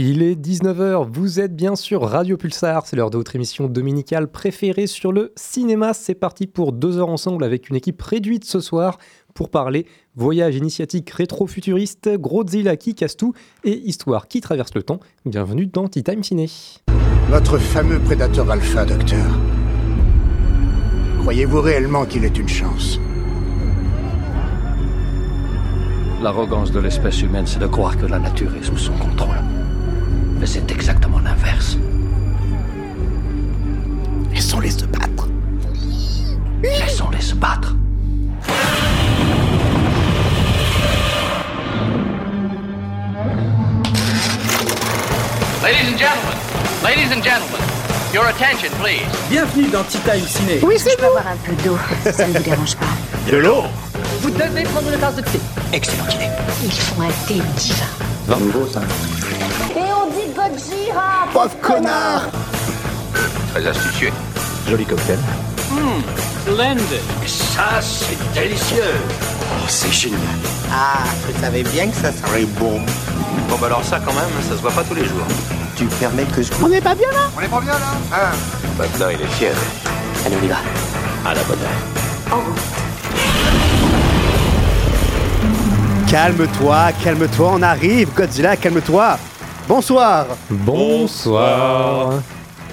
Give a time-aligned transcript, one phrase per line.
[0.00, 4.30] Il est 19h, vous êtes bien sur Radio Pulsar, c'est l'heure de votre émission dominicale
[4.30, 5.92] préférée sur le cinéma.
[5.92, 8.98] C'est parti pour deux heures ensemble avec une équipe réduite ce soir
[9.34, 13.34] pour parler voyage initiatique rétro-futuriste, Godzilla qui casse tout
[13.64, 15.00] et histoire qui traverse le temps.
[15.26, 16.48] Bienvenue dans Tea Time Ciné.
[17.32, 19.26] Notre fameux prédateur alpha, docteur.
[21.22, 23.00] Croyez-vous réellement qu'il est une chance?
[26.22, 29.57] L'arrogance de l'espèce humaine, c'est de croire que la nature est sous son contrôle.
[30.38, 31.76] Mais c'est exactement l'inverse.
[34.32, 35.28] Laissons-les se battre.
[36.62, 37.74] Laissons-les se battre.
[45.62, 46.38] Ladies and gentlemen,
[46.82, 47.60] ladies and gentlemen,
[48.14, 49.02] your attention, please.
[49.28, 50.60] Bienvenue dans Tea Time Ciné.
[50.62, 51.76] Oui, c'est Je peux avoir un peu d'eau,
[52.12, 52.86] ça ne vous dérange pas.
[53.30, 53.64] De l'eau
[54.22, 55.40] Vous devez prendre une tasse de thé.
[55.72, 56.28] Excellente idée.
[56.64, 57.84] Ils font un thé divin.
[59.27, 59.27] Et
[61.32, 62.22] Pauvre connard
[63.52, 64.12] Très astucieux.
[64.68, 65.18] Joli cocktail.
[66.42, 66.82] Splendid.
[67.26, 68.82] Ça, c'est délicieux.
[68.82, 70.20] Oh, c'est génial.
[70.72, 72.80] Ah, je savais bien que ça serait bon.
[73.48, 75.26] Bon, bah alors ça, quand même, ça se voit pas tous les jours.
[75.76, 76.50] Tu permets que je...
[76.62, 77.30] On n'est pas bien là?
[77.36, 78.30] On est pas bien là Hein
[78.78, 79.54] Maintenant, il est fier.
[80.26, 80.56] Allez, on y va.
[81.28, 82.38] À la bonne heure.
[86.08, 89.18] Calme-toi, calme-toi, on arrive, Godzilla, calme-toi.
[89.68, 90.26] Bonsoir.
[90.48, 92.22] Bonsoir.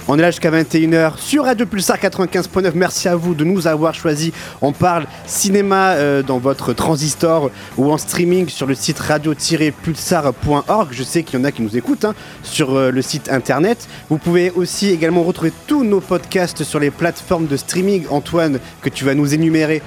[0.08, 2.70] On est là jusqu'à 21h sur Radio Pulsar 95.9.
[2.74, 4.32] Merci à vous de nous avoir choisis.
[4.62, 10.88] On parle cinéma euh, dans votre transistor ou en streaming sur le site radio-pulsar.org.
[10.92, 13.86] Je sais qu'il y en a qui nous écoutent hein, sur euh, le site internet.
[14.08, 18.06] Vous pouvez aussi également retrouver tous nos podcasts sur les plateformes de streaming.
[18.08, 19.82] Antoine, que tu vas nous énumérer.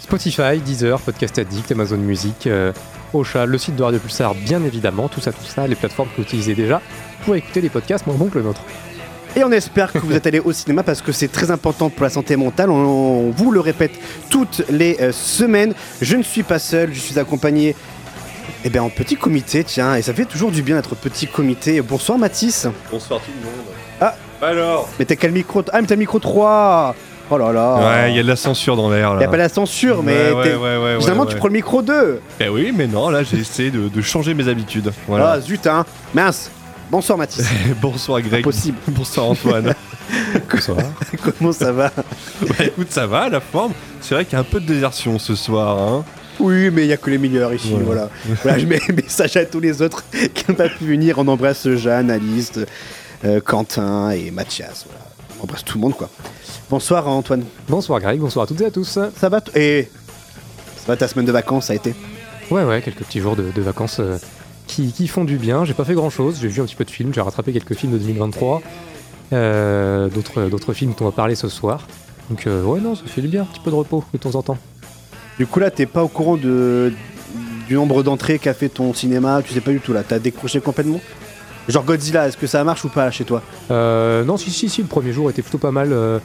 [0.00, 2.72] Spotify, Deezer, Podcast Addict, Amazon Music, euh,
[3.12, 6.16] Ocha, le site de Radio Pulsar, bien évidemment, tout ça, tout ça, les plateformes que
[6.16, 6.80] vous utilisez déjà
[7.24, 8.62] pour écouter des podcasts moins bons que le nôtre.
[9.36, 12.02] Et on espère que vous êtes allés au cinéma parce que c'est très important pour
[12.02, 12.70] la santé mentale.
[12.70, 13.92] On, on vous le répète
[14.28, 15.74] toutes les euh, semaines.
[16.02, 17.74] Je ne suis pas seul, je suis accompagné
[18.64, 21.80] eh bien, en petit comité, tiens, et ça fait toujours du bien d'être petit comité.
[21.80, 22.66] Bonsoir Mathis.
[22.90, 23.66] Bonsoir tout le monde.
[24.00, 24.14] Ah.
[24.42, 26.94] Alors Mais t'as quel micro Ah, mais t'as le micro 3
[27.34, 29.26] Oh là là Ouais, il y a de la censure dans l'air Y là.
[29.26, 32.48] a pas la censure, mais Ouais, ouais, ouais, ouais, tu prends le micro 2 Eh
[32.50, 34.92] oui, mais non, là j'ai essayé de, de changer mes habitudes.
[35.08, 35.32] Voilà.
[35.32, 36.50] Ah zut hein Mince
[36.90, 37.46] Bonsoir Mathis.
[37.80, 38.40] Bonsoir Greg.
[38.40, 38.76] Impossible.
[38.88, 39.72] Bonsoir Antoine.
[40.50, 40.76] Bonsoir.
[41.38, 41.90] Comment ça va
[42.42, 43.72] bah écoute, ça va, la forme.
[44.02, 45.78] C'est vrai qu'il y a un peu de désertion ce soir.
[45.78, 46.04] Hein.
[46.38, 48.10] Oui, mais il y a que les meilleurs ici, voilà.
[48.42, 50.04] Voilà, je mets un message à tous les autres
[50.34, 51.18] qui n'ont pas pu venir.
[51.18, 52.52] On embrasse Jeanne, Alice,
[53.24, 54.84] euh, Quentin et Mathias.
[54.86, 55.01] Voilà.
[55.42, 56.08] Embrasse tout le monde, quoi.
[56.70, 57.44] Bonsoir Antoine.
[57.68, 58.98] Bonsoir Greg, bonsoir à toutes et à tous.
[59.16, 59.88] Ça va Et
[60.76, 61.94] ça va ta semaine de vacances, ça a été
[62.50, 64.18] Ouais, ouais, quelques petits jours de, de vacances euh,
[64.66, 65.64] qui, qui font du bien.
[65.64, 67.74] J'ai pas fait grand chose, j'ai vu un petit peu de films, j'ai rattrapé quelques
[67.74, 68.62] films de 2023,
[69.32, 71.86] euh, d'autres, d'autres films dont on va parler ce soir.
[72.30, 74.34] Donc, euh, ouais, non, ça fait du bien, un petit peu de repos de temps
[74.34, 74.58] en temps.
[75.38, 76.92] Du coup, là, t'es pas au courant de,
[77.66, 80.02] du nombre d'entrées qu'a fait ton cinéma Tu sais pas du tout, là.
[80.06, 81.00] T'as décroché complètement?
[81.68, 83.40] Genre Godzilla, est-ce que ça marche ou pas chez toi
[83.70, 85.92] Euh, non, si, si, si, le premier jour était plutôt pas mal.
[85.92, 86.18] euh,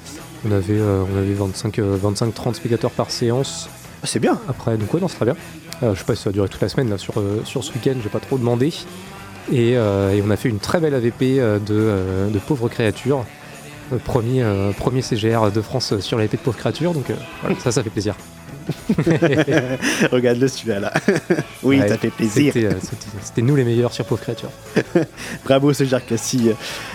[0.47, 3.69] on avait, euh, on avait 25, euh, 25-30 spectateurs par séance.
[4.03, 4.39] Ah, C'est bien.
[4.49, 5.35] Après, donc ouais, non, c'est très bien.
[5.83, 7.13] Euh, je sais pas si ça a duré toute la semaine là, sur,
[7.45, 8.73] sur ce week-end, j'ai pas trop demandé.
[9.51, 13.23] Et, et on a fait une très belle AVP de, de pauvres créatures.
[14.03, 14.43] Premier,
[14.77, 17.05] premier CGR de France sur l'AVP de pauvres créatures, donc
[17.41, 18.15] voilà, ça, ça fait plaisir.
[20.11, 20.93] Regarde-le celui-là, là.
[21.63, 22.53] oui, Ouais, ça fait plaisir.
[22.53, 22.71] C'était, euh,
[23.21, 24.49] c'était- nous les meilleurs sur pauvres créatures.
[25.45, 26.51] Bravo, c'est Cassie.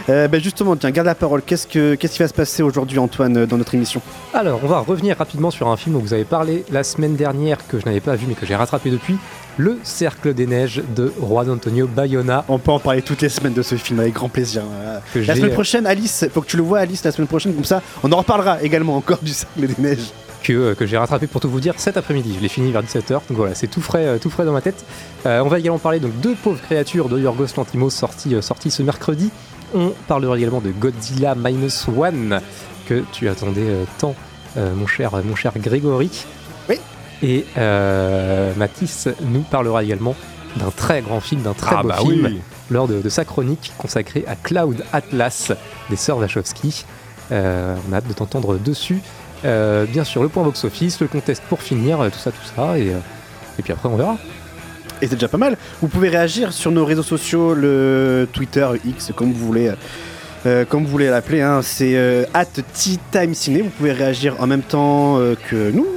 [0.09, 1.43] Euh, ben justement, tiens, garde la parole.
[1.43, 4.01] Qu'est-ce, que, qu'est-ce qui va se passer aujourd'hui, Antoine, euh, dans notre émission?
[4.35, 7.59] Alors, on va revenir rapidement sur un film dont vous avez parlé la semaine dernière,
[7.67, 9.17] que je n'avais pas vu mais que j'ai rattrapé depuis,
[9.57, 12.45] Le Cercle des Neiges de Juan Antonio Bayona.
[12.49, 14.63] On peut en parler toutes les semaines de ce film avec grand plaisir.
[14.65, 17.55] Euh, Que la semaine prochaine, Alice, faut que tu le vois, Alice, la semaine prochaine,
[17.55, 20.13] comme ça, on en reparlera également encore du Cercle des Neiges.
[20.43, 22.35] Que, euh, que j'ai rattrapé pour tout vous dire cet après-midi.
[22.37, 24.61] Je l'ai fini vers 17h, donc voilà, c'est tout frais, euh, tout frais dans ma
[24.61, 24.85] tête.
[25.27, 28.83] Euh, on va également parler donc de Pauvres créatures de Yorgos Lanthimos sorti, sorti ce
[28.83, 29.31] mercredi.
[29.75, 32.41] On parlera également de Godzilla Minus One
[32.87, 34.15] que tu attendais tant,
[34.57, 36.11] mon cher, mon cher Grégory.
[36.69, 36.79] Oui.
[37.23, 37.47] Et
[38.57, 40.15] Mathis nous parlera également
[40.57, 42.41] d'un très grand film, d'un très ah beau bah film oui.
[42.71, 45.53] lors de, de sa chronique consacrée à Cloud Atlas
[45.89, 46.85] des sœurs Wachowski.
[47.33, 49.01] Euh, on a hâte de t'entendre dessus.
[49.45, 52.79] Euh, bien sûr, le point box-office, le contest pour finir, euh, tout ça, tout ça.
[52.79, 52.99] Et, euh,
[53.59, 54.17] et puis après, on verra.
[55.01, 55.57] Et c'est déjà pas mal.
[55.81, 59.73] Vous pouvez réagir sur nos réseaux sociaux, le Twitter, X, comme vous voulez.
[60.69, 61.97] comme vous voulez l'appeler, hein, c'est
[62.35, 63.63] at Tea Time Ciné.
[63.63, 65.19] Vous pouvez réagir en même temps
[65.51, 65.89] que nous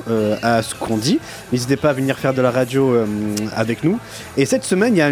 [0.42, 1.20] à ce qu'on dit.
[1.52, 2.96] N'hésitez pas à venir faire de la radio
[3.56, 4.00] avec nous.
[4.38, 5.12] Et cette semaine, il y a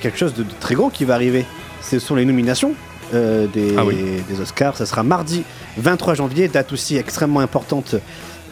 [0.00, 1.44] quelque chose de, de très grand qui va arriver.
[1.82, 2.76] ce sont les nominations
[3.14, 3.96] euh, des, Ah oui.
[4.28, 4.76] des Oscars.
[4.76, 5.42] Ça sera mardi
[5.78, 7.94] 23 janvier, date aussi extrêmement importante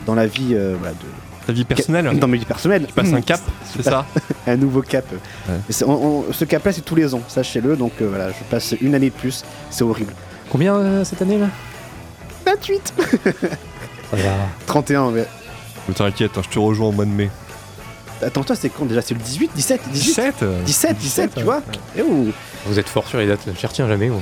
[0.06, 0.98] dans la vie euh, voilà, de,
[1.46, 2.86] Ta vie personnelle dans ma vie personnelle.
[2.86, 3.40] Tu passes un cap,
[3.74, 4.06] c'est ça
[4.46, 5.04] un nouveau cap.
[5.12, 5.54] Ouais.
[5.68, 7.76] Et c'est- on- on- ce cap-là, c'est tous les ans, sachez-le.
[7.76, 9.44] Donc euh, voilà, je passe une année de plus.
[9.70, 10.14] C'est horrible.
[10.50, 11.48] Combien euh, cette année là?
[12.46, 12.94] 28
[14.10, 14.20] Ça va.
[14.66, 15.24] 31, mais...
[15.88, 17.30] Mais T'inquiète, hein, je te rejoins au mois de mai.
[18.22, 19.02] Attends, toi, c'est quand déjà?
[19.02, 21.44] C'est le 18 17 18 17 17, 17, tu ouais.
[21.44, 21.60] vois
[21.98, 22.26] Eh oh,
[22.66, 24.08] Vous êtes fort sur les dates, j'y retiens jamais.
[24.08, 24.20] moi.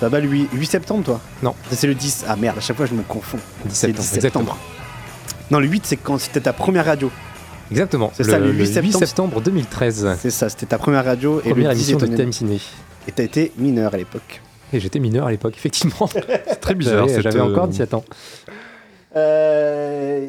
[0.00, 1.54] Ça va le 8, 8 septembre, toi Non.
[1.70, 2.24] C'est le 10.
[2.26, 3.38] Ah merde, à chaque fois, je me confonds.
[3.66, 4.08] 10 C'est le septembre.
[4.10, 4.44] 10 Exactement.
[4.44, 4.58] septembre.
[5.50, 7.10] Non, le 8, c'est quand c'était ta première radio.
[7.70, 8.10] Exactement.
[8.14, 8.98] C'est ça, le 8 septembre.
[8.98, 10.16] septembre 2013.
[10.18, 11.40] C'est ça, c'était ta première radio.
[11.44, 12.60] et Première le 10 émission de Time Ciné.
[13.08, 14.40] Et t'as été mineur à l'époque.
[14.72, 16.06] Et j'étais mineur à l'époque, effectivement.
[16.46, 17.06] C'est très bizarre.
[17.08, 18.04] J'avais cette, j'avais euh, encore 17 ans.
[19.16, 20.26] Euh...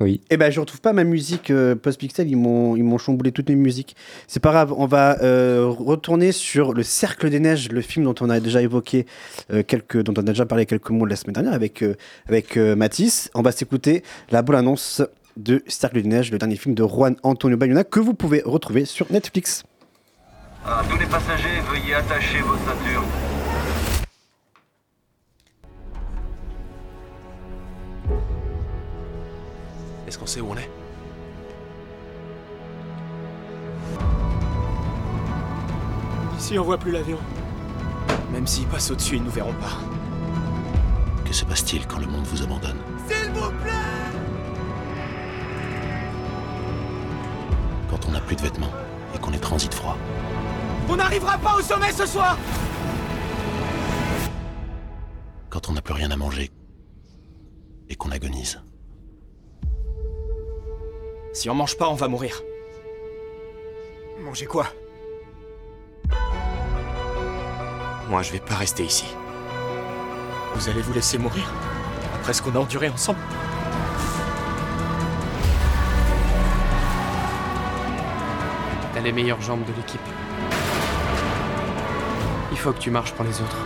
[0.00, 0.20] Oui.
[0.30, 3.48] Eh ben, je retrouve pas ma musique euh, post-pixel, ils m'ont, ils m'ont chamboulé toutes
[3.48, 3.96] mes musiques.
[4.28, 8.14] C'est pas grave, on va euh, retourner sur Le Cercle des Neiges, le film dont
[8.20, 9.06] on a déjà évoqué
[9.52, 11.96] euh, quelques, dont on a déjà parlé quelques mots la semaine dernière avec, euh,
[12.28, 13.30] avec euh, Mathis.
[13.34, 15.02] On va s'écouter la bonne annonce
[15.36, 18.84] de Cercle des Neiges, le dernier film de Juan Antonio Bayona que vous pouvez retrouver
[18.84, 19.64] sur Netflix.
[20.64, 23.04] À tous les passagers, veuillez attacher vos ceintures.
[30.08, 30.70] Est-ce qu'on sait où on est?
[36.38, 37.18] Ici, on voit plus l'avion.
[38.32, 39.76] Même s'il passe au-dessus, ils nous verront pas.
[41.26, 42.78] Que se passe-t-il quand le monde vous abandonne?
[43.06, 43.70] S'il vous plaît!
[47.90, 48.72] Quand on n'a plus de vêtements
[49.14, 49.98] et qu'on est transit froid.
[50.88, 52.38] On n'arrivera pas au sommet ce soir!
[55.50, 56.50] Quand on n'a plus rien à manger
[57.90, 58.62] et qu'on agonise
[61.38, 62.42] Si on mange pas, on va mourir.
[64.18, 64.66] Manger quoi?
[68.08, 69.06] Moi, je vais pas rester ici.
[70.56, 71.44] Vous allez vous laisser mourir?
[72.16, 73.20] Après ce qu'on a enduré ensemble?
[78.92, 80.00] T'as les meilleures jambes de l'équipe.
[82.50, 83.58] Il faut que tu marches pour les autres.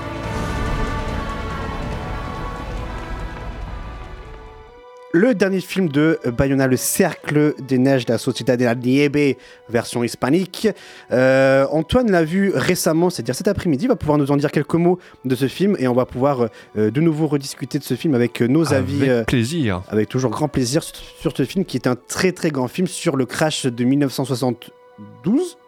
[5.15, 9.37] Le dernier film de Bayona, Le Cercle des Neiges de la Société de la Nieve,
[9.69, 10.69] version hispanique.
[11.11, 14.75] Euh, Antoine l'a vu récemment, c'est-à-dire cet après-midi, il va pouvoir nous en dire quelques
[14.75, 16.49] mots de ce film et on va pouvoir
[16.79, 19.11] euh, de nouveau rediscuter de ce film avec euh, nos avis.
[19.11, 19.83] Avec plaisir.
[19.91, 22.87] avec toujours grand plaisir sur, sur ce film qui est un très très grand film
[22.87, 25.59] sur le crash de 1972.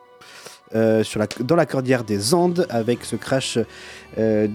[0.74, 3.58] euh, sur la, dans la cordillère des Andes avec ce crash
[4.18, 4.48] euh,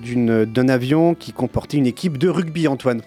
[0.46, 3.02] d'un avion qui comportait une équipe de rugby Antoine.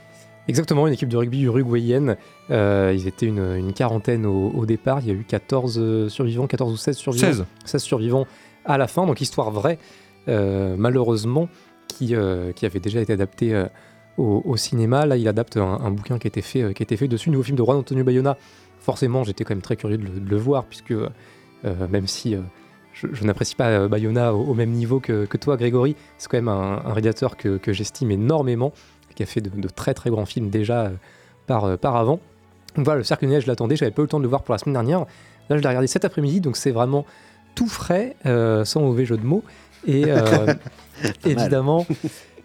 [0.48, 2.16] Exactement, une équipe de rugby uruguayenne.
[2.50, 4.98] Euh, ils étaient une, une quarantaine au, au départ.
[5.00, 7.26] Il y a eu 14 euh, survivants, 14 ou 16 survivants.
[7.26, 7.44] 16.
[7.64, 8.26] 16 survivants
[8.64, 9.06] à la fin.
[9.06, 9.78] Donc, histoire vraie,
[10.28, 11.48] euh, malheureusement,
[11.86, 13.66] qui, euh, qui avait déjà été adaptée
[14.18, 15.06] au, au cinéma.
[15.06, 17.30] Là, il adapte un, un bouquin qui a été fait, qui a été fait dessus.
[17.30, 18.36] Nouveau film de Juan Antonio Bayona.
[18.80, 20.94] Forcément, j'étais quand même très curieux de le, de le voir, puisque
[21.62, 22.36] même si.
[22.92, 25.94] je, je n'apprécie pas Bayona au, au même niveau que, que toi, Grégory.
[26.18, 28.72] C'est quand même un, un réalisateur que, que j'estime énormément,
[29.14, 30.90] qui a fait de, de très très grands films déjà euh,
[31.46, 32.20] par, euh, par avant.
[32.76, 34.28] Donc voilà, le Cercle des Neiges, je l'attendais, j'avais pas eu le temps de le
[34.28, 35.00] voir pour la semaine dernière.
[35.50, 37.04] Là, je l'ai regardé cet après-midi, donc c'est vraiment
[37.54, 39.42] tout frais, euh, sans mauvais jeu de mots.
[39.86, 40.54] Et euh,
[41.26, 41.86] évidemment,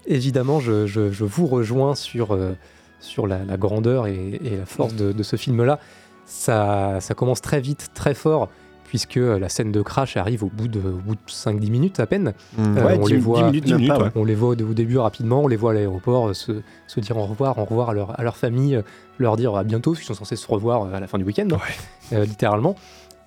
[0.07, 2.53] évidemment je, je- je vous rejoins sur, euh,
[2.99, 5.79] sur la, la grandeur et, et la force de, de ce film-là.
[6.25, 8.49] Ça, ça commence très vite, très fort,
[8.87, 10.95] puisque la scène de crash arrive au bout de, de
[11.27, 12.33] 5-10 minutes à peine.
[12.57, 12.77] Mmh.
[12.77, 14.03] Euh, Ouais, on 10 les 10 voit, minutes, même minutes, pas, ouais.
[14.05, 14.11] ouais.
[14.15, 16.99] on les voit au, au début rapidement, on les voit à l'aéroport euh, se, se
[16.99, 18.81] dire au revoir, au revoir à leur, à leur famille, euh,
[19.19, 21.23] leur dire à bientôt, parce qu'ils sont censés se revoir euh, à la fin du
[21.23, 21.47] week-end,
[22.11, 22.75] littéralement.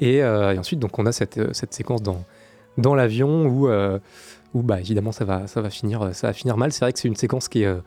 [0.00, 2.24] Et, euh, et ensuite, donc, on a cette, cette séquence dans,
[2.78, 3.98] dans l'avion où, euh,
[4.54, 6.72] où bah, évidemment, ça va, ça, va finir, ça va finir mal.
[6.72, 7.80] C'est vrai que c'est une séquence qui est euh,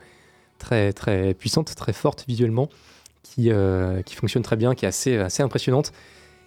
[0.58, 2.68] très, très puissante, très forte visuellement,
[3.22, 5.92] qui, euh, qui fonctionne très bien, qui est assez, assez impressionnante.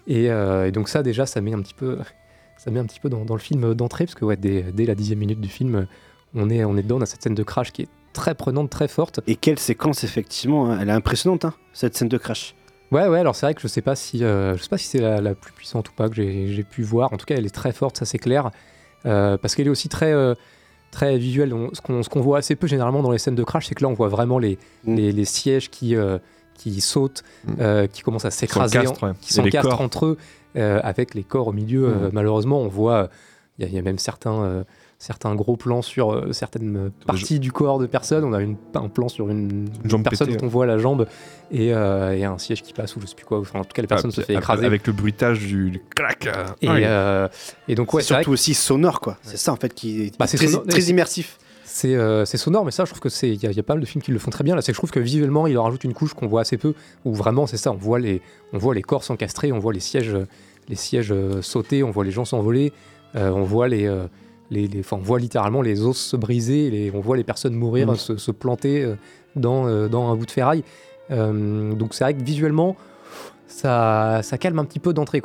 [0.07, 1.97] Et, euh, et donc, ça, déjà, ça met un petit peu,
[2.57, 4.85] ça met un petit peu dans, dans le film d'entrée, parce que ouais, dès, dès
[4.85, 5.87] la dixième minute du film,
[6.33, 8.69] on est, on est dedans, on a cette scène de crash qui est très prenante,
[8.69, 9.19] très forte.
[9.27, 10.79] Et quelle séquence effectivement, hein.
[10.81, 12.55] elle est impressionnante hein, cette scène de crash.
[12.91, 14.87] Ouais, ouais, alors c'est vrai que je sais pas si, euh, je sais pas si
[14.87, 17.11] c'est la, la plus puissante ou pas que j'ai pu voir.
[17.11, 18.49] En tout cas, elle est très forte, ça c'est clair.
[19.05, 20.33] Euh, parce qu'elle est aussi très, euh,
[20.89, 21.53] très visuelle.
[21.53, 23.89] On- ce qu'on voit assez peu généralement dans les scènes de crash, c'est que là,
[23.89, 24.95] on voit vraiment les, Mm.
[24.95, 25.95] les, les sièges qui,
[26.57, 27.51] qui sautent, Mm.
[27.59, 29.13] euh, qui commencent à s'écraser, s'encastrent, en- ouais.
[29.21, 30.17] qui s'encastrent entre eux,
[30.57, 31.85] euh, avec les corps au milieu.
[31.87, 32.11] euh, Mm.
[32.13, 33.09] malheureusement, on voit,
[33.59, 34.63] il y, a- il y a même certains, euh,
[34.99, 38.23] certains gros plans sur euh, certaines parties du corps de personnes.
[38.23, 40.79] On a une, un plan sur une, Une jambe personne pétée, dont on voit la
[40.79, 41.05] jambe
[41.51, 43.39] et, euh, et un siège qui passe ou je sais plus quoi.
[43.39, 44.65] Enfin, en tout cas, la personne se fait Avec- écraser.
[44.65, 46.25] Avec le bruitage du, du clac.
[46.25, 46.81] euh, Et, ouais.
[46.85, 47.27] euh,
[47.67, 49.17] et donc, ouais, c'est c'est vrai surtout aussi sonore, quoi.
[49.21, 51.37] C'est ça, en fait, qui est Bah, très, sonore- très c'est- immersif.
[51.77, 53.29] C'est euh, c'est sonore, mais ça, je trouve que c'est.
[53.29, 54.55] Il y, a- il y a pas mal de films qui le font très bien.
[54.55, 56.57] Là, c'est que je trouve que visuellement, il leur rajoute une couche qu'on voit assez
[56.57, 56.74] peu.
[57.05, 57.72] Où vraiment, c'est ça.
[57.72, 58.19] On voit les,
[58.51, 60.15] on voit les corps s'encastrer, on voit les sièges,
[60.69, 62.74] les sièges euh, sauter, on voit les gens s'envoler,
[63.15, 63.86] euh, on voit les,
[64.50, 67.53] les, les- enfin, on voit littéralement les os se briser, les, on voit les personnes
[67.53, 67.96] mourir, Mhm.
[67.96, 68.93] se, se planter
[69.36, 70.63] dans, dans un bout de ferraille.
[71.12, 72.75] Donc c'est vrai que visuellement,
[73.48, 75.22] ça, ça calme un petit peu d'entrée,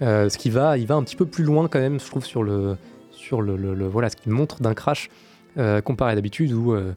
[0.00, 2.42] ce qui va, il va un petit peu plus loin quand même, je trouve, sur
[2.42, 2.76] le,
[3.10, 5.08] sur le, le- le- voilà, ce qu'il montre d'un crash
[5.82, 6.92] comparé à d'habitude où, euh,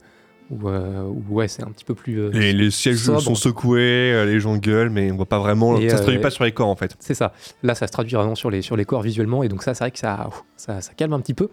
[0.50, 2.20] où, euh, où, ouais, c'est un petit peu plus.
[2.20, 3.20] euh, Les, les sièges sobre.
[3.20, 5.76] sont secoués, euh, les gens gueulent, mais on voit pas vraiment.
[5.78, 6.96] Et, ça se euh, traduit pas sur les corps en fait.
[7.00, 7.32] C'est ça.
[7.62, 9.84] Là, ça se traduit vraiment sur les, sur les corps visuellement, et donc ça, c'est
[9.84, 11.48] vrai que ça, ça, ça calme un petit peu.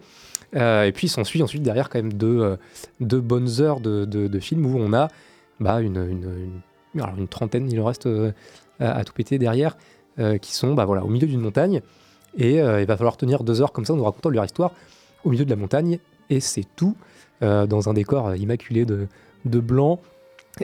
[0.54, 2.56] Euh, et puis, s'ensuit ensuite derrière quand même deux, euh,
[3.00, 5.08] deux bonnes heures de, de, de film où on a
[5.60, 6.60] bah, une, une,
[6.94, 8.30] une- alors, une trentaine, il en reste euh,
[8.80, 9.76] à, à tout péter derrière,
[10.18, 11.82] euh, qui sont bah, voilà, au milieu d'une montagne.
[12.38, 14.72] Et euh, il va falloir tenir deux heures comme ça en nous racontant leur histoire
[15.24, 15.98] au milieu de la montagne.
[16.30, 16.96] Et c'est tout
[17.42, 19.08] euh, dans un décor euh, immaculé de,
[19.44, 20.00] blanc.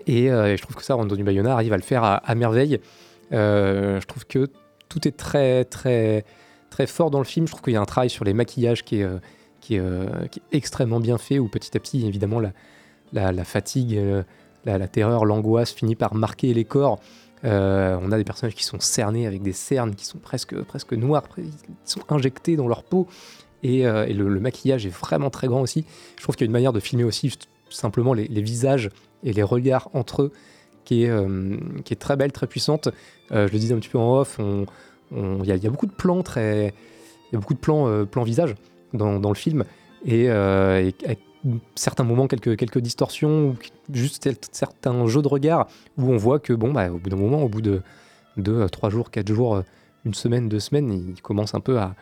[0.07, 2.81] Et, euh, et je trouve que ça, Antonio Bayona arrive à le faire à, merveille.
[3.31, 4.49] Je trouve que
[4.89, 6.25] tout est très, très,
[6.71, 7.47] très fort dans le film.
[7.47, 9.83] Je trouve qu'il y a un travail sur les maquillages qui est,
[10.51, 12.41] extrêmement bien fait, où petit à petit, évidemment,
[13.13, 14.01] la, fatigue,
[14.65, 17.01] la, terreur, l'angoisse finit par marquer les corps.
[17.45, 21.25] On a des personnages qui sont cernés avec des cernes qui sont presque, presque noirs,
[21.25, 23.09] pre- qui sont injectés dans leur peau.
[23.63, 25.85] Et, euh, le, maquillage est vraiment très grand aussi.
[26.17, 27.33] Je trouve qu'il y a une manière de filmer aussi
[27.71, 28.91] simplement les, visages
[29.25, 30.33] et les regards entre eux
[30.85, 31.57] qui est, euh,
[31.99, 32.89] très belle, très puissante.
[33.31, 36.23] Euh, je le disais un petit peu en off, il y, a- beaucoup de plans
[36.23, 36.75] très,
[37.33, 38.55] beaucoup de plans, plans visage
[38.93, 39.65] dans, le film
[40.05, 40.29] et,
[41.75, 43.57] certains moments quelques, quelques distorsions ou
[43.93, 45.67] juste certains jeux de regard
[45.99, 47.83] où on voit que bon bah, au bout d'un moment, au bout de
[48.37, 49.63] deux, trois jours, quatre jours,
[50.05, 51.95] une semaine, deux semaines, il commence un peu à,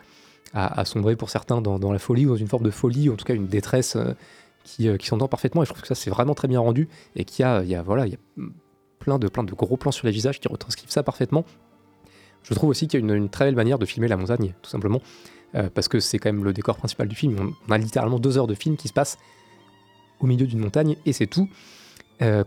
[0.53, 3.15] à, sombrer pour certains dans, la folie ou dans une forme de folie ou en
[3.15, 4.13] tout cas une détresse euh,
[4.63, 6.89] qui, euh, qui s'entend parfaitement et je trouve que ça c'est vraiment très bien rendu
[7.15, 8.43] et qu'il y a, voilà il y a
[8.99, 11.45] plein de, plein de gros plans sur les visages qui retranscrivent ça parfaitement.
[12.43, 14.69] Je trouve aussi qu'il y a une, très belle manière de filmer la montagne, tout
[14.69, 15.01] simplement,
[15.53, 17.53] euh, parce que c'est quand même le décor principal du film.
[17.67, 19.19] On, a littéralement deux heures de film qui se passent
[20.19, 21.49] au milieu d'une montagne, et c'est tout,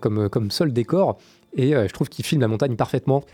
[0.00, 1.18] comme, comme seul décor.
[1.52, 3.24] Et je trouve qu'il filme la montagne parfaitement,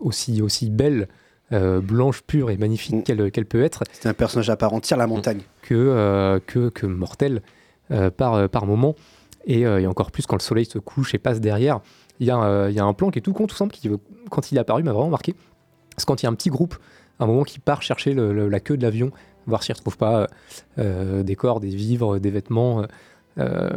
[0.00, 1.08] aussi, aussi belle,
[1.52, 3.82] euh, blanche, pure et magnifique qu'elle qu'elle peut être.
[3.92, 5.40] C'est un personnage à part entière, la montagne.
[5.62, 7.42] Que, euh, que, que mortelle
[7.90, 8.94] euh, par, par moment.
[9.46, 11.80] Et, et encore plus quand le soleil se couche et passe derrière.
[12.20, 13.90] Il y, a, il y a un plan qui est tout con, tout simple, qui,
[14.30, 15.34] quand il est apparu, m'a vraiment marqué.
[15.96, 16.76] C'est quand il y a un petit groupe,
[17.18, 19.10] à un moment qui part chercher le- le- la queue de l'avion,
[19.46, 20.26] voir s'il ne retrouve pas
[20.76, 22.84] des corps, des vivres, des vêtements,
[23.38, 23.70] euh,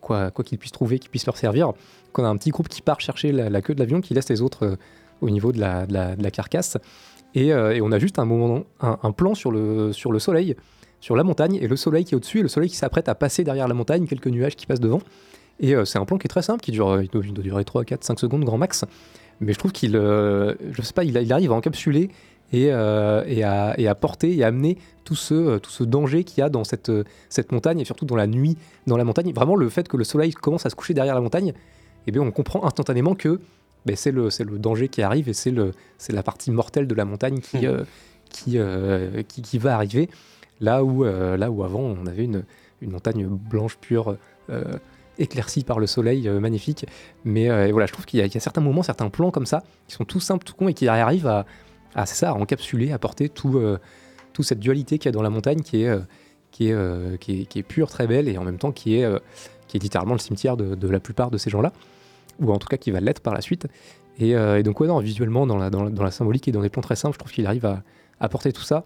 [0.00, 1.72] quoi quoi qu'ils puissent trouver, qui puissent leur servir.
[2.12, 4.14] Quand on a un petit groupe qui part chercher la, la queue de l'avion, qui
[4.14, 4.76] laisse les autres euh,
[5.20, 6.76] au niveau de la, de la- de la carcasse.
[7.34, 10.56] Et, euh, et on a juste un, moment, un, plan sur le, soleil,
[11.00, 13.14] sur la montagne, et le soleil qui est au-dessus, et le soleil qui s'apprête à
[13.14, 15.00] passer derrière la montagne, quelques nuages qui passent devant.
[15.60, 17.64] Et euh, c'est un plan qui est très simple, qui dure, euh, il doit, durer
[17.64, 18.84] 3, 4, 5 secondes grand max.
[19.40, 22.10] Mais je trouve qu'il, je sais pas, il, arrive à encapsuler
[22.52, 26.92] et, à, porter et à amener tout ce, danger qu'il y a dans cette,
[27.30, 29.32] cette montagne, et surtout dans la nuit, dans la montagne.
[29.32, 31.54] Vraiment, le fait que le soleil commence à se coucher derrière la montagne,
[32.06, 33.40] eh bien, on comprend instantanément que
[33.86, 37.66] ben, c'est le, danger qui arrive et c'est, la partie mortelle de la montagne qui,
[37.66, 37.82] euh,
[38.30, 40.08] qui, euh, qui, qui va arriver.
[40.60, 42.44] Là où, euh, là où avant, on avait une,
[42.82, 44.16] une montagne blanche, pure,
[44.50, 44.62] euh,
[45.18, 46.84] éclaircie par le soleil, euh, magnifique.
[47.24, 49.30] Mais euh, voilà, je trouve qu'il y, a- il y a certains moments, certains plans
[49.30, 51.46] comme ça, qui sont tout simples, tout cons, et qui arrivent à,
[51.94, 53.78] à, c'est ça, à encapsuler, à porter tout, euh,
[54.34, 56.00] toute cette dualité qu'il y a dans la montagne, qui est, euh,
[56.50, 58.96] qui, est, euh, qui, est, qui est pure, très belle, et en même temps qui
[58.98, 59.18] est, euh,
[59.66, 61.72] qui est littéralement le cimetière de, de la plupart de ces gens-là,
[62.40, 63.66] ou en tout cas qui va l'être par la suite.
[64.18, 66.52] Et, euh, et donc, ouais, non, visuellement, dans la, dans, la, dans la symbolique et
[66.52, 67.82] dans des plans très simples, je trouve qu'il arrive à,
[68.20, 68.84] à porter tout ça.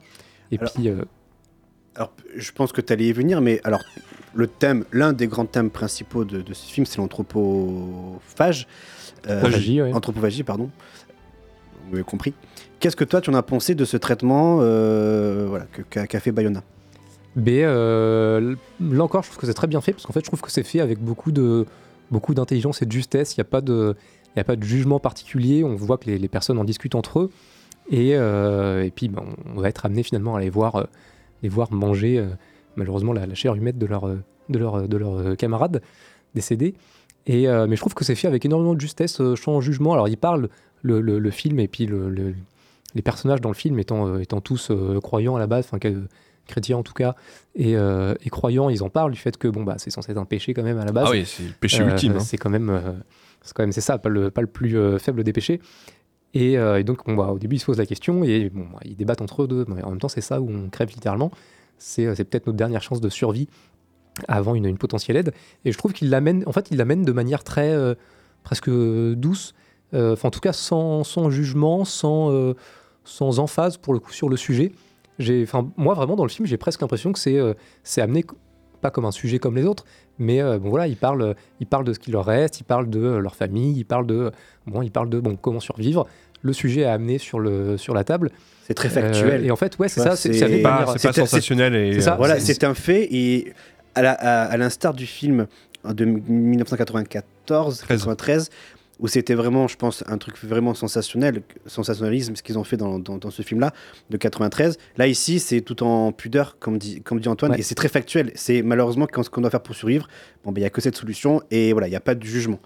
[0.53, 1.03] Et Alors- puis, euh,
[1.97, 3.83] Alors, je pense que tu allais y venir, mais alors,
[4.35, 8.67] le thème, l'un des grands thèmes principaux de, de ce film, c'est l'anthropophage.
[9.27, 9.93] Euh, Anthropophagie, ouais.
[9.93, 10.71] Anthropophagie, pardon.
[11.89, 12.35] Vous avez compris.
[12.81, 16.33] Qu'est-ce que toi, tu en as pensé de ce traitement euh, voilà, qu'a qu'a fait
[16.33, 16.63] Bayona?
[17.37, 20.27] Mais euh, là encore, je trouve que c'est très bien fait parce qu'en fait, je
[20.27, 21.67] trouve que c'est fait avec beaucoup de
[22.15, 23.37] beaucoup d'intelligence et de justesse.
[23.37, 23.97] Il n'y a pas de
[24.37, 25.65] a pas de jugement particulier.
[25.65, 27.31] On voit que les, personnes en discutent entre eux
[27.91, 29.23] et, euh, et puis ben,
[29.55, 30.85] on va être amené finalement à les voir euh,
[31.43, 32.27] les voir manger euh,
[32.77, 35.83] malheureusement la, chair humaine de leurs de leurs de leurs camarades
[36.35, 36.75] décédés.
[37.27, 39.95] Et mais je trouve que c'est fait avec énormément de justesse, sans jugement.
[39.95, 40.51] Alors il parle
[40.83, 42.35] le, film et puis le- le-
[42.95, 44.71] les personnages dans le film étant, étant tous
[45.03, 45.67] croyants à la base,
[46.47, 47.15] chrétiens en tout cas,
[47.55, 50.19] et, euh, et croyants, ils en parlent du fait que bon bah c'est censé être
[50.19, 51.07] un péché quand même à la base.
[51.09, 52.17] Ah oui, c'est le péché Euh, ultime.
[52.17, 52.21] hein.
[52.21, 52.93] C'est quand même, euh,
[53.43, 55.61] c'est quand même c'est ça, pas le pas le plus faible des péchés.
[56.35, 58.81] Et, et donc bon, bah, au début ils se posent la question et bon, bah,
[58.85, 59.65] ils débattent entre eux deux.
[59.69, 61.31] Mais en même temps c'est ça où on crève littéralement.
[61.79, 63.49] C'est c'est peut-être notre dernière chance de survie
[64.29, 65.33] avant une, une potentielle aide.
[65.65, 67.73] Et je trouve qu'il l'amène, en fait, il l'amène de manière très
[68.43, 69.55] presque douce.
[69.93, 72.55] Enfin, en tout cas, sans, sans jugement, sans,
[73.05, 74.73] sans emphase pour le coup sur le sujet.
[75.19, 78.25] J'ai, enfin, moi vraiment dans le film, j'ai presque l'impression que c'est euh, c'est amené
[78.81, 79.85] pas comme un sujet comme les autres,
[80.19, 82.91] mais euh, bon voilà, il parle, il parle de ce qu'il leur reste, il parle
[82.91, 84.31] de euh, leur famille, il parle de
[84.67, 86.07] bon, il parle de bon comment survivre.
[86.43, 88.31] Le sujet est amené sur le sur la table.
[88.67, 89.43] C'est très factuel.
[89.43, 90.17] Euh, et en fait, ouais, c'est ça.
[90.17, 90.31] C'est
[90.63, 92.17] Pas- manière- c'est pas c'est- sensationnel et c'est ça.
[92.17, 93.09] Voilà, c'est- c'est un fait.
[93.11, 93.53] Et
[93.95, 95.47] à la- à- à l'instar du film
[95.85, 98.51] de 1994, 93,
[99.01, 102.99] où c'était vraiment, je pense, un truc vraiment sensationnel, sensationnalisme, ce qu'ils ont fait dans,
[102.99, 103.73] dans- dans ce film-là,
[104.11, 104.79] de 93.
[104.97, 107.59] Là, ici, c'est tout en pudeur, comme dit, comme dit Antoine, Ouais.
[107.59, 108.31] et c'est très factuel.
[108.37, 110.07] C'est malheureusement quand- ce qu'on doit faire pour survivre.
[110.45, 112.23] Bon, ben, il n'y a que cette solution, et voilà, il n'y a pas de
[112.23, 112.61] jugement.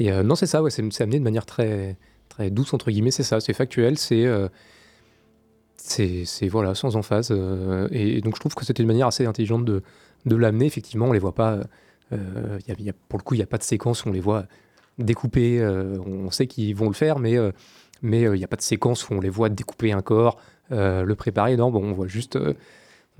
[0.00, 1.96] Et euh, non, c'est ça, ouais, c'est amené de manière très,
[2.28, 4.26] très douce, entre guillemets, c'est ça, c'est factuel, c'est.
[4.26, 4.48] euh,
[5.76, 7.28] c'est c'est, voilà, sans emphase.
[7.30, 9.82] euh, et, et donc je trouve que c'était une manière assez intelligente de,
[10.26, 10.66] de l'amener.
[10.66, 11.60] Effectivement, on les voit pas.
[12.12, 14.08] euh, y a- y a- pour le coup, il n'y a pas de séquence où
[14.08, 14.46] on les voit
[14.98, 15.60] découper.
[15.60, 17.50] euh, on sait qu'ils vont le faire, mais euh,
[18.02, 20.38] mais il n'y a pas de séquence où on les voit découper un corps,
[20.72, 21.56] euh, le préparer.
[21.56, 22.36] Non, bon, on voit juste.
[22.36, 22.54] euh,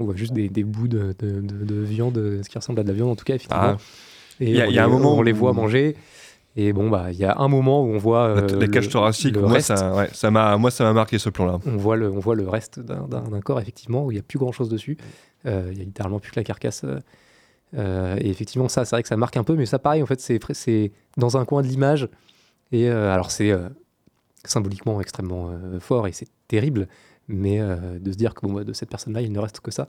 [0.00, 2.82] on voit juste des, des bouts de, de- de- de viande, ce qui ressemble à
[2.84, 3.76] de la viande en tout cas, effectivement.
[3.76, 3.76] Ah.
[4.40, 5.96] Et y a- on y a un moment on les où- voit manger.
[6.56, 8.28] Et bon, bah, il y a un moment où on voit.
[8.28, 9.76] Euh, les cages thoraciques, le moi reste.
[9.76, 11.58] ça, ouais, ça m'a, moi ça m'a marqué ce plan-là.
[11.66, 13.06] On voit le, on voit le reste d'un-
[13.44, 14.96] corps, effectivement, où il n'y a plus grand chose dessus.
[15.46, 16.82] Euh, Il y a littéralement plus que la carcasse.
[16.84, 16.98] euh,
[17.76, 20.06] euh, et effectivement, ça, c'est vrai que ça marque un peu, mais ça, pareil, en
[20.06, 22.08] fait, c'est dans un coin de l'image.
[22.72, 23.68] Et euh, alors, c'est euh,
[24.44, 26.88] symboliquement extrêmement fort et c'est terrible,
[27.28, 29.88] mais de se dire que bah, de cette personne-là, il ne reste que ça,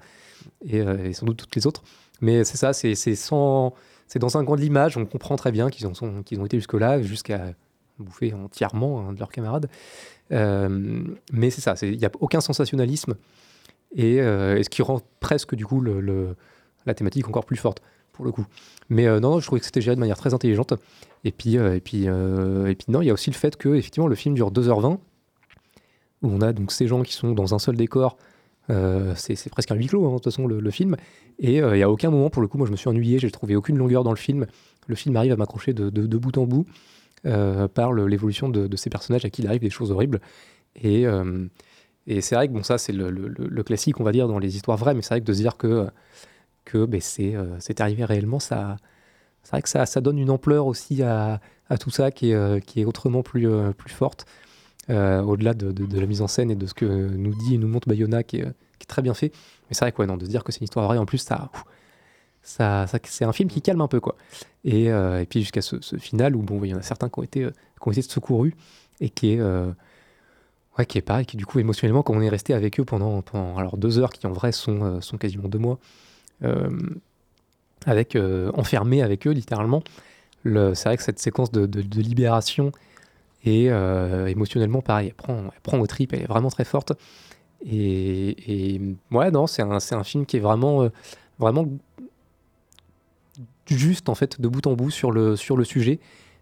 [0.66, 0.84] et,
[1.14, 1.84] sans doute toutes les autres.
[2.22, 5.88] Mais c'est ça, c'est dans un coin de l'image, on comprend très bien qu'ils
[6.26, 7.54] qu'ils ont été jusque-là, jusqu'à
[7.98, 9.70] bouffer entièrement un de leurs camarades.
[10.32, 13.16] Mais c'est ça, il n'y a aucun sensationnalisme,
[13.96, 16.36] et, ce qui rend presque du coup le-
[16.90, 17.82] la thématique encore plus forte
[18.20, 18.46] pour le coup.
[18.90, 20.74] Mais euh, non, je trouvais que c'était géré de manière très intelligente.
[21.24, 23.56] Et puis, euh, et puis, euh, et puis non, il y a aussi le fait
[23.56, 24.98] que effectivement le film dure 2h20,
[26.22, 28.18] où on a donc ces gens qui sont dans un seul décor.
[29.16, 30.98] c'est presque un huis clos, hein, de toute façon, le, film.
[31.40, 33.32] Et il y a aucun moment, pour le coup, moi je me suis ennuyé, j'ai
[33.32, 34.48] trouvé aucune longueur dans le film.
[34.88, 36.66] Le film arrive à m'accrocher de, bout en bout
[37.24, 40.20] par l'évolution de, ces personnages à qui il arrive des choses horribles.
[40.76, 41.06] Et,
[42.20, 44.78] c'est vrai que bon, ça, c'est le- le classique, on va dire, dans les histoires
[44.78, 45.88] vraies, mais c'est vrai que de se dire que,
[46.70, 48.78] que ben, c'est euh, c'est arrivé réellement, ça,
[49.44, 51.42] c'est vrai que ça, ça donne une ampleur aussi à,
[51.80, 54.26] tout ça qui est, euh, qui est autrement plus, euh, plus forte,
[54.90, 57.68] au-delà de, de- la mise en scène et de ce que nous dit et nous
[57.68, 58.48] montre Bayona, qui est,
[58.88, 59.32] très bien fait.
[59.70, 61.06] Mais c'est vrai que ouais, non, de se dire que c'est une histoire vraie, en
[61.06, 61.52] plus, ça,
[62.42, 64.00] ça, c'est un film qui calme un peu.
[64.00, 64.16] quoi.
[64.64, 67.24] Et, et puis jusqu'à ce, final où bon, il y en a certains qui ont
[67.24, 68.56] été, qui ont été secourus
[69.00, 69.72] et qui est, euh,
[70.80, 73.22] ouais, qui est pareil, qui du coup émotionnellement, quand on est resté avec eux pendant,
[73.22, 75.78] pendant alors deux heures, qui en vrai sont, sont quasiment deux mois,
[77.86, 79.84] avec, euh, enfermés avec eux littéralement,
[80.44, 82.72] le- c'est vrai que cette séquence de, de- libération
[83.46, 86.94] est euh, émotionnellement pareil, elle prend, elle prend aux tripes, elle est vraiment très forte.
[87.66, 90.90] Et, et ouais, non, c'est un, un film qui est vraiment, euh,
[91.40, 91.68] vraiment
[93.68, 96.00] juste en fait de bout en bout sur le, sur le sujet.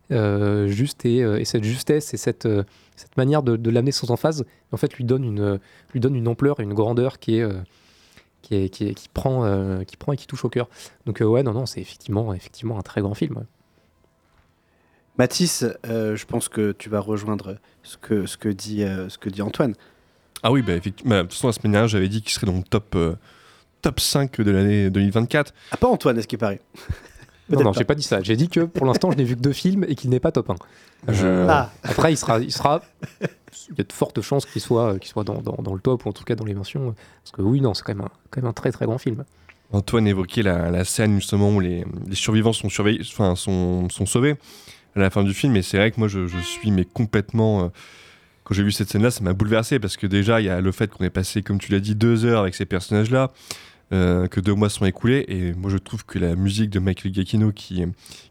[0.09, 2.63] Euh, juste et, euh, et cette justesse et cette, euh,
[2.95, 5.59] cette manière de, de l'amener sans emphase, en fait, lui donne une,
[5.93, 7.53] lui donne une ampleur et une grandeur qui est, euh,
[8.47, 10.69] qui, est, qui, est- qui prend, euh, qui prend et qui touche au cœur.
[11.05, 13.35] Donc euh, ouais, non, non, c'est effectivement, effectivement un très grand film.
[13.37, 13.43] ouais.
[15.17, 19.17] Mathis, euh, je pense que tu vas rejoindre ce que, ce que, dit, euh, ce
[19.17, 19.73] que dit Antoine.
[20.43, 22.45] Ah oui, bah, effectivement, bah, de toute façon, la semaine dernière, j'avais dit qu'il serait
[22.47, 23.15] dans le top, euh,
[23.81, 25.53] top 5 de l'année 2024.
[25.71, 26.61] Ah, pas Antoine, est-ce qu'il paraît
[27.49, 28.21] Non, non, j'ai pas dit ça.
[28.21, 30.31] J'ai dit que pour l'instant, je n'ai vu que deux films et qu'il n'est pas
[30.31, 30.55] top 1.
[31.09, 31.71] Euh, Ah.
[31.83, 32.81] Après, il sera, il sera.
[33.69, 36.05] Il y a de fortes chances qu'il soit, qu'il soit dans, dans- dans le top
[36.05, 36.93] ou en tout cas dans les mentions.
[37.23, 39.23] Parce que oui, non, c'est quand même un, quand même un très très grand film.
[39.71, 44.05] Antoine évoquait la, la scène justement où les, les survivants sont, surveillés, enfin, sont, sont
[44.05, 44.35] sauvés
[44.95, 45.55] à la fin du film.
[45.55, 47.63] Et c'est vrai que moi, je, je suis mais complètement.
[47.63, 47.67] euh,
[48.43, 50.71] quand j'ai vu cette scène-là, ça m'a bouleversé parce que déjà, il y a le
[50.71, 53.31] fait qu'on ait passé, comme tu l'as dit, deux heures avec ces personnages-là,
[53.93, 55.25] euh, que deux mois sont écoulés.
[55.27, 57.83] Et moi, je trouve que la musique de Michael Giacchino qui,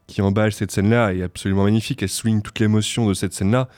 [0.06, 2.02] qui emballe cette scène-là est absolument magnifique.
[2.02, 3.68] Elle souligne toute l'émotion de cette scène-là.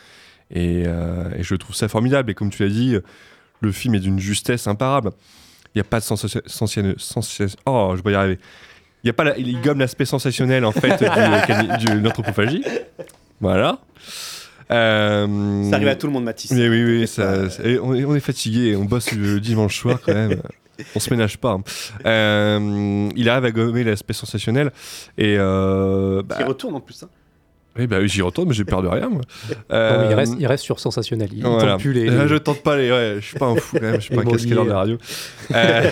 [0.51, 2.31] Et, euh, et je trouve ça formidable.
[2.31, 2.97] Et comme tu l'as dit,
[3.61, 5.11] le film est d'une justesse imparable.
[5.75, 6.41] Il n'y a pas de sensation...
[6.47, 8.39] sensation- Oh, je vais y arriver.
[9.05, 12.65] Il y a pas la- il gomme l'aspect sensationnel en fait du- de l'anthropophagie.
[13.41, 13.79] Voilà.
[14.71, 16.51] Euh, Ça arrive à tout le monde, Mathis.
[16.51, 19.79] Mais oui, oui, ça, ça- et on, est, on est fatigué, on bosse le dimanche
[19.79, 20.41] soir quand même.
[20.95, 21.51] On se ménage pas.
[21.53, 21.63] hein.
[22.07, 24.73] Euh, il arrive à gommer l'aspect sensationnel
[25.17, 25.37] et.
[25.39, 27.03] Euh, bah, Il retourne en plus.
[27.03, 27.09] hein.
[27.79, 29.09] Oui, bah oui, j'y retourne, mais j'ai peur de rien.
[29.09, 29.21] Moi.
[29.51, 31.29] Non, il, Euh, reste, il reste sur sensationnel.
[31.33, 31.73] Il voilà.
[31.73, 32.07] tente plus les.
[32.07, 32.91] Là, je tente pas les.
[32.91, 34.77] Ouais, je suis pas un fou quand même, je suis pas un casqué dans la
[34.77, 34.99] radio.
[35.55, 35.91] Euh,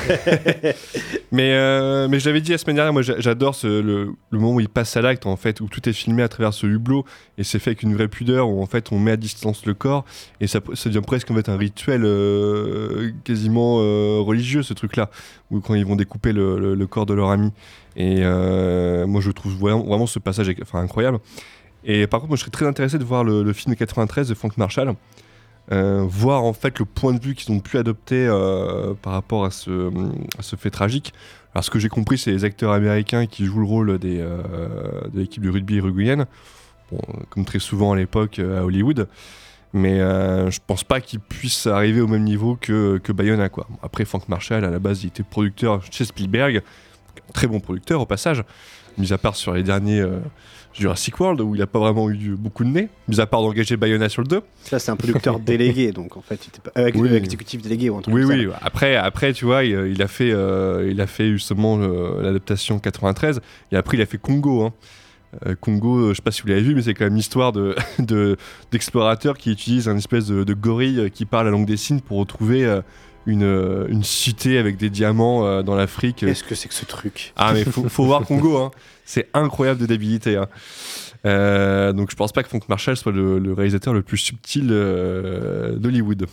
[1.33, 4.38] mais, euh, mais je l'avais dit la semaine dernière, moi j'a- j'adore ce- le, le
[4.38, 6.66] moment où il passe à l'acte, en fait, où tout est filmé à travers ce
[6.66, 7.05] hublot
[7.38, 9.75] et c'est fait avec une vraie pudeur, où en fait on met à distance le
[9.75, 10.05] corps
[10.40, 15.11] et ça, ça devient presque en fait un rituel euh, quasiment euh, religieux, ce truc-là,
[15.51, 17.51] où quand ils vont découper le, le- le corps de leur ami.
[17.96, 21.18] Et euh, moi je trouve vraiment, ce passage incroyable.
[21.85, 24.35] Et par contre, moi je serais très intéressé de voir le, film de 93 de
[24.35, 24.94] Frank Marshall.
[25.72, 29.44] Euh, voir en fait le point de vue qu'ils ont pu adopter euh, par rapport
[29.44, 29.90] à ce,
[30.56, 31.12] fait tragique.
[31.54, 35.18] Alors ce que j'ai compris, c'est les acteurs américains qui jouent le rôle des, de
[35.18, 36.26] l'équipe de rugby uruguayenne,
[36.92, 39.09] bon, comme très souvent à l'époque à Hollywood.
[39.72, 43.48] Mais je pense pas qu'ils puissent arriver au même niveau que, que Bayona.
[43.48, 43.66] Quoi.
[43.82, 46.62] Après, Frank Marshall, à la base, il était producteur chez Spielberg,
[47.33, 48.42] très bon producteur au passage,
[48.98, 50.18] mis à part sur les derniers euh,
[50.72, 53.76] Jurassic World, où il a pas vraiment eu beaucoup de nez, mis à part d'engager
[53.76, 54.42] Bayona sur le 2.
[54.62, 56.79] Ça, c'est un producteur délégué, donc en fait, il était pas...
[56.81, 57.14] euh, Oui.
[57.14, 58.29] exécutif délégué ou un truc Oui, ça.
[58.35, 58.48] oui.
[58.61, 62.79] Après, après, tu vois, il, il a fait, euh, il a fait justement euh, l'adaptation
[62.79, 63.40] 93.
[63.72, 64.64] Et après, il a fait Congo.
[64.64, 64.72] hein.
[65.46, 67.52] Euh, Congo, euh, je sais pas si vous l'avez vu, mais c'est quand même l'histoire
[67.52, 68.37] de, de-
[68.70, 72.00] d'explorateurs qui utilisent un espèce de, de gorille euh, qui parle la langue des signes
[72.00, 72.81] pour retrouver euh,
[73.26, 76.16] une, euh, une cité avec des diamants euh, dans l'Afrique.
[76.18, 77.32] Qu'est-ce que c'est que ce truc?
[77.36, 78.70] Ah, mais faut, faut voir Congo, hein.
[79.04, 80.36] c'est incroyable de débilité.
[80.36, 80.46] hein.
[81.24, 84.68] Euh, donc, je pense pas que Frank Marshall soit le, le réalisateur le plus subtil
[84.70, 86.26] euh, d'Hollywood.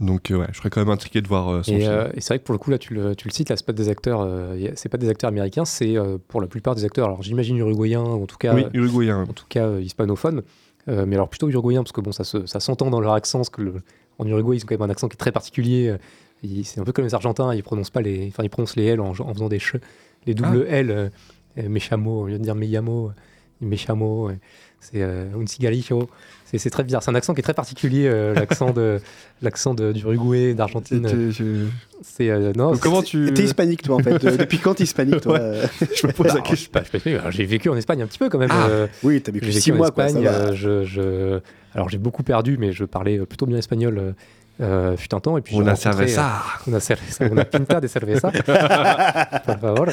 [0.00, 1.92] Donc, euh, ouais, je serais quand même intrigué de voir euh, son Et, film.
[1.92, 3.56] euh, et c'est vrai que pour le coup, là, tu le, tu le cites, là,
[3.56, 6.74] c'est pas des acteurs, euh, c'est pas des acteurs américains, c'est euh, pour la plupart
[6.74, 9.22] des acteurs, alors j'imagine uruguayens, en tout cas, oui, uruguayen.
[9.22, 10.42] en tout cas euh, hispanophones,
[10.88, 13.38] euh, mais alors plutôt uruguayens, parce que bon, ça, se- ça s'entend dans leur accent,
[13.38, 13.82] parce que le-
[14.18, 15.88] en Uruguay, ils ont quand même un accent qui est très particulier.
[15.88, 18.84] euh, C'est un peu comme les Argentins, ils prononcent pas les, enfin, ils prononcent les
[18.86, 19.76] L en, en faisant des che,
[20.26, 21.08] les double L, euh,
[21.58, 23.12] euh, mechamo, au lieu de dire meyamo, euh,
[23.60, 24.38] mechamo, ouais.
[24.80, 26.08] c'est euh, un cigarrillo.
[26.56, 27.02] C'est très bizarre.
[27.02, 29.00] C'est un accent qui est très particulier, euh, l'accent de
[29.42, 31.32] l'accent de- d'Uruguay, d'Argentine.
[32.02, 32.70] C'est euh, non.
[32.72, 33.32] Donc, comment tu.
[33.34, 34.24] T'es hispanique, toi, en fait.
[34.24, 35.40] Euh, Depuis quand t'es hispanique, toi Ouais.
[35.40, 35.66] euh
[36.00, 36.70] je me pose la question.
[37.30, 38.50] J'ai vécu en Espagne un petit peu quand même.
[38.52, 40.08] Ah, euh, Oui, t'as vécu vécu 6 en mois, quoi.
[40.08, 40.24] Ça Espagne.
[40.24, 40.30] va.
[40.50, 41.40] euh, je, je-
[41.74, 43.98] Alors j'ai beaucoup perdu, mais je parlais euh, plutôt bien espagnol.
[43.98, 44.12] euh,
[44.60, 46.26] euh, fut un temps et puis j'ai On a rencontré, cerveza.
[46.28, 48.30] euh, on a cerveza, on a pinta de cerveza.
[49.46, 49.86] Por favor.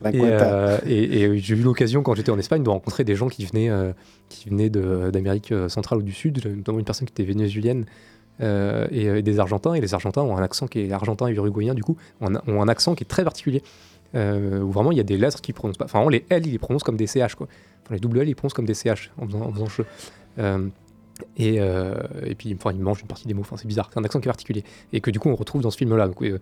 [0.00, 0.44] La Et, cuenta.
[0.54, 3.44] euh, et- et j'ai eu l'occasion quand j'étais en Espagne de rencontrer des gens qui
[3.44, 3.92] venaient, euh,
[4.30, 7.84] qui venaient d'Amérique euh, centrale ou du Sud, notamment une personne qui était vénézuélienne
[8.40, 9.74] euh, et, et des Argentins.
[9.74, 12.40] Et les Argentins ont un accent qui est argentin et uruguayen du coup, ont un,
[12.46, 13.62] ont un accent qui est très particulier.
[14.14, 15.84] Euh, où vraiment il y a des lettres qui prononcent pas.
[15.84, 17.48] Enfin, les L, ils les prononcent comme des CH quoi.
[17.84, 19.82] Enfin, les double L, ils prononcent comme des CH en faisant, en faisant che.
[20.38, 20.68] Euh,
[21.38, 21.94] et, euh,
[22.24, 23.40] et puis, enfin, ils mangent une partie des mots.
[23.40, 23.88] Enfin, c'est bizarre.
[23.92, 26.08] C'est un accent qui est particulier et que du coup on retrouve dans ce film-là.
[26.22, 26.38] Euh,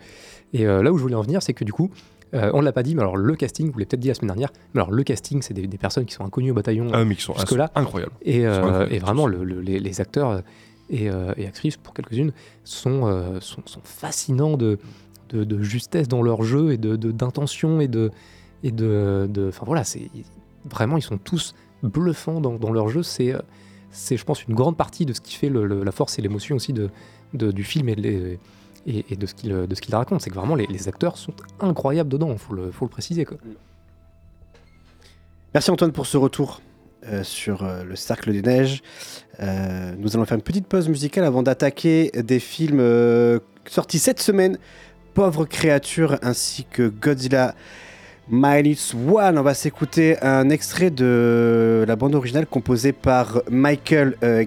[0.53, 1.91] et euh, là où je voulais en venir, c'est que du coup,
[2.33, 4.53] on l'a pas dit, mais alors le casting, vous l'avez peut-être dit la semaine dernière,
[4.75, 6.89] mais alors le casting, c'est des, des personnes qui sont inconnues au bataillon.
[6.93, 7.71] Ah, mais qui sont Jusque-là.
[7.77, 8.11] incroyables.
[8.23, 10.43] Et, incroyables, vraiment, le- le- les, les acteurs
[10.91, 12.33] et, et actrices, pour quelques-unes,
[12.65, 14.79] sont, sont, sont fascinants de,
[15.29, 18.11] de, de justesse dans leur jeu et de- d'intention et de.
[18.65, 20.11] et de, Enfin voilà, c'est
[20.69, 21.55] vraiment, ils sont tous
[21.85, 23.05] bluffants dans, dans leur jeu.
[23.05, 23.33] C'est,
[23.95, 26.73] c'est, je pense, une grande partie de ce qui fait la force et l'émotion aussi
[26.73, 26.91] de,
[27.33, 30.21] du film et, de ce qu'il raconte.
[30.21, 33.27] C'est que vraiment, les, acteurs sont incroyables dedans, il faut le, préciser.
[35.55, 36.61] Merci Antoine pour ce retour
[37.07, 38.83] euh, sur euh, le Cercle des Neiges.
[39.41, 42.83] Euh, nous allons faire une petite pause musicale avant d'attaquer des films
[43.67, 44.59] sortis cette semaine.
[45.15, 47.55] Pauvre créature ainsi que Godzilla
[48.31, 49.39] Minus One.
[49.39, 54.45] On va s'écouter un extrait de la bande originale composée par Michael euh,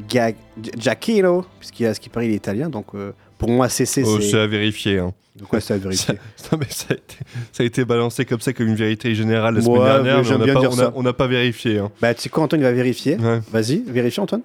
[0.77, 2.69] Giacchino, puisqu'il a ce qui paraît il est italien.
[2.69, 4.99] Donc euh, pour moi CC Oh, c'est à vérifier.
[4.99, 5.13] Hein.
[5.35, 6.15] donc ouais, c'est à vérifier.
[6.35, 7.15] Ça, non, mais ça, a été,
[7.51, 10.15] ça a été balancé comme ça, comme une vérité générale la Ouais, semaine dernière.
[10.17, 11.79] mais mais j'aime on n'a pas, vérifié.
[11.79, 11.91] hein.
[12.01, 13.17] Bah tu sais quoi Antoine il va vérifier.
[13.17, 13.39] Ouais.
[13.51, 14.41] Vas-y, vérifie Antoine.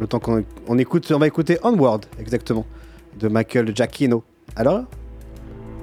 [0.00, 2.66] Le temps qu'on on écoute, on va écouter Onward, exactement,
[3.18, 4.24] de Michael Giacchino.
[4.56, 4.84] Alors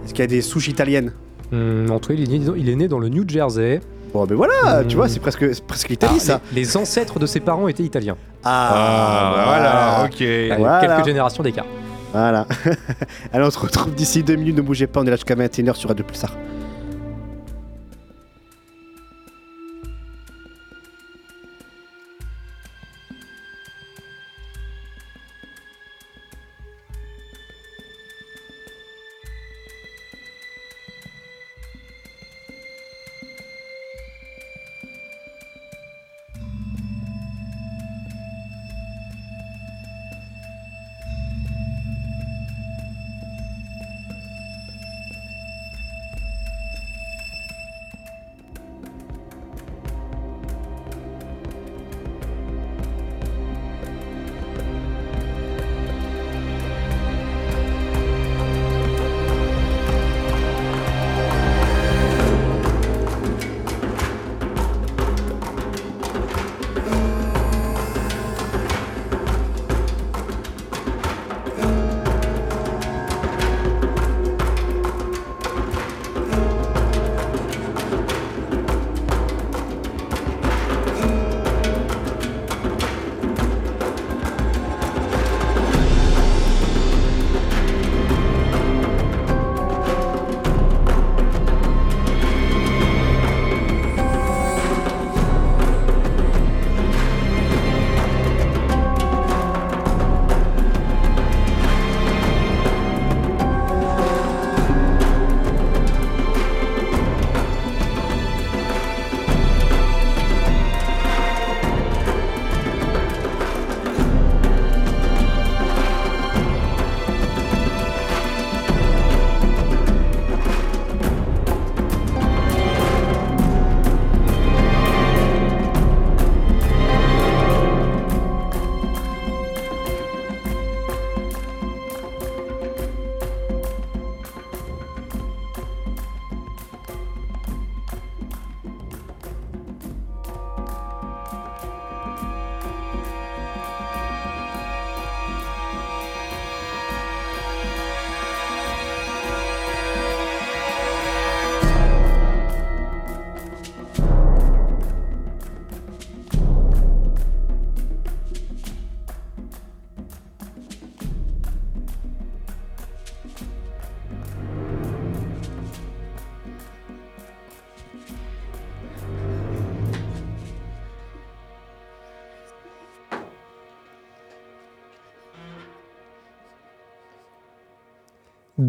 [0.04, 1.12] Est-ce qu'il y a des souches italiennes?
[1.54, 3.80] Hum, en tout cas, il est, né, il est né dans le New Jersey.
[4.14, 4.88] Bon, ben voilà, Hmm.
[4.88, 6.42] tu vois, c'est presque, presque l'Italie, Ah, ça.
[6.54, 8.16] Les, les ancêtres de ses parents étaient italiens.
[8.44, 10.22] Ah, bah voilà, ok.
[10.22, 10.80] Avec Voilà.
[10.80, 11.66] Quelques générations d'écart.
[12.14, 12.46] Voilà.
[13.34, 15.76] Allez, on se retrouve d'ici deux minutes, ne bougez pas, on est là jusqu'à 21h
[15.76, 16.32] sur Radio Pulsar.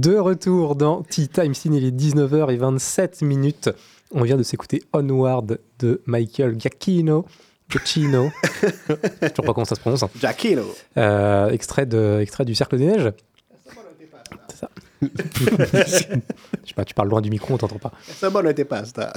[0.06, 3.70] De retour dans Tea Time Scene, il est 19h27 minutes.
[4.12, 7.26] On vient de s'écouter Onward de Michael Giacchino.
[7.68, 8.30] Giacchino.
[8.88, 10.04] Je sais pas comment ça se prononce.
[10.04, 10.10] hein.
[10.20, 10.62] Giacchino.
[10.96, 13.12] Euh, extrait, de, extrait du Cercle des Neiges.
[14.48, 14.70] C'est ça.
[15.02, 17.90] Je sais pas, tu parles loin du micro, on t'entend pas.
[18.04, 19.12] Ça bon n'était pas ça.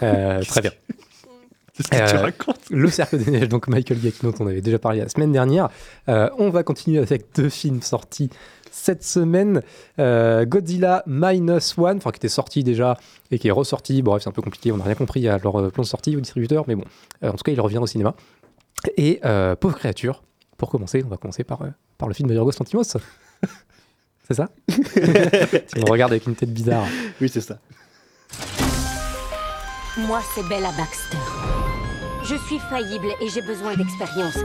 [0.00, 0.70] Euh, très bien.
[1.74, 4.60] Qu'est-ce que tu Euh, racontes Le Cercle des Neiges, donc Michael Giacchino, dont on avait
[4.60, 5.70] déjà parlé la semaine dernière.
[6.08, 8.30] Euh, on va continuer avec deux films sortis
[8.70, 9.62] cette semaine.
[9.98, 12.96] Euh, Godzilla Minus One, enfin qui était sorti déjà
[13.30, 14.02] et qui est ressorti.
[14.02, 15.88] Bon, bref, c'est un peu compliqué, on n'a rien compris à leur euh, plan de
[15.88, 16.84] sortie au distributeur, mais bon,
[17.22, 18.14] Euh, en tout cas, il revient au cinéma.
[18.96, 20.22] Et euh, Pauvre créature,
[20.56, 22.82] pour commencer, on va commencer par, euh, par le film de Yorgos Lanthimos.
[24.28, 24.48] c'est ça?
[24.68, 26.86] Tu me regardes avec une tête bizarre.
[27.20, 27.58] Oui, c'est ça.
[29.98, 31.18] Moi, c'est Bella Baxter.
[32.24, 34.38] Je suis faillible et j'ai besoin d'expérience.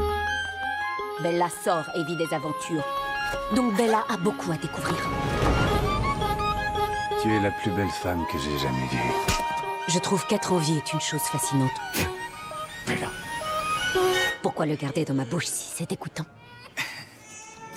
[1.21, 2.83] Bella sort et vit des aventures.
[3.55, 4.97] Donc Bella a beaucoup à découvrir.
[7.21, 8.99] Tu es la plus belle femme que j'ai jamais vue.
[9.87, 11.71] Je trouve qu'être en vie est une chose fascinante.
[14.41, 16.25] Pourquoi le garder dans ma bouche si c'est dégoûtant?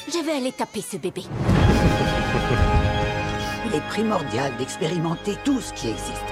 [0.06, 1.22] Je vais aller taper ce bébé.
[3.66, 6.24] Il est primordial d'expérimenter tout ce qui existe.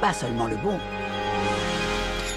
[0.00, 0.78] Pas seulement le bon,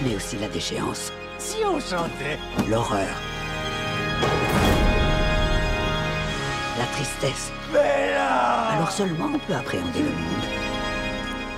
[0.04, 2.38] mais aussi la déchéance, Si on chantait
[2.69, 3.10] l'horreur,
[6.93, 7.52] tristesse.
[7.71, 10.45] Bella Alors seulement on peut appréhender le monde.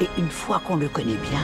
[0.02, 1.42] Et une fois qu'on le connaît bien,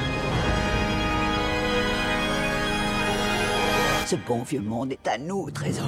[4.06, 5.86] ce bon vieux monde est à nous, trésor.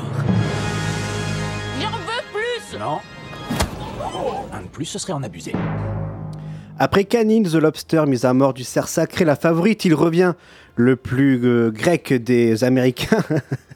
[1.81, 2.99] J'en veux plus Non.
[4.53, 5.53] Un de plus, ce serait en abuser.
[6.77, 10.33] Après Canine, The Lobster, mise à mort du cerf sacré, la favorite, il revient,
[10.75, 13.23] le plus euh, grec des Américains.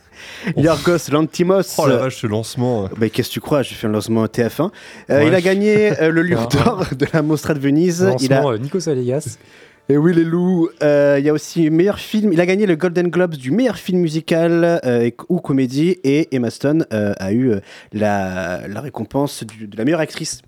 [0.57, 1.61] Yorgos Lantimos.
[1.77, 2.89] Oh la vache, ce lancement.
[2.99, 4.69] Mais qu'est-ce que tu crois J'ai fait un lancement TF1.
[5.09, 8.07] Euh, Il a gagné euh, le Lion d'Or de la Mostra de Venise.
[8.19, 8.37] Il a...
[8.37, 9.37] Lancement, euh, Nikos Aliagas.
[9.89, 10.69] Et oui, les loups.
[10.81, 12.31] Euh, Il y a aussi meilleur film.
[12.31, 15.97] Il a gagné le Golden Globes du meilleur film musical euh, ou comédie.
[16.05, 17.59] Et Emma Stone euh, a eu euh,
[17.91, 20.41] la, la récompense du- de la meilleure actrice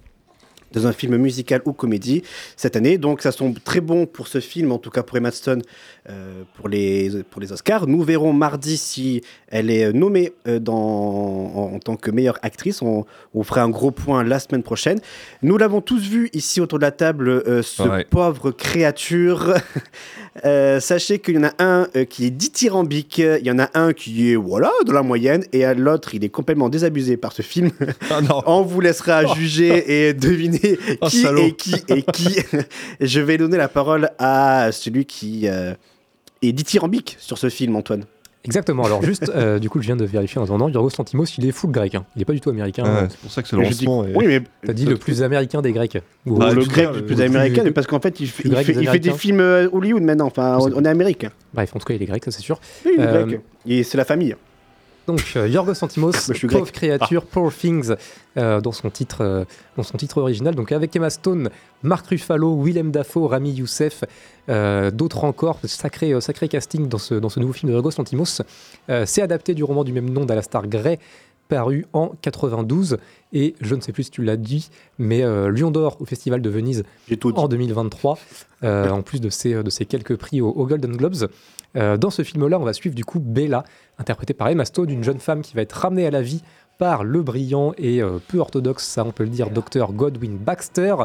[0.75, 2.21] dans un film musical ou comédie
[2.55, 2.97] cette année.
[2.97, 5.61] Donc ça semble très bon pour ce film, en tout cas pour Emma Stone,
[6.09, 7.87] euh, pour, les, pour les Oscars.
[7.87, 12.81] Nous verrons mardi si elle est nommée euh, dans, en, en tant que meilleure actrice.
[12.81, 14.99] On, on fera un gros point la semaine prochaine.
[15.41, 18.03] Nous l'avons tous vu ici autour de la table, euh, ce Ouais.
[18.03, 19.53] pauvre créature.
[20.43, 23.69] Euh, sachez qu'il y en a un euh, qui est dithyrambique, il y en a
[23.73, 27.31] un qui est voilà dans la moyenne, et à l'autre il est complètement désabusé par
[27.31, 27.71] ce film.
[28.45, 31.41] On vous laissera juger et deviner Oh, qui salaud.
[31.45, 32.35] est qui et qui.
[32.99, 35.73] Je vais donner la parole à celui qui euh,
[36.41, 38.03] est dithyrambique sur ce film, Antoine.
[38.45, 38.83] Exactement.
[38.85, 40.69] Alors juste, euh, du coup, je viens de vérifier en attendant.
[40.69, 41.95] Yorgos Lanthimos, il est full grec.
[41.95, 42.05] hein.
[42.15, 42.83] Il est pas du tout américain.
[42.85, 43.07] Ah hein.
[43.09, 44.97] c'est pour ça que ce Mais je dis- lancement est- Oui, mais T'as dit le
[44.97, 45.97] plus américain des Grecs.
[46.25, 48.43] Ou- le ou- grec le- le plus le américain, mais parce qu'en fait il, fait-
[48.45, 49.13] il des il fait des Américains.
[49.13, 50.27] films euh, Hollywood maintenant.
[50.27, 51.29] Enfin, on, on est américain.
[51.53, 52.59] Bref, en tout cas, il est grec, ça c'est sûr.
[52.85, 53.41] Oui, il est Euh, grec.
[53.67, 54.35] Et c'est la famille.
[55.07, 56.49] Donc, euh, Yorgos grec.
[56.49, 57.93] Pauvre créature, Poor Things,
[58.37, 59.45] euh, dans, son titre, euh,
[59.77, 60.55] dans son titre original.
[60.55, 61.49] Donc, avec Emma Stone,
[61.83, 64.03] Mark Ruffalo, Willem Dafoe, Rami Youssef,
[64.49, 65.59] euh, d'autres encore.
[65.65, 68.41] Sacré, sacré casting dans ce, dans ce nouveau film de Yorgos Lanthimos.
[68.89, 70.97] Euh, C'est adapté du roman du même nom d'Alastar Gray,
[71.47, 72.97] paru en 92.
[73.33, 76.41] Et je ne sais plus si tu l'as dit, mais euh, Lion d'Or au Festival
[76.41, 76.83] de Venise
[77.35, 78.17] en 2023,
[78.63, 81.27] euh, en plus de ces, de ces quelques prix aux, aux Golden Globes.
[81.75, 83.63] Euh, dans ce film-là, on va suivre du coup Bella,
[83.97, 86.41] interprétée par Emma Stone, une jeune femme qui va être ramenée à la vie
[86.77, 90.95] par le brillant et euh, peu orthodoxe, ça on peut le dire, docteur Godwin Baxter.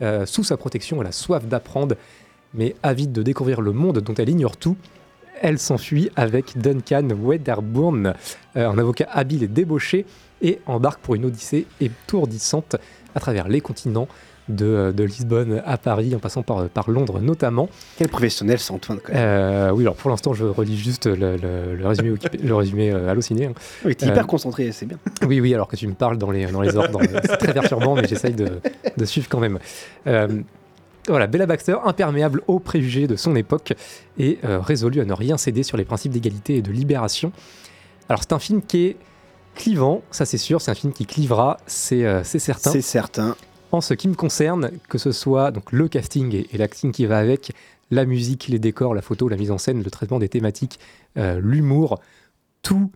[0.00, 1.96] Euh, sous sa protection, elle a soif d'apprendre,
[2.54, 4.76] mais avide de découvrir le monde dont elle ignore tout.
[5.40, 8.14] Elle s'enfuit avec Duncan Wedderburn,
[8.54, 10.06] un avocat habile et débauché,
[10.40, 12.76] et embarque pour une odyssée étourdissante
[13.14, 14.08] à travers les continents,
[14.52, 17.68] de, de Lisbonne à Paris, en passant par, par Londres notamment.
[17.98, 19.22] Quel professionnel c'est Antoine quand même.
[19.22, 23.08] Euh, oui, alors pour l'instant, je relis juste le, le- le résumé, le résumé euh,
[23.10, 23.46] Allociné.
[23.46, 23.52] hein.
[23.84, 24.98] Oui, t'es Euh, hyper concentré, c'est bien.
[25.26, 27.00] oui, oui, alors que tu me parles dans les, dans les ordres.
[27.24, 28.60] C'est très perturbant, mais j'essaye de,
[28.96, 29.58] de suivre quand même.
[30.06, 30.28] Euh,
[31.08, 33.72] voilà, Bella Baxter, imperméable aux préjugés de son époque
[34.18, 37.32] et euh, résolue à ne rien céder sur les principes d'égalité et de libération.
[38.08, 38.96] Alors, c'est un film qui est
[39.54, 42.70] clivant, ça c'est sûr, c'est un film qui clivera, c'est euh, c'est certain.
[42.70, 43.36] C'est certain.
[43.72, 47.52] En ce qui me concerne, que ce soit le casting et, l'acting qui va avec,
[47.90, 50.78] la musique, les décors, la photo, la mise en scène, le traitement des thématiques,
[51.16, 51.98] euh, l'humour,
[52.60, 52.90] tout,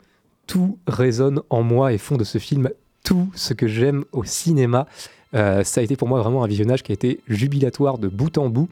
[0.46, 2.70] tout résonne en moi et font de ce film
[3.04, 4.86] tout ce que j'aime au cinéma.
[5.34, 8.36] Euh, ça a été pour moi vraiment un visionnage qui a été jubilatoire de bout
[8.36, 8.68] en bout.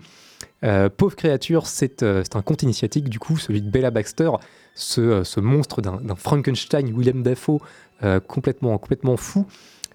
[0.62, 4.30] Euh, Pauvre créature, c'est un conte initiatique, du coup, celui de Bella Baxter,
[4.74, 7.60] ce, monstre d'un Frankenstein, Willem Dafoe,
[8.26, 9.46] complètement fou.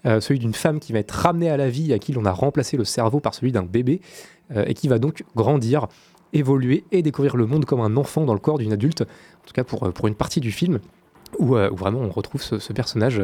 [0.06, 2.32] Euh, celui d'une femme qui va être ramenée à la vie, à qui l'on a
[2.32, 4.00] remplacé le cerveau par celui d'un bébé,
[4.54, 5.88] euh, et qui va donc grandir,
[6.32, 9.52] évoluer et découvrir le monde comme un enfant dans le corps d'une adulte, en tout
[9.52, 10.80] cas pour, euh, pour une partie du film,
[11.38, 13.22] où, vraiment on retrouve ce, personnage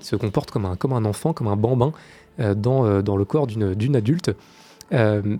[0.00, 1.92] qui se comporte comme un, comme un enfant, comme un bambin
[2.38, 4.32] dans, dans le corps d'une adulte.
[4.90, 5.38] Elle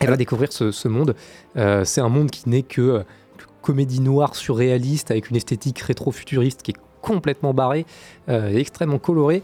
[0.00, 1.14] va découvrir ce, monde.
[1.54, 3.04] C'est un monde qui n'est que,
[3.36, 7.86] que comédie noire surréaliste avec une esthétique rétro-futuriste qui est complètement barrée
[8.28, 9.42] euh, et extrêmement colorée.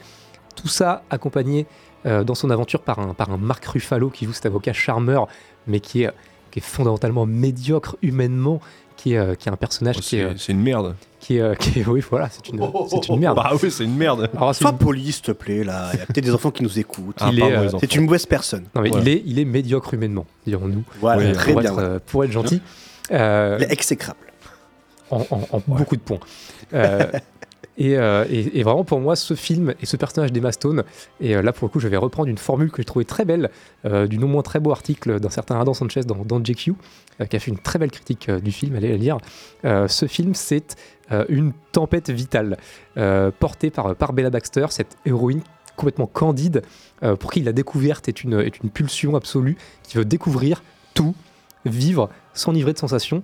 [0.56, 1.66] Tout ça accompagné
[2.06, 5.26] euh, dans son aventure par un, par un Marc Ruffalo qui joue cet avocat charmeur,
[5.66, 6.10] mais qui est,
[6.50, 8.60] qui est fondamentalement médiocre humainement,
[8.96, 10.94] qui est, euh, qui est un personnage qui est, Oh, C'est une merde.
[11.18, 13.36] qui est, qui est- oui voilà, c'est une, c'est une merde.
[13.36, 14.30] Bah oui, c'est une merde.
[14.36, 15.88] Alors, c'est Sois une- poli, s'il te plaît, là.
[15.94, 17.16] Il y a peut-être des enfants qui nous écoutent.
[17.20, 17.70] Ah, euh.
[17.80, 18.64] C'est une mauvaise personne.
[18.74, 19.04] non, mais Voilà.
[19.04, 21.72] il, est, il est médiocre humainement, dirons-nous, Voilà, Oui, très pour, bien.
[21.72, 22.60] être, euh, pour être gentil.
[23.10, 24.18] Euh, Il est exécrable.
[25.10, 26.18] en, en- en beaucoup de points.
[26.72, 27.06] Euh,
[27.76, 30.84] et, euh, et- vraiment, pour moi, ce film et ce personnage d'Emma Stone,
[31.20, 33.24] et euh, là, pour le coup, je vais reprendre une formule que j'ai trouvée très
[33.24, 33.50] belle,
[33.84, 36.74] euh, du non moins très beau article d'un certain Adam Sanchez dans, dans JQ,
[37.28, 39.18] qui a fait une très belle critique du film, allez la lire.
[39.62, 40.74] Ce film, c'est
[41.28, 42.56] une tempête vitale,
[43.38, 45.40] portée par, par Bella Baxter, cette héroïne
[45.76, 46.62] complètement candide,
[47.20, 51.14] pour qui la découverte est une, est une pulsion absolue, qui veut découvrir tout,
[51.64, 53.22] vivre, s'enivrer de sensations,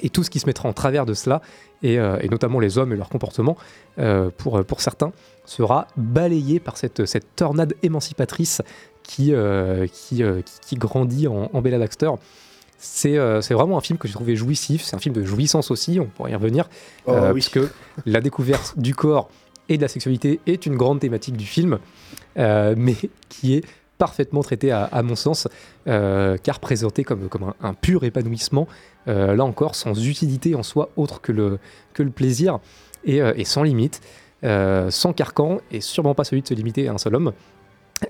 [0.00, 1.42] et tout ce qui se mettra en travers de cela,
[1.86, 3.56] et, euh, et notamment les hommes et leur comportement,
[3.98, 5.12] euh, pour, pour certains,
[5.44, 8.60] sera balayé par cette, cette tornade émancipatrice
[9.02, 12.10] qui, euh, qui, euh, qui, qui grandit en, en Bella Baxter.
[12.78, 15.98] C'est euh, vraiment un film que j'ai trouvé jouissif, c'est un film de jouissance aussi,
[16.00, 16.68] on pourrait y revenir,
[17.06, 17.34] Oh, euh, oui.
[17.34, 17.60] puisque
[18.04, 19.28] la découverte du corps
[19.68, 21.78] et de la sexualité est une grande thématique du film,
[22.38, 22.96] euh, mais
[23.28, 23.64] qui est
[23.98, 25.48] parfaitement traitée à, à mon sens,
[25.86, 28.72] euh, car présentée comme, comme un, un pur épanouissement, euh,
[29.06, 31.58] là encore sans utilité en soi autre que le,
[31.94, 32.58] que le plaisir,
[33.06, 34.02] et, euh, et sans limite,
[34.44, 37.32] euh, sans carcan, et sûrement pas celui de se limiter à un seul homme.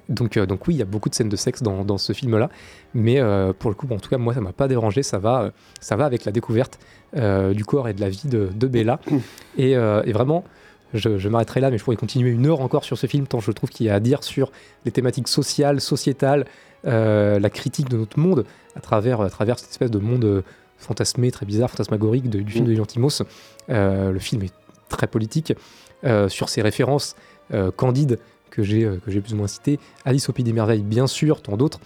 [0.09, 2.13] Donc, euh, donc oui, il y a beaucoup de scènes de sexe dans, dans ce
[2.13, 2.51] film-là,
[2.93, 5.19] mais euh, pour le coup, bon, en tout cas, moi, ça m'a pas dérangé, ça
[5.19, 6.81] va, euh, ça va avec la découverte
[7.17, 8.99] euh, du corps et de la vie de, de Bella.
[9.59, 10.45] Et, euh, et vraiment,
[10.93, 13.41] je, je m'arrêterai là, mais je pourrais continuer une heure encore sur ce film, tant
[13.41, 14.53] je trouve qu'il y a à dire sur
[14.85, 16.47] les thématiques sociales, sociétales,
[16.87, 18.45] euh, la critique de notre monde
[18.77, 20.43] à travers, à travers cette espèce de monde euh,
[20.79, 23.22] fantasmé, très bizarre, fantasmagorique de- du film de Lantimos.
[23.70, 24.53] Euh, le film est
[24.89, 25.53] très politique
[26.05, 27.16] euh, sur ses références
[27.55, 28.18] euh, candides
[28.51, 29.79] que j'ai plus ou moins citées.
[30.07, 31.79] Alice au Pays des Merveilles, bien sûr, tant d'autres.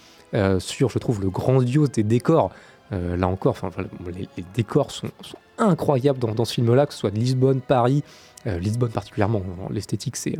[0.59, 2.51] Sur, je trouve, le grandiose des décors.
[2.93, 3.69] Euh, là encore, enfin,
[4.15, 7.59] les, les décors sont, sont incroyables dans, dans ce film-là, que ce soit de Lisbonne,
[7.59, 8.03] Paris,
[8.47, 9.41] euh, Lisbonne particulièrement.
[9.69, 10.37] L'esthétique, c'est,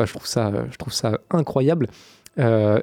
[0.00, 1.86] je trouve ça, je trouve ça incroyable.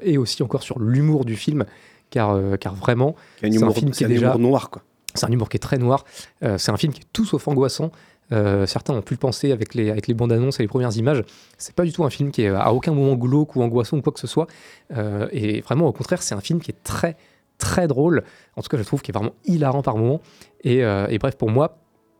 [0.01, 1.66] Et aussi encore sur l'humour du film,
[2.09, 4.38] car, car vraiment, Il y a un c'est un humour, film qui est un déjà
[4.38, 4.84] noir, quoi.
[5.16, 6.05] C'est un humour qui est très noir.
[6.43, 7.91] Euh, c'est un film qui est tout sauf angoissant.
[8.32, 11.24] Euh, certains ont pu le penser avec les, bandes annonces et les premières images.
[11.57, 14.01] C'est pas du tout un film qui est à aucun moment glauque ou angoissant ou
[14.01, 14.47] quoi que ce soit.
[14.95, 17.18] Euh, et vraiment, au contraire, c'est un film qui est très,
[17.57, 18.24] très drôle.
[18.55, 20.22] En tout cas, je trouve qu'il est vraiment hilarant par moments.
[20.63, 21.78] Et, et bref, pour moi,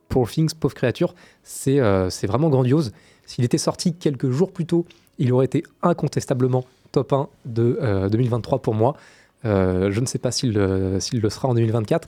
[0.10, 1.80] Poor Things, Pauvre Créature, c'est
[2.28, 2.92] vraiment grandiose.
[3.26, 4.86] S'il était sorti quelques jours plus tôt,
[5.18, 8.96] il aurait été incontestablement top 1 de euh, 2023 pour moi.
[9.44, 12.08] Je ne sais pas s'il le sera en 2024,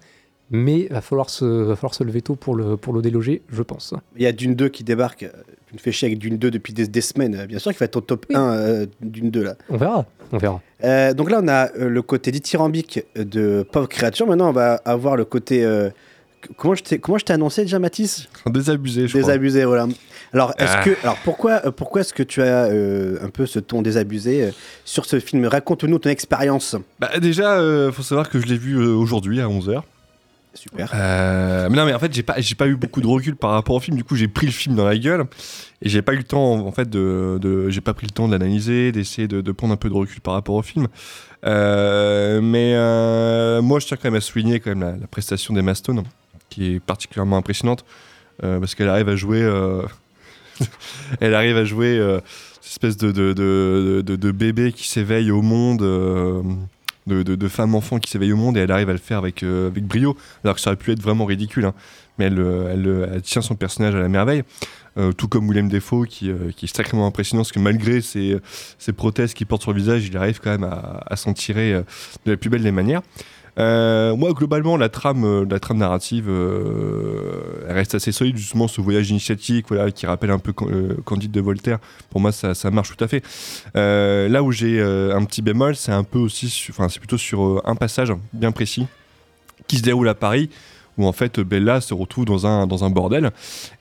[0.51, 3.41] mais il va falloir se, va falloir se lever tôt pour le, pour le déloger,
[3.51, 3.93] je pense.
[4.15, 5.29] Il y a Dune 2 qui débarque.
[5.67, 7.45] Tu me fais chier avec Dune 2 depuis des, des semaines.
[7.45, 9.55] Bien sûr qu'il va être au top 1 euh, Dune 2 là.
[9.69, 10.61] On verra, on verra.
[10.83, 14.27] Euh, donc là, on a euh, le côté dithyrambique de Pauvre Créature.
[14.27, 15.65] Maintenant, on va avoir le côté.
[15.65, 15.89] euh,
[16.55, 18.29] comment je t'ai comment je t'ai annoncé déjà, Mathis?
[18.45, 19.87] Désabusé, je Désabusé, voilà.
[20.31, 20.83] Alors, est-ce Ah.
[20.85, 24.51] que, alors pourquoi, pourquoi est-ce que tu as euh, un peu ce ton désabusé euh,
[24.85, 25.45] sur ce film?
[25.47, 26.77] Raconte-nous ton expérience.
[26.99, 29.81] Bah, déjà, euh, faut savoir que je l'ai vu euh, aujourd'hui à 11h.
[30.59, 30.89] Super.
[30.93, 33.75] mais non, mais en fait, j'ai pas, j'ai pas eu beaucoup de recul par rapport
[33.75, 33.95] au film.
[33.95, 35.25] Du coup, j'ai pris le film dans la gueule
[35.83, 38.27] et j'ai pas eu le temps, en fait, de, de- j'ai pas pris le temps
[38.27, 40.87] de l'analyser, d'essayer de, prendre un peu de recul par rapport au film.
[41.45, 45.75] Euh, mais euh, moi, je tiens quand même à souligner quand même la, prestation d'Emma
[45.75, 46.03] Stone,
[46.49, 47.85] qui est particulièrement impressionnante
[48.43, 49.83] euh, parce qu'elle arrive à jouer, euh,
[51.21, 52.19] elle arrive à jouer euh,
[52.61, 55.81] cette espèce de, de, de- de bébé qui s'éveille au monde.
[57.07, 59.17] De, de, de femme enfant qui s'éveille au monde et elle arrive à le faire
[59.17, 61.65] avec, euh, avec brio, alors que ça aurait pu être vraiment ridicule.
[61.65, 61.73] hein.
[62.19, 64.43] Mais elle, euh, euh, elle tient son personnage à la merveille,
[65.15, 68.37] tout comme Willem Defoe qui, qui est sacrément impressionnant, parce que malgré ses,
[68.79, 71.83] ses prothèses qu'il porte sur le visage, il arrive quand même à, à s'en tirer
[72.25, 73.03] de la plus belle des manières.
[73.57, 78.37] Euh, moi, globalement, la trame, euh, la trame narrative, euh, reste assez solide.
[78.37, 81.79] Justement, ce voyage initiatique, voilà, qui rappelle un peu Candide de Voltaire.
[82.09, 83.23] Pour moi, ça, marche tout à fait.
[83.73, 87.75] Là où j'ai un petit bémol, c'est un peu aussi, enfin, c'est plutôt sur un
[87.75, 88.87] passage bien précis
[89.67, 90.49] qui se déroule à Paris,
[90.97, 93.31] où en fait Bella se retrouve dans un, dans un bordel.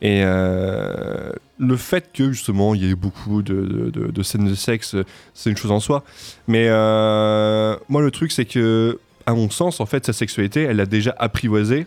[0.02, 4.96] Et le fait que justement il y ait beaucoup de, scènes de sexe,
[5.34, 6.02] c'est une chose en soi.
[6.48, 10.86] Mais moi le truc c'est que, à mon sens, en fait, sa sexualité, elle l'a
[10.86, 11.86] déjà apprivoisée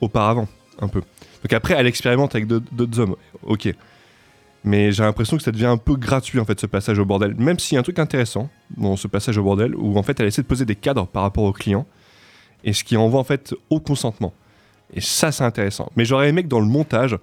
[0.00, 0.46] auparavant,
[0.80, 1.00] un peu.
[1.42, 3.74] Donc après, elle expérimente avec d'autres hommes, ok.
[4.64, 7.36] Mais j'ai l'impression que ça devient un peu gratuit en fait ce passage au bordel.
[7.36, 10.18] Même s'il y a un truc intéressant dans ce passage au bordel où en fait
[10.18, 11.86] elle essaie de poser des cadres par rapport au client
[12.64, 14.34] et ce qui envoie en fait au consentement.
[14.92, 15.92] Et ça c'est intéressant.
[15.94, 17.16] Mais j'aurais aimé que dans le montage,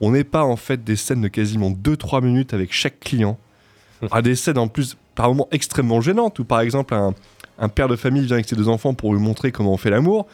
[0.00, 3.36] on n'ait pas en fait des scènes de quasiment 2-3 minutes avec chaque client.
[4.12, 7.14] À des scènes en plus par moments extrêmement gênantes où par exemple un,
[7.58, 9.90] un père de famille vient avec ses deux enfants pour lui montrer comment on fait
[9.90, 10.26] l'amour,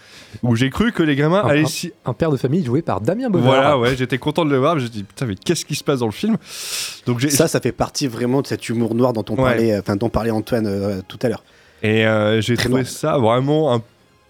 [0.43, 1.65] où j'ai cru que les gamins un, allaient...
[1.65, 3.55] Un, un, père de famille joué par Damien Bovard.
[3.55, 5.85] Voilà, ouais, j'étais content de le voir, je me dit, putain, mais qu'est-ce qui se
[5.85, 6.37] passe dans le film?
[7.07, 9.43] Donc Ça, ça fait partie vraiment de cet humour noir dont on ouais.
[9.43, 11.45] parlait, enfin, dont parlait Antoine euh, tout à l'heure.
[11.83, 12.87] Et euh, j'ai trouvé noir.
[12.87, 13.83] ça vraiment un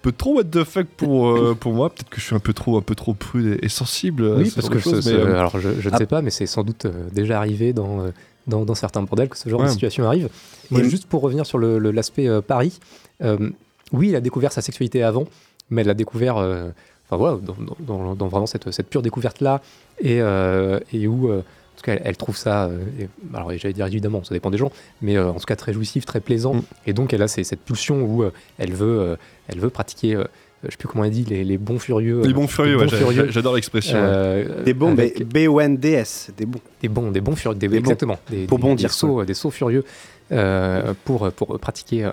[0.03, 1.91] peu trop what the fuck pour, euh, pour moi.
[1.91, 4.25] Peut-être que je suis un peu trop, un peu trop prude et, et sensible.
[4.37, 5.39] Oui, parce que chose, mais, euh...
[5.39, 5.99] alors je, je ne ah.
[5.99, 8.07] sais pas, mais c'est sans doute euh, déjà arrivé dans,
[8.47, 9.67] dans, dans, certains bordels que ce genre ouais.
[9.67, 10.29] de situation arrive.
[10.71, 12.79] Moi, juste pour revenir sur l'aspect le, Paris,
[13.23, 13.51] euh,
[13.93, 15.27] oui, il a découvert sa sexualité avant,
[15.71, 16.71] mais elle l'a découvert, euh,
[17.07, 19.61] enfin voilà, dans, dans, dans, vraiment cette, cette pure découverte-là,
[20.01, 21.43] et, euh, et, où, en
[21.77, 24.73] tout cas, elle, elle trouve ça, et, alors j'allais dire évidemment, ça dépend des gens,
[25.03, 26.63] mais en tout cas très jouissif, très plaisant, mm.
[26.87, 28.25] et donc elle a cette pulsion où
[28.59, 29.17] elle, veut,
[29.49, 30.23] elle veut pratiquer
[30.65, 32.23] je sais plus comment elle dit, les, les bons furieux.
[32.23, 33.27] Les bons furieux, les bons ouais, furieux.
[33.31, 33.99] j'adore l'expression.
[33.99, 36.61] Euh, des bons, B-O-N-D-S, des bons.
[36.81, 38.19] Des bons, des bons furieux, des, des exactement.
[38.29, 38.37] Bons.
[38.37, 38.89] Des, pour des, bondir.
[38.89, 39.85] Des sauts, des sauts furieux
[40.31, 42.11] euh, pour, pour pratiquer.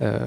[0.00, 0.18] Euh,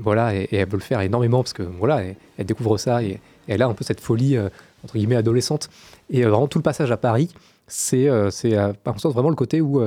[0.00, 3.04] voilà, et, et, elle veut le faire énormément parce que voilà, elle, elle découvre ça
[3.04, 4.36] et, et, elle a un peu cette folie,
[4.82, 5.70] entre guillemets, adolescente.
[6.10, 7.30] Et vraiment, tout le passage à Paris,
[7.68, 9.80] c'est, c'est par contre, vraiment le côté où.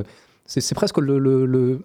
[0.45, 1.79] c'est presque l'arc le, le,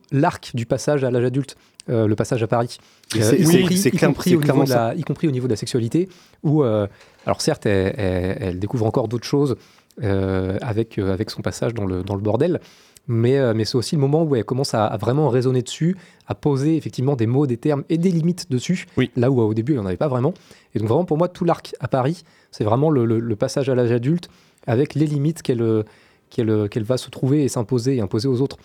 [0.54, 1.56] du passage à l'âge adulte.
[1.90, 2.76] Euh, le passage à Paris.
[3.16, 5.56] Euh, y, compris, y, compris au niveau de la, y compris au niveau de la
[5.56, 6.08] sexualité,
[6.42, 6.86] où, euh,
[7.24, 9.56] alors certes, elle, elle, elle, découvre encore d'autres choses
[10.00, 12.60] avec, avec son passage dans le, dans le bordel,
[13.08, 16.34] mais, mais c'est aussi le moment où elle commence à, à, vraiment raisonner dessus, à
[16.34, 19.10] poser effectivement des mots, des termes et des limites dessus, oui.
[19.16, 20.34] là où au début elle n'en avait pas vraiment.
[20.74, 22.22] Et donc vraiment pour moi, tout l'arc à Paris,
[22.52, 24.28] c'est vraiment le, le, le, passage à l'âge adulte
[24.66, 25.84] avec les limites qu'elle
[26.30, 28.58] qu'elle qu'elle va se trouver et s'imposer et imposer aux autres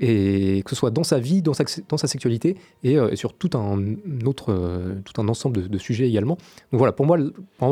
[0.00, 3.50] et que ce soit dans sa vie, dans sa, sexualité, et, euh, et sur tout
[3.54, 3.78] un
[4.24, 6.38] autre, euh, tout un ensemble de, sujets également.
[6.72, 7.18] Donc voilà, pour moi,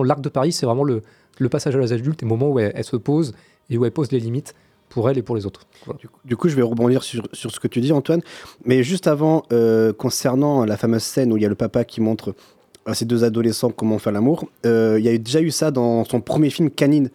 [0.05, 1.03] l'arc de Paris, c'est vraiment le,
[1.51, 3.35] passage à l'âge adulte, le moment où elle, se pose
[3.71, 4.55] et où elle pose les limites
[4.91, 5.63] pour elle et pour les autres.
[6.25, 8.21] Du, coup, je vais rebondir sur, ce que tu dis, Antoine.
[8.65, 12.03] Mais juste avant, euh, concernant la fameuse scène où il y a le papa qui
[12.03, 12.35] montre
[12.85, 16.21] à ces deux adolescents comment faire l'amour, il y a déjà eu ça dans son
[16.21, 17.11] premier film Canine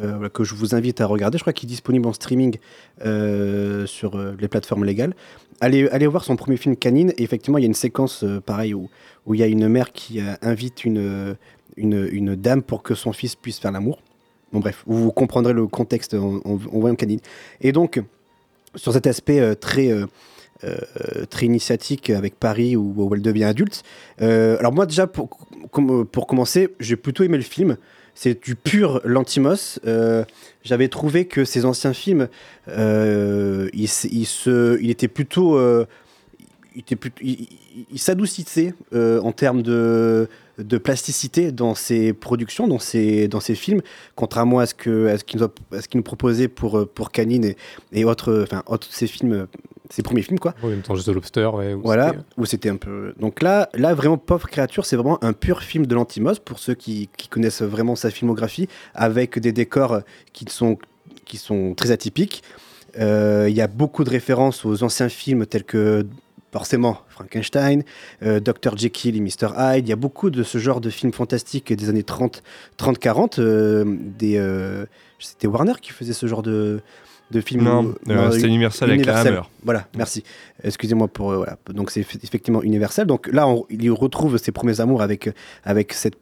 [0.00, 1.38] euh, que je vous invite à regarder.
[1.38, 2.58] Je crois qu'il est disponible en streaming
[3.04, 5.14] euh, sur euh, les plateformes légales.
[5.60, 7.14] Allez, allez voir son premier film Canine.
[7.16, 8.90] Et effectivement, il y a une séquence pareille où,
[9.32, 11.36] il y a une mère qui invite une,
[11.76, 14.02] une, dame pour que son fils puisse faire l'amour.
[14.52, 17.20] Bon, bref, vous comprendrez le contexte en, en, en voyant Canine.
[17.62, 18.02] Et donc,
[18.74, 19.90] sur cet aspect très.
[21.28, 23.82] très initiatique avec Paris où, où elle devient adulte.
[24.18, 25.28] alors moi déjà pour,
[26.10, 27.76] pour commencer, j'ai plutôt aimé le film
[28.16, 29.78] c'est du pur Lantimos.
[29.86, 30.24] Euh,
[30.64, 32.28] J'avais trouvé que ses anciens films,
[32.66, 33.68] euh.
[34.46, 37.46] Euh, il, était plutôt, il,
[38.92, 40.28] euh, en termes de,
[40.82, 43.82] plasticité dans ses productions, dans ses, dans ses films,
[44.14, 45.40] contrairement à ce qu'il
[45.94, 47.54] nous proposait pour, Canine
[47.92, 49.46] et, autres, enfin, autres films
[49.90, 50.54] ses premiers films quoi.
[50.62, 53.94] En même temps juste Lobster ouais, où voilà où c'était un peu donc là là
[53.94, 57.62] vraiment pauvre créature c'est vraiment un pur film de l'antimos pour ceux qui, qui, connaissent
[57.62, 60.00] vraiment sa filmographie avec des décors
[60.32, 60.78] qui sont
[61.24, 62.42] qui sont très atypiques
[62.96, 66.06] il euh, y a beaucoup de références aux anciens films tels que
[66.56, 67.82] forcément Frankenstein,
[68.22, 69.86] euh, Dr Jekyll et Mr Hyde.
[69.86, 72.42] Il y a beaucoup de ce genre de films fantastiques des années 30,
[72.78, 73.38] 30 40.
[73.38, 74.86] Euh, des, euh,
[75.18, 76.80] c'était Warner qui faisait ce genre de,
[77.30, 77.64] de film.
[77.64, 79.40] Non, euh, c'est Universal, avec la Hammer.
[79.64, 80.22] Voilà, merci.
[80.62, 81.32] Excusez-moi pour.
[81.32, 81.58] Euh, voilà.
[81.70, 83.06] Donc c'est effectivement Universal.
[83.06, 85.30] Donc là, on, il retrouve ses premiers amours avec,
[85.64, 86.16] avec cette,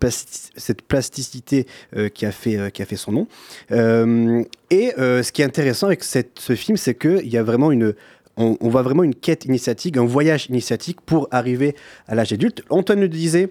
[0.57, 3.27] cette plasticité euh, qui, a fait, euh, qui a fait son nom.
[3.71, 7.71] Euh, et ce qui est intéressant avec cette, ce film, c'est qu'il y a vraiment
[7.71, 7.95] une.
[8.37, 11.77] On, on, voit vraiment une quête initiatique, un voyage initiatique pour arriver
[12.09, 12.63] à l'âge adulte.
[12.69, 13.49] Antoine le disait,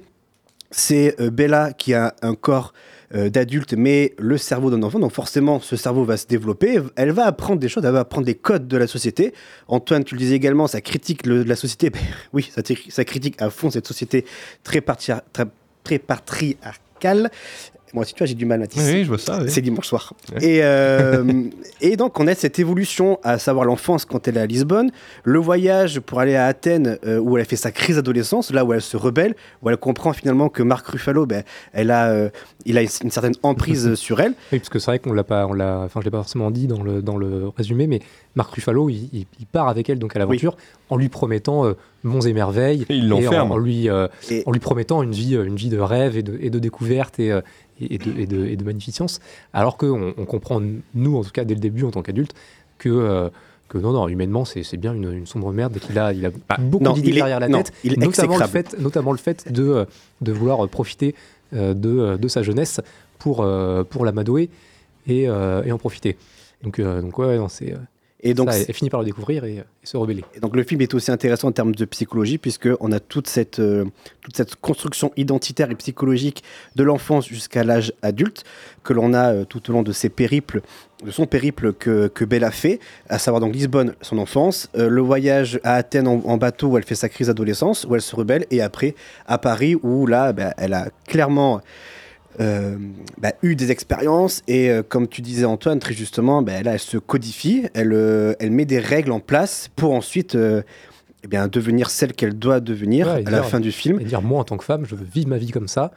[0.71, 2.73] c'est Bella qui a un corps
[3.15, 4.99] euh, d'adulte, mais le cerveau d'un enfant.
[4.99, 6.79] Donc forcément, ce cerveau va se développer.
[6.95, 9.33] Elle va apprendre des choses, elle va apprendre des codes de la société.
[9.67, 11.89] Antoine, tu le disais également, ça critique la société.
[11.93, 11.99] Ben,
[12.33, 14.25] oui, ça, ça, critique à fond cette société
[14.63, 15.45] très, très,
[15.83, 17.29] très patriarcale.
[17.93, 18.81] Moi aussi, tu vois, j'ai du mal, Mathis.
[18.83, 19.39] Oui, oui, je vois ça.
[19.41, 19.49] oui.
[19.49, 20.13] C'est dimanche soir.
[20.33, 20.43] Ouais.
[20.43, 21.23] Et, euh,
[21.81, 24.91] et donc, on a cette évolution, à savoir l'enfance quand elle est à Lisbonne,
[25.23, 28.65] le voyage pour aller à Athènes, euh, où elle a fait sa crise d'adolescence, là
[28.65, 32.29] où elle se rebelle, où elle comprend finalement que Marc Ruffalo, ben, elle a, euh,
[32.65, 34.33] il a une certaine emprise sur elle.
[34.51, 36.49] Oui, parce que c'est vrai qu'on l'a pas, on l'a, enfin, je l'ai pas forcément
[36.49, 37.99] dit dans le, dans le résumé, mais
[38.35, 40.57] Marc Ruffalo, il, il- il part avec elle donc à l'aventure
[40.89, 41.73] en lui promettant euh,
[42.03, 43.51] monts et merveilles, Et il en, l'enferme.
[43.51, 46.37] en lui, euh, Et- en lui promettant une vie, une vie de rêve et de,
[46.41, 47.31] et de découverte et,
[47.79, 49.19] et, de, et, de, et de magnificence,
[49.53, 50.61] alors qu'on on comprend
[50.93, 52.33] nous, en tout cas dès le début en tant qu'adultes,
[52.77, 53.29] que euh,
[53.69, 56.25] que non, non, humainement, c'est c'est bien une, une sombre merde et qu'il a, il
[56.25, 59.51] a beaucoup non, d'idées derrière la non, tête, il notamment le, fait, notamment le fait
[59.51, 59.85] de, euh,
[60.21, 61.15] de vouloir profiter
[61.53, 62.81] euh, de, de sa jeunesse
[63.17, 63.47] pour,
[63.89, 64.49] pour l'amadouer
[65.07, 66.17] et, et en profiter.
[66.63, 67.75] Donc, euh, donc ouais, non, c'est.
[68.23, 70.23] Et donc, ça, elle, elle finit par le découvrir et, et se rebeller.
[70.33, 73.59] Et donc le film est aussi intéressant en termes de psychologie puisqu'on a toute cette,
[73.59, 73.85] euh,
[74.21, 76.43] toute cette construction identitaire et psychologique
[76.75, 78.45] de l'enfance jusqu'à l'âge adulte
[78.83, 80.61] que l'on a euh, tout au long de ses périples,
[81.03, 85.01] de son périple que, que Bella fait, à savoir donc Lisbonne, son enfance, euh, le
[85.01, 88.15] voyage à Athènes en, en bateau où elle fait sa crise d'adolescence, où elle se
[88.15, 88.95] rebelle, et après
[89.27, 91.61] à Paris où là, bah, elle a clairement
[92.39, 92.77] euh,
[93.19, 96.79] bah, eu des expériences et euh, comme tu disais Antoine très justement bah, là elle
[96.79, 100.63] se codifie elle, euh, elle met des règles en place pour ensuite euh,
[101.23, 103.99] eh bien, devenir celle qu'elle doit devenir Ouais, à la fin du film.
[103.99, 105.91] Et dire, moi, en tant que femme, je veux vivre ma vie comme ça,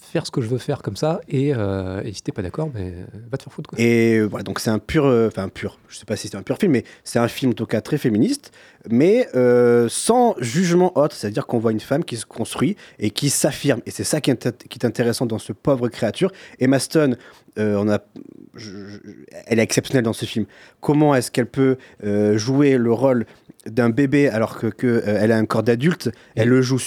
[0.00, 2.92] faire ce que je veux faire comme ça, et, euh, si t'es pas d'accord, mais
[2.92, 3.70] euh, va te faire foutre.
[3.70, 3.78] Quoi.
[3.80, 6.36] et euh, voilà donc c'est un pur euh, enfin pur je sais pas si c'est
[6.36, 8.50] un pur film mais c'est un film en tout cas très féministe
[8.88, 12.76] mais euh, sans jugement autre c'est à dire qu'on voit une femme qui se construit
[12.98, 16.32] et qui s'affirme et c'est ça qui est, qui est intéressant dans ce pauvre créature
[16.58, 17.16] Emma Stone
[17.58, 17.98] euh, on a
[19.46, 20.46] elle est exceptionnelle dans ce film
[20.80, 23.26] comment est-ce qu'elle peut euh, jouer le rôle
[23.66, 26.10] d'un bébé alors que, que, euh, elle a un corps d'adulte?
[26.34, 26.78] Elle le joue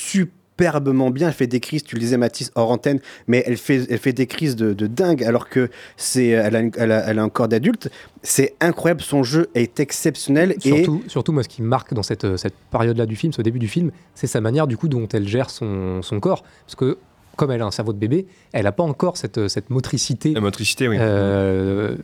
[0.58, 3.86] superbement bien elle fait des crises tu le disais Mathis hors antenne mais elle fait,
[3.90, 7.06] elle fait des crises de, de dingue alors que c'est elle a, une- elle a-
[7.10, 7.90] elle a un corps d'adulte
[8.24, 12.02] c'est incroyable son jeu est exceptionnel et Surtout, surtout, moi, ce qui me marque dans
[12.04, 14.88] cette, euh, cette période-là du film, ce début du film, c'est sa manière, du coup,
[14.88, 16.44] dont elle gère son, son corps.
[16.66, 16.98] Parce que,
[17.36, 20.34] comme elle a un cerveau de bébé, elle n'a pas encore cette, cette motricité.
[20.34, 20.98] La motricité, oui.
[21.00, 21.96] euh,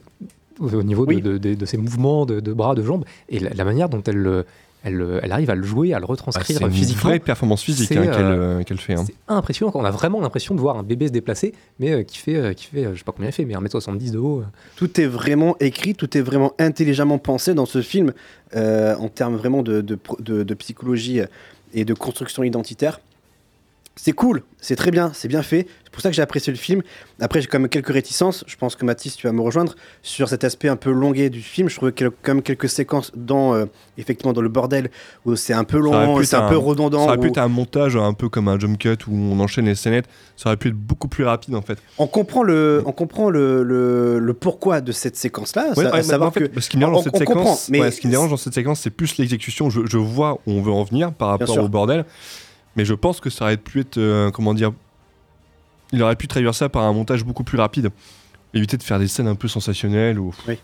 [0.60, 1.22] au au niveau de- Oui.
[1.24, 4.04] de, de- de ses mouvements de, de bras, de jambes, et la, la manière dont
[4.06, 4.46] elle, le-
[4.84, 7.10] elle, le- elle arrive à le jouer, à le Ah, retranscrire c'est une physiquement.
[7.10, 8.94] vraie performance physique hein, qu'elle euh, euh, qu'elle fait.
[8.96, 9.04] hein.
[9.06, 9.72] C'est impressionnant.
[9.76, 12.54] On a vraiment l'impression de voir un bébé se déplacer, mais euh, qui fait, euh,
[12.54, 14.40] qui fait, euh, je sais pas combien il fait, mais 1m70 de haut.
[14.42, 14.46] euh.
[14.76, 18.14] tout est vraiment écrit, tout est vraiment intelligemment pensé dans ce film
[18.56, 21.26] euh, en termes vraiment de, de, pro- de- de psychologie euh,
[21.74, 23.00] et de construction identitaire.
[24.04, 25.68] C'est cool, c'est très bien, c'est bien fait.
[25.84, 26.82] C'est pour ça que j'ai apprécié le film.
[27.20, 28.44] Après, j'ai quand même quelques réticences.
[28.48, 31.40] Je pense que Mathis, tu vas me rejoindre sur cet aspect un peu longué du
[31.44, 31.70] film.
[31.70, 33.66] Je trouve qu'il y a quand même quelques séquences dans, euh,
[34.00, 34.90] effectivement, dans le bordel
[35.24, 37.02] où c'est un peu long, c'est un, peu redondant.
[37.06, 39.66] Ça aurait pu être un montage un peu comme un jump cut où on enchaîne
[39.66, 40.06] les scénettes.
[40.36, 41.78] Ça aurait pu être beaucoup plus rapide en fait.
[42.00, 45.74] On comprend le, on comprend le, le, le pourquoi de cette séquence-là.
[45.78, 47.18] Ouais, à- à ouais, mais savoir en fait, que ce qui me dérange dans cette
[47.18, 49.70] séquence, mais ouais, ce qui me dérange dans cette séquence, c'est plus l'exécution.
[49.70, 52.04] Je, je vois où on veut en venir par rapport au bordel,
[52.76, 54.72] mais je pense que ça aurait pu être, euh, comment dire,
[55.92, 57.90] il aurait pu traduire ça par un montage beaucoup plus rapide,
[58.54, 60.34] éviter de faire des scènes un peu sensationnelles ou.
[60.48, 60.58] Oui.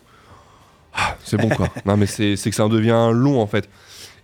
[0.93, 1.70] Ah, c'est bon quoi.
[1.86, 3.70] non mais c'est que ça en devient long en fait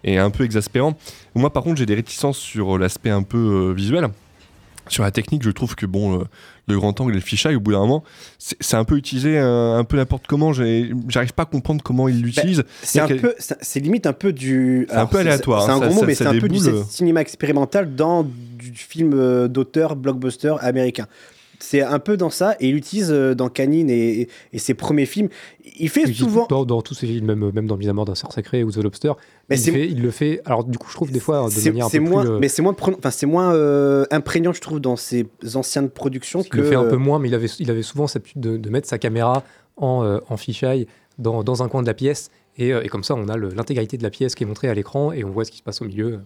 [0.03, 0.97] et un peu exaspérant.
[1.36, 4.09] Moi par contre j'ai des réticences sur l'aspect un peu euh, visuel.
[4.89, 6.25] Sur la technique, je trouve que bon, le,
[6.68, 8.03] le grand angle et le fisheye, au bout d'un moment,
[8.38, 10.53] c'est un peu utilisé euh, un peu n'importe comment.
[10.53, 12.64] J'arrive pas à comprendre comment ils l'utilisent.
[12.82, 14.88] C'est un C'est-à-dire peu, c'est limite un peu du.
[14.89, 16.59] C'est un peu aléatoire, C'est hein, un ça- gros mot, mais c'est un peu du
[16.89, 21.07] cinéma expérimental dans du film euh, d'auteur blockbuster américain.
[21.59, 25.30] C'est un peu dans ça, et il utilise euh, dans Canine et ses premiers films.
[25.80, 26.45] Il fait Il- souvent.
[26.49, 28.71] Dans, dans tous ses films, même, même dans Mise à mort d'un cerf sacré ou
[28.71, 29.13] The Lobster,
[29.49, 30.41] Mais il, c'est- fait, il le fait.
[30.45, 32.32] Alors, du coup, je trouve des fois de C'est manière un c'est peu moins, plus.
[32.34, 36.41] euh, mais c'est moins, enfin c'est moins euh, imprégnant, je trouve, dans ses anciennes productions
[36.41, 38.57] Il le fait un peu moins, mais il avait, il avait souvent cette habitude de,
[38.57, 39.43] de mettre sa caméra
[39.78, 42.30] en, euh, en fisheye dans, dans un coin de la pièce.
[42.57, 44.74] Et, euh, et comme ça, on a l'intégralité de la pièce qui est montrée à
[44.76, 46.19] l'écran et on voit ce qui se passe au milieu.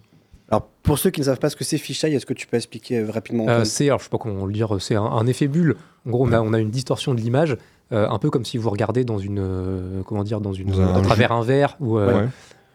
[0.50, 2.56] Alors, pour ceux qui ne savent pas ce que c'est fisheye, est-ce que tu peux
[2.56, 5.46] expliquer rapidement Euh, c'est, alors je sais pas comment le dire, c'est un, un effet
[5.46, 5.76] bulle.
[6.06, 7.56] En gros, on a, on a une distorsion de l'image,
[7.90, 10.94] un peu comme si vous regardez dans une, euh, comment dire, dans une, Dans un-
[10.96, 12.26] à travers un verre ou, euh,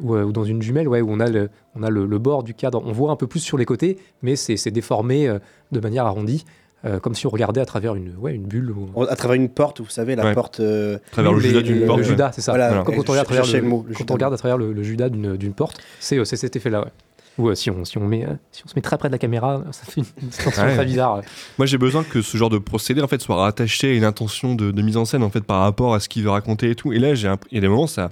[0.02, 2.18] ou, euh, ou dans une jumelle, ouais, où on a le, on a le, le
[2.18, 2.82] bord du cadre.
[2.86, 5.38] On voit un peu plus sur les côtés, mais c'est, déformé euh,
[5.72, 6.46] de manière arrondie,
[6.86, 8.72] euh, comme si on regardait à travers une, ouais, une bulle.
[8.72, 10.34] ou- À travers une porte, vous savez, la Ouais.
[10.34, 10.60] porte.
[10.60, 12.00] euh, À travers le judas d'une le porte.
[12.00, 12.06] ouais.
[12.06, 12.52] Judas, c'est ça.
[12.54, 12.84] Voilà, Voilà.
[12.84, 14.12] Quand, quand on regarde à Je travers cherchais le, le mot, le quand Judas.
[14.12, 16.82] on regarde à travers le, le Judas d'une, porte, c'est, euh, c'est cet effet-là.
[16.82, 16.92] Ouais.
[17.40, 19.14] Ou euh, si, on, si, on met, euh, si on se met très près de
[19.14, 20.76] la caméra, ça fait une distorsion Ouais.
[20.76, 21.22] très bizarre.
[21.58, 24.54] Moi, j'ai besoin que ce genre de procédé en fait soit rattaché à une intention
[24.56, 26.76] de, de mise en scène en fait par rapport à ce qu'il veut raconter et
[26.76, 26.94] tout.
[26.94, 28.10] Et là, il y a des moments ça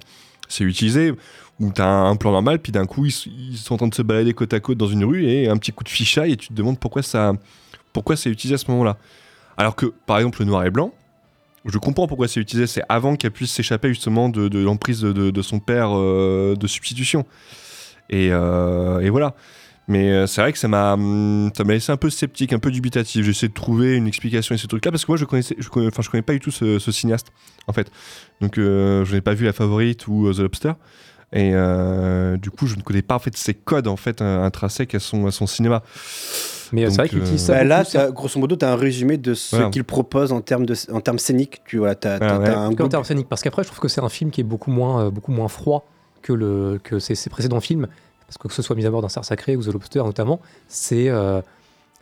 [0.48, 1.12] c'est utilisé
[1.60, 4.02] où t'as un, un plan normal puis d'un coup ils, sont en train de se
[4.02, 6.48] balader côte à côte dans une rue et un petit coup de fichaille et tu
[6.48, 7.32] te demandes pourquoi ça
[7.92, 8.96] pourquoi c'est utilisé à ce moment-là.
[9.56, 10.92] Alors que, par exemple, le noir et blanc,
[11.66, 12.66] je comprends pourquoi c'est utilisé.
[12.66, 16.56] C'est avant qu'elle puisse s'échapper justement de, de l'emprise de, de- de son père euh,
[16.56, 17.24] de substitution.
[18.10, 19.34] Et, euh, et voilà.
[19.88, 22.58] Mais euh, c'est vrai que ça m'a, hum, ça m'a laissé un peu sceptique, un
[22.60, 23.24] peu dubitatif.
[23.26, 25.88] J'essaie de trouver une explication à ces trucs-là parce que moi je connaissais, je connais,
[25.88, 27.28] enfin je connais pas du tout ce, ce cinéaste
[27.66, 27.90] en fait.
[28.40, 30.72] Donc euh, je n'ai pas vu La Favorite ou The Lobster.
[31.34, 34.94] Et euh, du coup, je ne connais pas en fait ses codes en fait intrinsèques
[34.94, 35.82] à son, à son cinéma.
[36.72, 38.10] Mais c'est vrai qu'il utilise ça Bah, là, ça.
[38.10, 39.70] grosso modo, tu as un résumé de ce Voilà.
[39.70, 41.60] qu'il propose en termes, de, en termes scéniques.
[41.66, 42.44] Tu vois, t'as, t'as- Ah ouais.
[42.46, 44.40] t'as un Que en termes scéniques, parce qu'après, je trouve que c'est un film qui
[44.42, 45.86] est beaucoup moins, euh, beaucoup moins froid
[46.22, 47.88] que, le, que ses, ses précédents films.
[48.26, 50.40] Parce que que ce soit Mis à mort d'un cerf sacré ou The Lobster notamment,
[50.66, 51.42] c'est euh,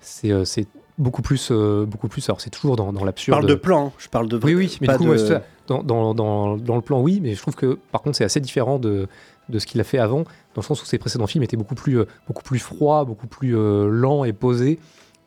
[0.01, 0.67] c'est euh, c'est
[0.97, 2.29] beaucoup plus, euh, beaucoup plus.
[2.29, 3.37] Alors c'est toujours dans, dans Je l'absurde.
[3.39, 3.93] parle de plan, hein.
[3.99, 6.83] je parle de Oui, oui, mais du coup, de- ouais, dans, dans, dans, dans le
[6.83, 9.09] plan, oui, mais je trouve que par contre, c'est assez différent de,
[9.49, 10.19] de ce qu'il a fait avant,
[10.55, 13.27] dans le sens où ses précédents films étaient beaucoup plus, euh, beaucoup plus froids, beaucoup
[13.27, 14.79] plus euh, lents et posés,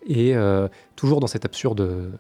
[0.07, 0.35] et
[0.97, 2.11] toujours dans cet absurde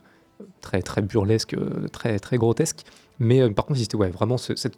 [0.61, 1.55] très, très burlesque,
[1.91, 2.83] très, très grotesque.
[3.19, 4.77] Mais par contre, c'était ouais, vraiment ce, cette-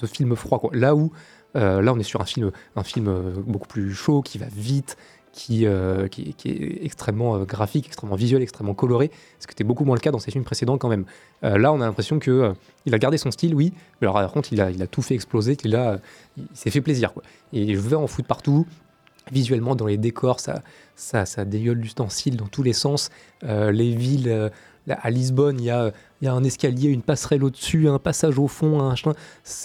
[0.00, 0.58] ce film froid.
[0.58, 0.70] Quoi.
[0.72, 1.12] Là où,
[1.56, 4.46] euh, là, on est sur un film, un film euh, beaucoup plus chaud, qui va
[4.50, 4.96] vite,
[5.32, 9.94] qui, euh, qui, est extrêmement graphique, extrêmement visuel, extrêmement coloré, ce qui était beaucoup moins
[9.94, 11.04] le cas dans ses films précédents quand même.
[11.42, 12.52] Là, on a l'impression que
[12.84, 15.02] il a gardé son style, oui, mais alors par contre, il a, il a tout
[15.02, 16.00] fait exploser, qu'il a,
[16.36, 17.12] il s'est fait plaisir.
[17.12, 17.22] Quoi.
[17.52, 18.66] Et je vais en foutre partout.
[19.30, 20.62] Visuellement, dans les décors, ça,
[20.96, 23.10] ça, ça dégueule l'ustensile dans tous les sens.
[23.42, 24.50] Les villes,
[24.88, 28.94] à Lisbonne, il y a, un escalier, une passerelle au-dessus, un passage au fond, un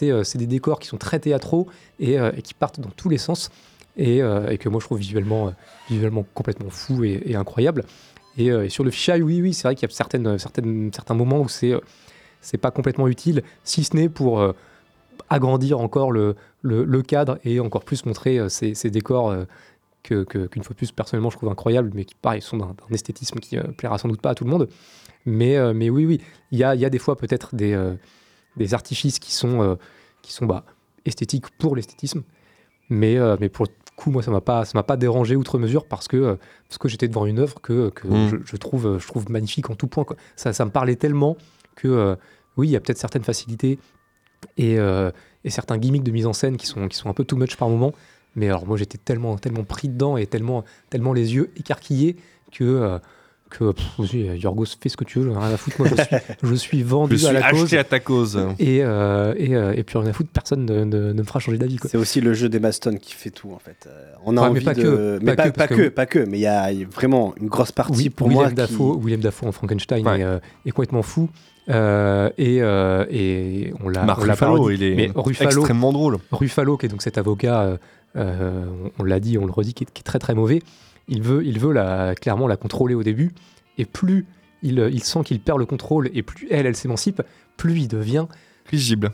[0.04, 1.68] euh, c'est des décors qui sont très théâtraux
[2.00, 3.50] et, euh, qui partent dans tous les sens.
[3.98, 5.54] Et, euh, que moi, je trouve visuellement,
[5.90, 7.86] visuellement complètement fou et, incroyable.
[8.38, 11.40] Et, sur le fisheye, oui, oui, c'est vrai qu'il y a certaines, certaines, certains moments
[11.40, 14.54] où c'est euh, pas complètement utile, si ce n'est pour
[15.30, 16.36] agrandir encore le,
[17.08, 19.34] cadre et encore plus montrer ces, décors
[20.06, 22.68] que, que- qu'une fois de plus, personnellement, je trouve incroyables, mais qui, pareil, sont d'un
[22.68, 24.70] d'un esthétisme qui euh, plaira sans doute pas à tout le monde.
[25.26, 27.96] Mais, euh, mais oui, oui, il y a, y a des fois peut-être des, euh,
[28.58, 29.78] des artifices qui sont,
[30.22, 30.64] qui sont bah,
[31.06, 32.24] esthétiques pour l'esthétisme,
[32.90, 35.86] mais, mais pour le coup, moi, ça m'a pas, ça m'a pas dérangé outre mesure
[35.88, 36.38] parce que,
[36.70, 38.28] parce que j'étais devant une œuvre que, que Mm.
[38.30, 40.04] je, je trouve, je trouve magnifique en tout point.
[40.04, 40.16] quoi.
[40.36, 41.38] Ça, ça me parlait tellement
[41.76, 42.16] que, euh,
[42.58, 43.80] oui, il y a peut-être certaines facilités
[44.58, 45.12] et, euh,
[45.44, 47.56] et certains gimmicks de mise en scène qui sont, qui sont un peu too much
[47.58, 47.94] par moment.
[48.36, 52.16] Mais alors, moi, j'étais tellement, tellement pris dedans et tellement, tellement les yeux écarquillés
[52.52, 52.64] que.
[52.64, 53.00] euh,
[53.48, 55.78] que pff, Yorgos, fais ce que tu veux, rien à foutre.
[55.80, 57.62] Moi, je suis, je suis vendu Je à suis la cause.
[57.64, 58.40] acheté à ta cause.
[58.60, 61.40] Et, euh, et, euh, et puis rien à foutre, personne ne, ne- ne me fera
[61.40, 61.78] changer d'avis.
[61.78, 61.90] quoi.
[61.90, 63.86] C'est aussi le jeu des Maston qui fait tout en fait.
[63.88, 65.76] Euh, on a Ouais, mais envie pas de, que, mais pas pas, que, pas que,
[65.76, 68.50] que- pas que, mais il y a vraiment une grosse partie Oui, pour William moi.
[68.50, 70.20] qui- Dafoe, William Dafoe en Frankenstein Ouais.
[70.20, 71.30] est, euh, est complètement fou.
[71.70, 76.18] Euh, et, euh, et on l'a Marc l'a Ruffalo, il est mais Ruffalo, extrêmement drôle.
[76.32, 77.78] Ruffalo, qui est donc cet avocat,
[78.16, 78.66] euh, euh,
[78.98, 80.62] on, on l'a dit, on le redit, qui est, qui est très très mauvais.
[81.08, 83.34] Il veut, il veut la, clairement la contrôler au début,
[83.78, 84.26] et plus
[84.64, 87.22] il, il sent qu'il perd le contrôle, et plus elle, elle s'émancipe,
[87.58, 88.26] plus il devient
[88.72, 89.12] Risible.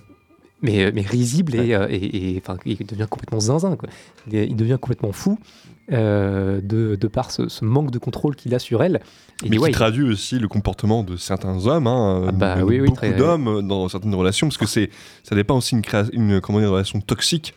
[0.61, 3.75] mais, mais risible et, euh, et, il devient complètement zinzin.
[3.75, 3.89] Quoi.
[4.31, 5.37] Il, devient complètement fou
[5.91, 9.01] euh, de, de par ce, ce manque de contrôle qu'il a sur elle.
[9.43, 12.79] Et Mais ouais, qui traduit aussi le comportement de certains hommes, hein, Ah bah oui,
[12.79, 14.89] beaucoup très- d'hommes dans certaines relations, parce que c'est,
[15.23, 17.53] ça dépend aussi une, créa- une, comment dire, une relation toxique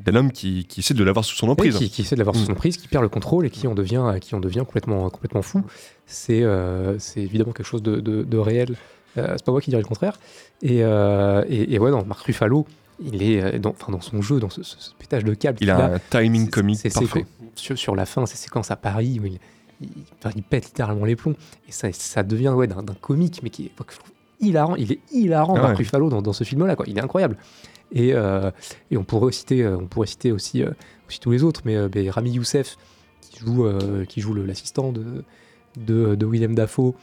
[0.00, 1.76] d'un homme qui, qui essaie de l'avoir sous son Oui, emprise.
[1.78, 2.46] qui, qui essaie de l'avoir sous Mm.
[2.46, 5.42] son emprise, qui perd le contrôle et qui en devient, qui en devient complètement, complètement
[5.42, 5.62] fou.
[6.06, 8.76] C'est euh, c'est évidemment quelque chose de, de- de réel.
[9.18, 10.18] Euh, c'est pas moi qui dirais le contraire.
[10.62, 12.66] Et, euh, et, et ouais, non, Marc Ruffalo,
[13.00, 15.58] il est euh, dans, dans son jeu, dans ce, ce- ce pétage de câble.
[15.60, 17.26] Il a un timing comique parfait.
[17.54, 19.38] sur, sur la fin, ces séquences à Paris où il,
[19.82, 19.88] il,
[20.18, 21.34] enfin, il pète littéralement les plombs.
[21.68, 23.70] Et ça, ça devient ouais, d'un comique, mais qui est
[24.40, 24.74] hilarant.
[24.76, 25.76] Il est hilarant, Ah Marc.
[25.76, 26.74] Ruffalo, dans, dans ce film-là.
[26.86, 27.36] Il est incroyable.
[27.92, 28.50] Et, euh,
[28.90, 30.64] et on, pourrait citer, euh, euh, aussi
[31.20, 32.76] tous les autres, mais, mais Rami Youssef,
[33.20, 35.24] qui joue, l'assistant de,
[35.76, 36.94] de, Willem Dafoe,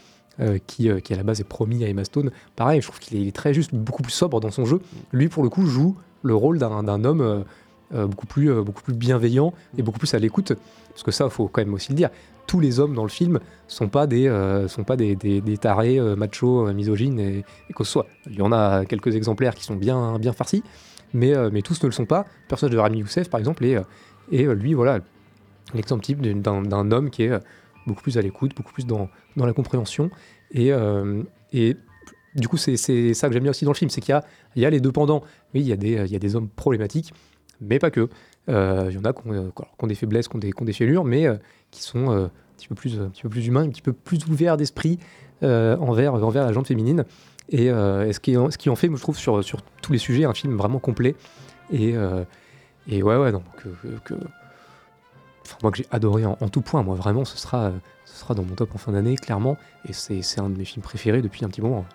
[0.68, 2.32] qui, à la base est promis à Emma Stone.
[2.56, 4.82] Pareil, je trouve qu'il est, très juste, beaucoup plus sobre dans son jeu.
[5.12, 7.46] Lui, pour le coup, joue le rôle d'un homme
[7.94, 10.54] euh, beaucoup, plus, euh, beaucoup plus bienveillant et beaucoup plus à l'écoute.
[10.90, 12.10] Parce que ça, il faut quand même aussi le dire.
[12.48, 15.58] Tous les hommes dans le film sont pas des, euh, sont pas des, des, des
[15.58, 18.08] tarés machos, misogynes et, et que ce soit.
[18.28, 20.64] Il y en a quelques exemplaires qui sont bien, bien farcis,
[21.14, 22.26] mais, mais tous ne le sont pas.
[22.44, 23.78] Le personnage de Rami Youssef, par exemple, est,
[24.32, 25.00] et lui, voilà,
[25.74, 27.40] l'exemple type d'un homme qui est
[27.86, 30.10] beaucoup plus à l'écoute, beaucoup plus dans, dans la compréhension.
[30.52, 30.72] Et,
[31.54, 31.78] et
[32.36, 34.20] du coup, c'est c'est ça que j'aime bien aussi dans le film, c'est qu'il
[34.56, 35.24] y y a les deux pendants.
[35.54, 37.14] Oui, il y, a des, il y a des hommes problématiques,
[37.62, 38.10] mais pas que.
[38.50, 40.52] Euh, Il y en a qui ont, euh, qui ont des faiblesses, qui ont des,
[40.60, 41.36] des fêlures, mais euh,
[41.72, 44.26] qui sont un, petit peu plus, un petit peu plus humains, un petit peu plus
[44.28, 45.00] ouverts d'esprit
[45.42, 47.06] envers, envers la gente féminine.
[47.50, 50.34] Et, ce, qui, ce qui en fait, je trouve, sur, sur tous les sujets, un
[50.34, 51.16] film vraiment complet.
[51.72, 51.96] Et,
[52.88, 53.70] et ouais, ouais, non, que,
[54.04, 54.20] que-
[55.46, 56.84] enfin, moi que j'ai adoré en, tout point.
[56.84, 57.72] Moi vraiment, ce sera,
[58.06, 59.58] ce sera dans mon top en fin d'année, clairement.
[59.88, 61.86] Et c'est un de mes films préférés depuis un petit moment.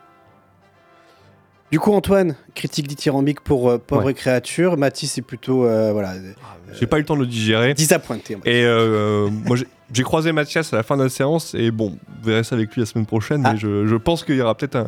[1.74, 4.14] Du coup, Antoine, critique dithyrambique pour euh, Pauvre Ouais.
[4.14, 4.76] créature.
[4.76, 5.64] Mathis, c'est plutôt.
[5.66, 6.12] euh, voilà.
[6.78, 7.74] J'ai pas eu le temps de le digérer.
[7.74, 8.34] Disappointé.
[8.44, 9.56] Et euh, moi,
[9.92, 12.72] j'ai- croisé Mathias à la fin de la séance et bon, vous verrez ça avec
[12.72, 13.42] lui la semaine prochaine.
[13.44, 13.54] Ah.
[13.54, 14.86] Mais je, je pense qu'il y aura peut-être un,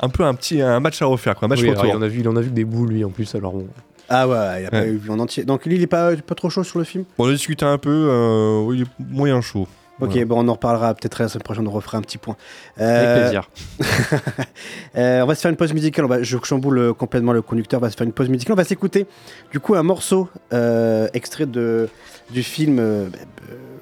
[0.00, 1.86] un peu un petit un match à refaire, quoi, un match Oui, retour.
[1.86, 3.32] il, en a vu, il en a vu des bouts, lui, en plus.
[3.36, 3.68] Alors bon.
[4.08, 5.44] Ah ouais, il a pas vu en entier.
[5.44, 7.04] Donc lui, il est pas, pas trop chaud sur le film?
[7.18, 9.68] On a discuté un peu, euh, oui, il est moyen chaud.
[9.98, 10.24] Ok, Voilà.
[10.26, 12.36] bon, on en reparlera peut-être la semaine prochaine, on refera un petit point.
[12.76, 13.48] Avec Euh, plaisir.
[14.96, 17.40] euh, on va se faire une pause musicale, on va, je chamboule euh, complètement le
[17.42, 19.06] conducteur, on va se faire une pause musicale, on va s'écouter
[19.52, 21.88] du coup un morceau euh, extrait de,
[22.30, 23.18] du film bah,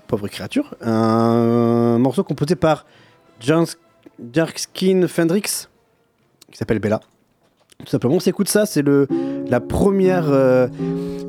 [0.07, 2.85] Pauvre créature, un morceau composé par
[3.41, 3.65] Jans-
[4.33, 5.69] Jarskin Fendrix,
[6.53, 7.01] qui s'appelle Bella.
[7.85, 8.85] Tout simplement, on s'écoute ça, c'est
[9.49, 10.69] la première euh,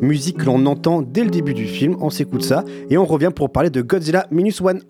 [0.01, 1.97] musique que l'on entend dès le début du film.
[1.99, 4.81] On s'écoute ça et on revient pour parler de Godzilla Minus One.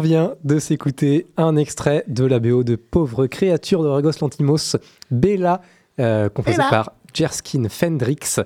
[0.00, 4.76] On vient de s'écouter un extrait de la BO de Pauvre créature de Ragos Lantimos,
[5.10, 5.60] Bella,
[5.98, 8.40] euh, composée par Jerskin Fendrix.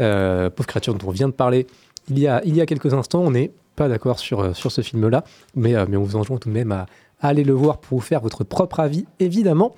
[0.00, 1.68] Euh, pauvre créature dont on vient de parler
[2.08, 3.20] il y a, il y a quelques instants.
[3.20, 5.22] On n'est pas d'accord sur, euh, sur ce film-là,
[5.54, 6.86] mais, euh, mais on vous enjoint tout de même à,
[7.20, 9.76] à aller le voir pour vous faire votre propre avis, évidemment.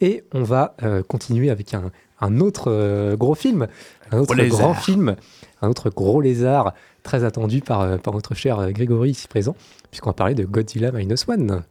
[0.00, 3.66] Et on va euh, continuer avec un, un autre euh, gros film,
[4.10, 5.16] un autre grand film,
[5.62, 9.56] un autre gros lézard très attendu par, euh, par notre cher euh, Grégory ici présent,
[9.90, 11.62] puisqu'on va parler de Godzilla Minus One.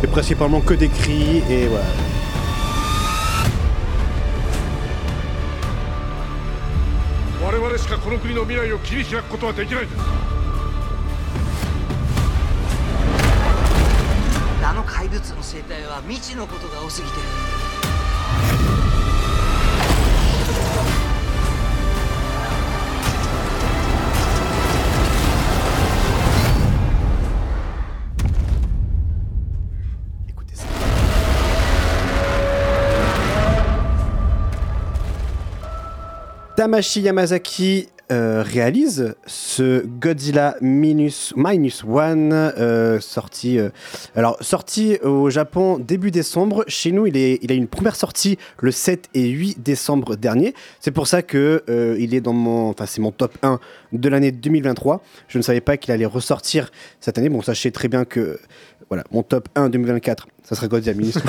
[0.00, 1.84] C'est principalement que des cris et voilà.
[14.68, 17.14] あの怪物の生態は未知のことが多すぎて。
[36.56, 43.70] Tamashi Yamazaki euh, réalise ce Godzilla Minus, Minus One, euh, sorti, euh,
[44.14, 46.64] alors, sorti au Japon début décembre.
[46.68, 50.54] Chez nous, il, est, il a une première sortie le 7 et 8 décembre dernier.
[50.78, 53.58] C'est pour ça que euh, il est dans mon, enfin, c'est mon top 1
[53.92, 55.02] de l'année 2023.
[55.26, 57.28] Je ne savais pas qu'il allait ressortir cette année.
[57.28, 58.38] Bon, sachez très bien que
[58.88, 61.18] voilà, mon top 1 2024, ça serait Godzilla Minus.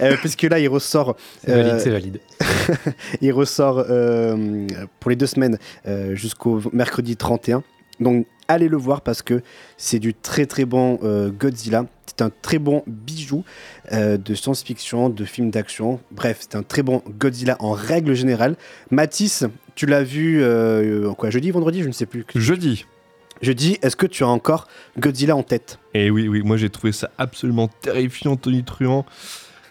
[0.00, 1.16] Euh, puisque là, il ressort.
[1.44, 2.20] C'est valide, euh, c'est valide.
[3.20, 4.66] il ressort euh,
[5.00, 7.62] pour les deux semaines euh, jusqu'au mercredi 31.
[8.00, 9.42] Donc allez le voir parce que
[9.76, 11.86] c'est du très très bon euh, Godzilla.
[12.06, 13.44] C'est un très bon bijou
[13.92, 16.00] euh, de science-fiction, de film d'action.
[16.10, 18.56] Bref, c'est un très bon Godzilla en règle générale.
[18.90, 22.24] Mathis, tu l'as vu euh, en quoi jeudi, vendredi, je ne sais plus.
[22.34, 22.86] Jeudi.
[23.42, 24.68] Jeudi, est-ce que tu as encore
[24.98, 25.78] Godzilla en tête?
[25.94, 29.04] Et oui, oui, moi j'ai trouvé ça absolument terrifiant, tonitruant,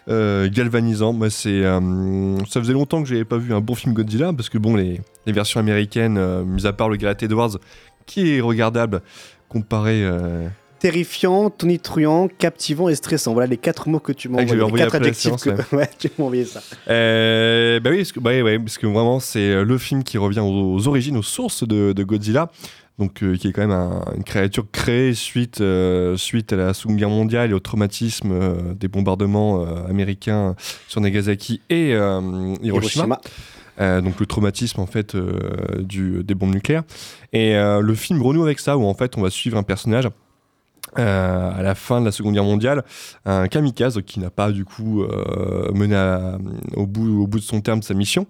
[0.08, 1.12] euh, galvanisant.
[1.12, 4.48] Moi, c'est, euh, ça faisait longtemps que j'avais pas vu un bon film Godzilla parce
[4.50, 7.58] que bon, les, les versions américaines, euh, mis à part le Gareth Edwards,
[8.06, 9.00] qui est regardable
[9.48, 10.02] comparé.
[10.04, 10.46] euh,
[10.80, 13.32] Terrifiant, tonitruant, captivant et stressant.
[13.34, 14.58] Voilà les quatre mots que tu m'as Ah, envoyés.
[14.58, 16.60] Les envoyé quatre adjectifs séance, que ouais, tu m'as envoyé ça.
[16.88, 20.40] Euh, bah oui, parce que, bah ouais, parce que vraiment, c'est le film qui revient
[20.40, 22.50] aux, aux origines, aux sources de, de Godzilla.
[22.98, 26.74] Donc, euh, qui est quand même un- une créature créée suite, euh, suite à la
[26.74, 30.54] Seconde Guerre mondiale et au traumatisme euh, des bombardements américains
[30.88, 32.62] sur Nagasaki et Hiroshima.
[32.62, 33.20] Hiroshima.
[34.02, 35.16] Donc le traumatisme en fait
[35.78, 36.82] du, des bombes nucléaires.
[37.32, 40.06] Et le film renoue avec ça où en fait on va suivre un personnage
[40.98, 42.84] euh, à la fin de la Seconde Guerre mondiale,
[43.24, 45.96] un kamikaze qui n'a pas du coup euh, mené
[46.76, 48.26] au, bout, de son terme sa mission.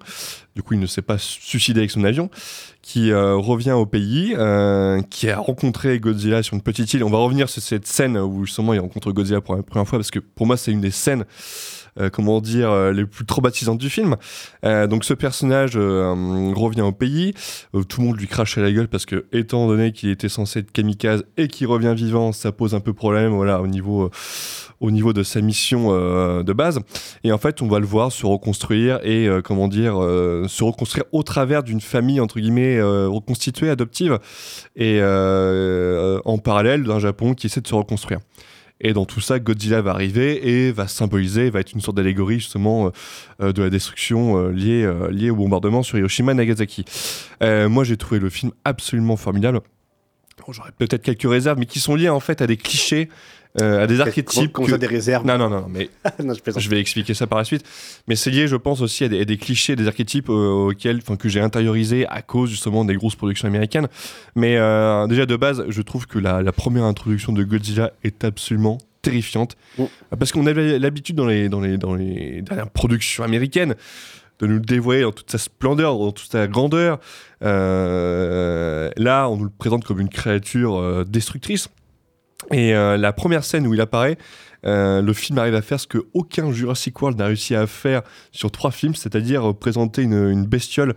[0.55, 2.31] Du coup, il ne s'est pas suicidé avec son avion,
[2.83, 4.35] qui euh, revient au pays,
[5.11, 7.05] qui a rencontré Godzilla sur une petite île.
[7.05, 9.99] On va revenir sur cette scène où justement il rencontre Godzilla pour la première fois
[9.99, 11.25] parce que pour moi c'est une des scènes
[12.11, 14.17] comment dire, euh, les plus traumatisantes du film.
[14.65, 17.35] Euh, donc ce personnage euh, revient au pays,
[17.75, 20.29] Euh, tout le monde lui crache à la gueule parce que étant donné qu'il était
[20.29, 24.05] censé être kamikaze et qu'il revient vivant, ça pose un peu problème, voilà, au niveau,
[24.05, 24.11] euh,
[24.81, 26.81] au niveau de sa mission euh, de base.
[27.25, 30.65] Et en fait, on va le voir se reconstruire et euh, comment dire, euh, se
[30.65, 34.19] reconstruire au travers d'une famille entre guillemets euh, reconstituée, adoptive,
[34.77, 38.21] et euh, en parallèle d'un Japon qui essaie de se reconstruire.
[38.83, 42.41] Et dans tout ça, Godzilla va arriver et va symboliser, va être une sorte d'allégorie
[42.41, 42.91] justement euh,
[43.41, 46.85] euh, de la destruction euh, liée, au bombardement sur Hiroshima et Nagasaki.
[47.41, 49.61] Moi, j'ai trouvé le film absolument formidable.
[50.49, 53.09] J'aurais peut-être quelques réserves, mais qui sont liées en fait à des clichés,
[53.61, 54.53] euh, à des archétypes.
[54.53, 55.91] comment ça, des réserves Non, non, non, mais
[56.25, 57.65] Non, je vais expliquer ça par la suite.
[58.09, 60.99] Mais c'est lié, je pense, aussi à des, à des clichés, des archétypes euh, auxquels,
[61.03, 63.89] enfin, que j'ai intériorisé à cause justement des grosses productions américaines.
[64.35, 68.25] Mais euh, déjà de base, je trouve que la, la première introduction de Godzilla est
[68.25, 69.57] absolument terrifiante.
[70.19, 73.75] Parce qu'on avait l'habitude dans les, dans, les, dans les dernières productions américaines
[74.39, 76.99] de nous le dévoiler dans toute sa splendeur, dans toute sa grandeur.
[77.43, 81.69] Euh, là, on nous le présente comme une créature euh, destructrice.
[82.51, 84.19] Et euh, la première scène où il apparaît,
[84.65, 88.03] euh, le film arrive à faire ce que aucun Jurassic World n'a réussi à faire
[88.31, 90.95] sur trois films, c'est-à-dire euh, présenter une, bestiole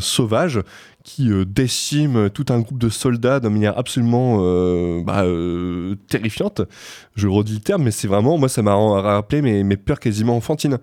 [0.00, 0.60] sauvage
[1.04, 4.38] qui décime tout un groupe de soldats d'une manière absolument
[5.02, 5.24] bah,
[6.08, 6.62] terrifiante.
[7.14, 10.78] Je redis le terme, mais c'est vraiment, moi, ça m'a rappelé mes, peurs quasiment enfantines.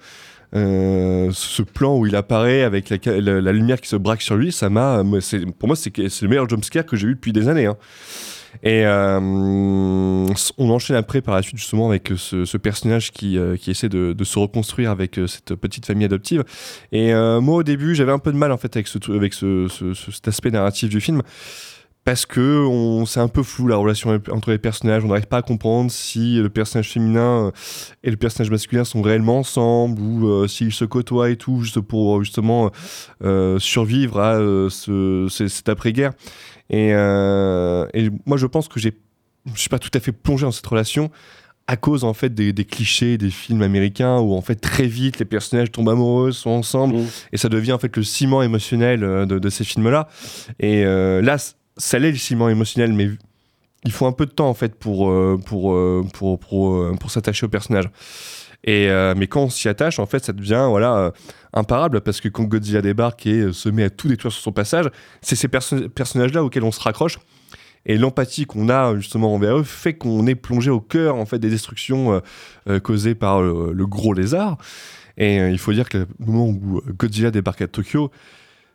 [0.53, 5.03] Ce plan où il apparaît avec la, lumière qui se braque sur lui, ça m'a,
[5.59, 7.65] pour moi, c'est le meilleur jumpscare que j'ai eu depuis des années.
[7.65, 7.77] hein.
[8.63, 13.55] Et euh, on enchaîne après par la suite justement avec ce, ce personnage qui, euh,
[13.57, 16.43] qui essaie de, se reconstruire avec euh, cette petite famille adoptive.
[16.91, 19.33] Et euh, moi au début j'avais un peu de mal en fait avec, ce, avec
[19.33, 21.21] ce, ce- ce- cet aspect narratif du film
[22.07, 25.03] parce que on, c'est un peu flou la relation entre les personnages.
[25.03, 27.51] On n'arrive pas à comprendre si le personnage féminin euh,
[28.01, 31.81] et le personnage masculin sont réellement ensemble ou euh, s'ils se côtoient et tout juste
[31.81, 32.71] pour justement
[33.25, 36.13] euh, survivre à euh, ce, ce- cette après-guerre.
[36.69, 38.97] Et, et moi, je pense que j'ai,
[39.53, 41.11] je suis pas tout à fait plongé dans cette relation
[41.67, 45.19] à cause en fait des, des clichés des films américains où en fait très vite
[45.19, 46.95] les personnages tombent amoureux, sont ensemble
[47.33, 50.07] et ça devient en fait le ciment émotionnel de, de ces films-là.
[50.61, 51.35] Et euh, là,
[51.77, 53.09] ça l'est le ciment émotionnel, mais
[53.85, 57.11] il faut un peu de temps en fait pour euh, euh, pour pour, euh, pour
[57.11, 57.89] s'attacher au personnage.
[58.63, 61.13] Et mais quand on s'y attache, en fait, ça devient voilà
[61.53, 64.89] imparable parce que quand Godzilla débarque et se met à tout détruire sur son passage,
[65.21, 67.17] c'est ces perso- personnages-là auxquels on se raccroche.
[67.85, 71.39] Et l'empathie qu'on a justement envers eux fait qu'on est plongé au cœur en fait
[71.39, 72.21] des destructions
[72.83, 74.57] causées par le, gros lézard.
[75.17, 78.11] Et il faut dire que le moment où Godzilla débarque à Tokyo,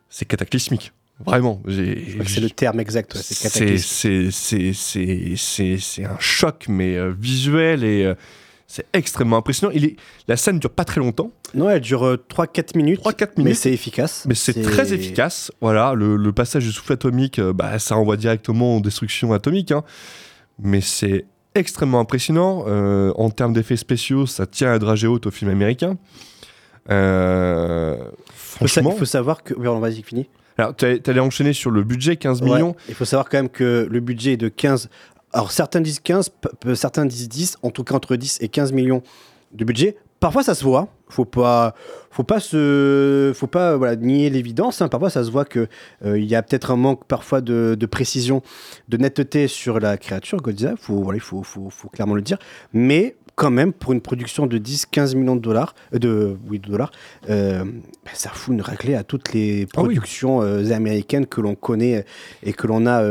[0.08, 0.92] c'est cataclysmique.
[1.24, 1.62] Vraiment.
[1.68, 4.72] C'est le terme exact, ouais, c'est
[5.36, 8.14] c'est un choc, mais euh, visuel et euh,
[8.66, 9.70] c'est extrêmement impressionnant.
[9.74, 9.96] Il est,
[10.26, 11.30] la scène dure pas très longtemps.
[11.54, 13.00] Non, elle dure euh, 3-4 minutes.
[13.02, 13.58] 3-4 Mais minutes.
[13.58, 14.24] c'est efficace.
[14.26, 15.52] Mais c'est très efficace.
[15.60, 19.70] Voilà, le, le passage du souffle atomique, euh, bah, ça envoie directement aux destructions atomiques.
[19.72, 19.84] hein.
[20.58, 22.64] Mais c'est extrêmement impressionnant.
[22.66, 25.98] Euh, en termes d'effets spéciaux, ça tient à dragée haute au film américain.
[26.90, 27.96] Euh,
[28.34, 28.92] franchement.
[28.94, 29.54] Il faut savoir que.
[29.54, 30.28] Oui, pardon, vas-y, fini.
[30.58, 32.74] Alors, tu allais enchaîner sur le budget, 15 Ouais, millions.
[32.88, 34.88] Il faut savoir quand même que le budget est de 15.
[35.32, 38.48] Alors certains disent 15, p- p- certains disent 10, en tout cas entre 10 et
[38.48, 39.02] 15 millions
[39.52, 39.96] de budget.
[40.20, 41.74] Parfois ça se voit, faut pas,
[42.10, 44.80] faut pas se, faut pas voilà, nier l'évidence.
[44.82, 44.88] hein.
[44.88, 45.66] Parfois ça se voit que
[46.04, 48.40] euh, il y a peut-être un manque parfois de, de précision,
[48.88, 50.74] de netteté sur la créature Godzilla.
[50.78, 52.38] Faut, voilà, il faut, faut, faut clairement le dire.
[52.72, 56.68] Mais quand même pour une production de 10-15 millions de dollars, euh, de, oui, de
[56.70, 56.90] dollars,
[57.30, 57.80] euh, ben,
[58.12, 59.94] ça fout une raclée à toutes les Ah oui.
[59.94, 62.04] productions euh, américaines que l'on connaît
[62.42, 63.02] et que l'on a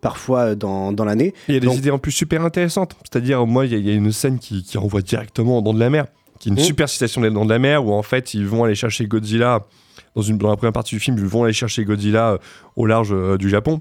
[0.00, 1.34] parfois dans, dans l'année.
[1.48, 2.96] Il y a des Donc, idées en plus super intéressantes.
[3.02, 5.62] C'est-à-dire, moi, il y, a- il y a une scène qui, qui renvoie directement au
[5.62, 6.06] Dents de la Mer,
[6.38, 6.64] qui est une Mm.
[6.64, 9.66] super citation des Dents de la Mer, où en fait, ils vont aller chercher Godzilla
[10.14, 12.38] dans, la première partie du film, vont aller chercher Godzilla euh,
[12.76, 13.80] au large euh, du Japon.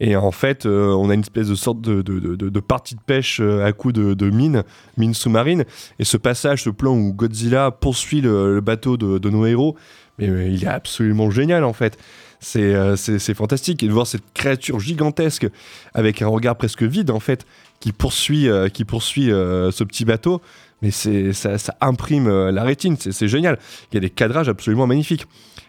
[0.00, 3.72] Et en fait, euh, on a une espèce de sorte de, partie de pêche à
[3.72, 4.64] coup de, mine,
[4.96, 5.64] mine sous-marine.
[5.98, 9.76] Et ce passage, ce plan où Godzilla poursuit le, bateau de, nos héros,
[10.18, 11.98] il est absolument génial en fait.
[12.40, 13.82] C'est fantastique.
[13.82, 15.46] Et de voir cette créature gigantesque
[15.92, 17.44] avec un regard presque vide en fait,
[17.78, 20.40] qui poursuit, qui poursuit ce petit bateau.
[20.82, 23.58] Mais ça, ça imprime euh, la rétine, c'est génial.
[23.90, 25.26] Il y a des cadrages absolument magnifiques.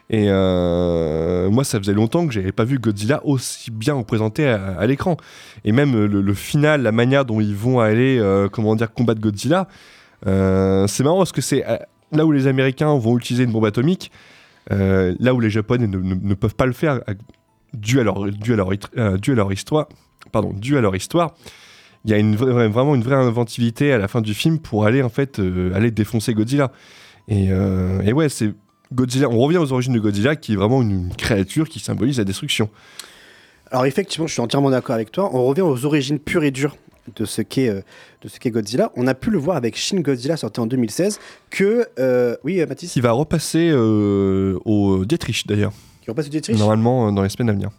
[0.10, 4.86] Et euh, moi, ça faisait longtemps que j'avais pas vu Godzilla aussi bien représenté à,
[4.86, 5.18] l'écran.
[5.64, 9.68] Et même euh, le, final, la manière dont ils vont aller, comment dire, combattre Godzilla,
[10.26, 11.64] c'est marrant parce que c'est
[12.12, 14.12] là où les Américains vont utiliser une bombe atomique,
[14.70, 17.00] là où les Japonais ne, peuvent pas le faire,
[17.74, 19.88] dû à leur, dû à leur histoire,
[20.34, 21.36] pardon, dû à leur histoire.
[22.06, 24.86] Il y a une vraie- vraiment une vraie inventivité à la fin du film pour
[24.86, 26.72] aller en fait euh, aller défoncer Godzilla.
[27.28, 28.52] Et, euh, et ouais, c'est
[28.94, 29.30] Godzilla.
[29.30, 32.24] On revient aux origines de Godzilla, qui est vraiment une, une créature qui symbolise la
[32.24, 32.70] destruction.
[33.70, 35.30] Alors effectivement, je suis entièrement d'accord avec toi.
[35.34, 36.76] On revient aux origines pures et dures
[37.16, 37.82] de ce qu'est euh,
[38.22, 38.92] de ce qu'est Godzilla.
[38.96, 42.92] On a pu le voir avec Shin Godzilla sorti en 2016 que euh, oui Mathis?
[42.92, 45.72] Qui va repasser euh, au Dietrich d'ailleurs.
[46.02, 46.58] qui repasse au Dietrich?
[46.58, 47.70] Normalement dans les semaines à venir.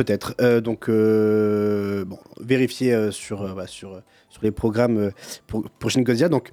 [0.00, 0.34] Peut-être.
[0.40, 2.06] Euh, donc, euh,
[2.40, 5.10] vérifier euh, sur, euh, sur, sur les programmes
[5.46, 6.30] pour, pour Shin Godzilla.
[6.30, 6.48] Donc,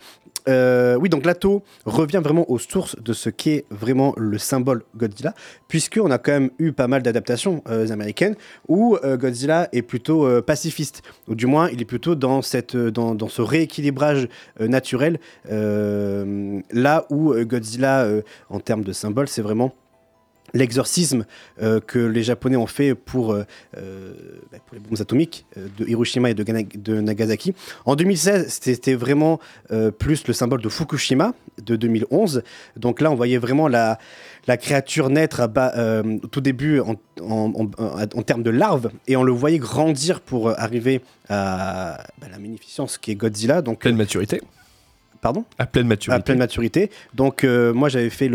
[1.00, 5.34] oui, donc Lato revient vraiment aux sources de ce qu'est vraiment le symbole Godzilla,
[5.70, 8.36] puisqu'on a quand même eu pas mal d'adaptations américaines
[8.70, 13.28] où Godzilla est plutôt pacifiste, ou du moins il est plutôt dans, cette, dans, dans
[13.28, 14.30] ce rééquilibrage
[14.60, 15.20] naturel,
[15.50, 18.08] là où Godzilla,
[18.50, 19.74] en termes de symbole, c'est vraiment
[20.54, 21.26] l'exorcisme
[21.62, 23.44] euh, que les Japonais ont fait pour, euh,
[23.78, 24.14] euh,
[24.52, 27.54] bah, les bombes atomiques de Hiroshima et de, Nagasaki.
[27.86, 29.40] En 2016, c'était vraiment
[30.00, 31.34] plus le symbole de Fukushima
[31.64, 32.44] de 2011.
[32.76, 33.98] Donc là, on voyait vraiment la,
[34.58, 35.42] créature naître
[36.24, 36.96] au tout début en,
[38.24, 43.12] termes de larves et on le voyait grandir pour arriver à bah, la magnificence qui
[43.12, 43.62] est Godzilla.
[43.62, 44.42] Donc, Pleine maturité.
[45.22, 46.20] Pardon À pleine maturité.
[46.20, 46.92] à pleine maturité.
[47.14, 48.30] Donc euh, moi j'avais fait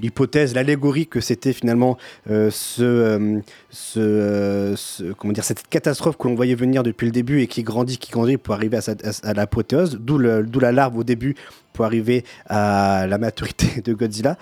[0.00, 1.98] l'hypothèse, l'allégorie que c'était finalement
[2.30, 3.38] euh, ce, euh,
[3.70, 7.62] ce, ce- comment dire cette catastrophe que l'on voyait venir depuis le début et qui
[7.62, 11.34] grandit, qui grandit pour arriver à, sa- à- à l'apothéose, d'où la larve au début
[11.72, 14.36] pour arriver à la maturité de Godzilla.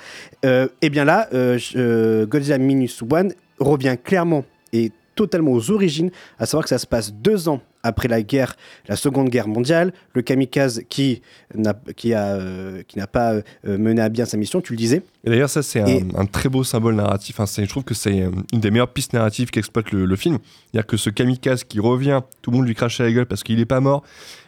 [0.44, 6.62] Et bien là, je- Godzilla Minus One revient clairement et totalement aux origines, à savoir
[6.62, 8.56] que ça se passe deux ans après la guerre,
[8.88, 11.22] la Seconde Guerre mondiale, le kamikaze qui
[11.54, 14.76] n'a qui a, euh, qui n'a pas euh, mené à bien sa mission, tu le
[14.76, 15.02] disais.
[15.24, 17.36] Et d'ailleurs, ça, c'est un, Et- un très beau symbole narratif.
[17.36, 20.16] Enfin, c'est- je trouve que c'est euh, une des meilleures pistes narratives qu'exploite le, le
[20.16, 20.38] film.
[20.72, 23.42] C'est-à-dire que ce kamikaze qui revient, tout le monde lui crache à la gueule parce
[23.42, 24.02] qu'il n'est pas mort.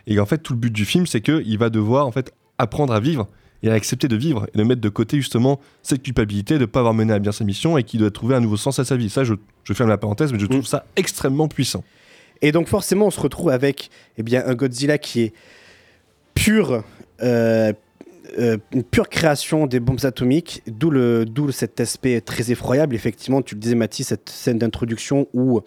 [0.06, 2.92] Et en fait, tout le but du film, c'est qu'il va devoir en fait, apprendre
[2.92, 3.28] à vivre
[3.62, 6.66] et à accepter de vivre et de mettre de côté justement cette culpabilité de ne
[6.66, 8.84] pas avoir mené à bien sa mission et qu'il doit trouver un nouveau sens à
[8.84, 9.11] sa vie.
[9.11, 9.34] Ça, je,
[9.64, 11.84] je ferme la parenthèse, mais je trouve ça extrêmement puissant.
[12.42, 15.32] Et donc forcément, on se retrouve avec eh bien, un Godzilla qui est
[16.34, 16.84] pur,
[17.22, 17.72] euh,
[18.38, 22.94] euh, une pure création des bombes atomiques, d'où le, d'où cet aspect très effroyable.
[22.94, 25.61] Effectivement, tu le disais, Mathis, cette scène d'introduction où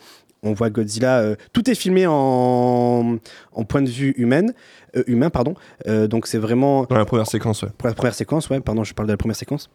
[0.44, 1.20] on voit Godzilla.
[1.20, 3.18] euh, tout est filmé en,
[3.52, 4.54] en point de vue humaine,
[4.96, 5.56] euh, humain, pardon.
[5.88, 7.70] Euh, donc c'est vraiment Dans la première séquence, ouais.
[7.78, 9.70] pour la première séquence, ouais, pardon, je parle de la première séquence.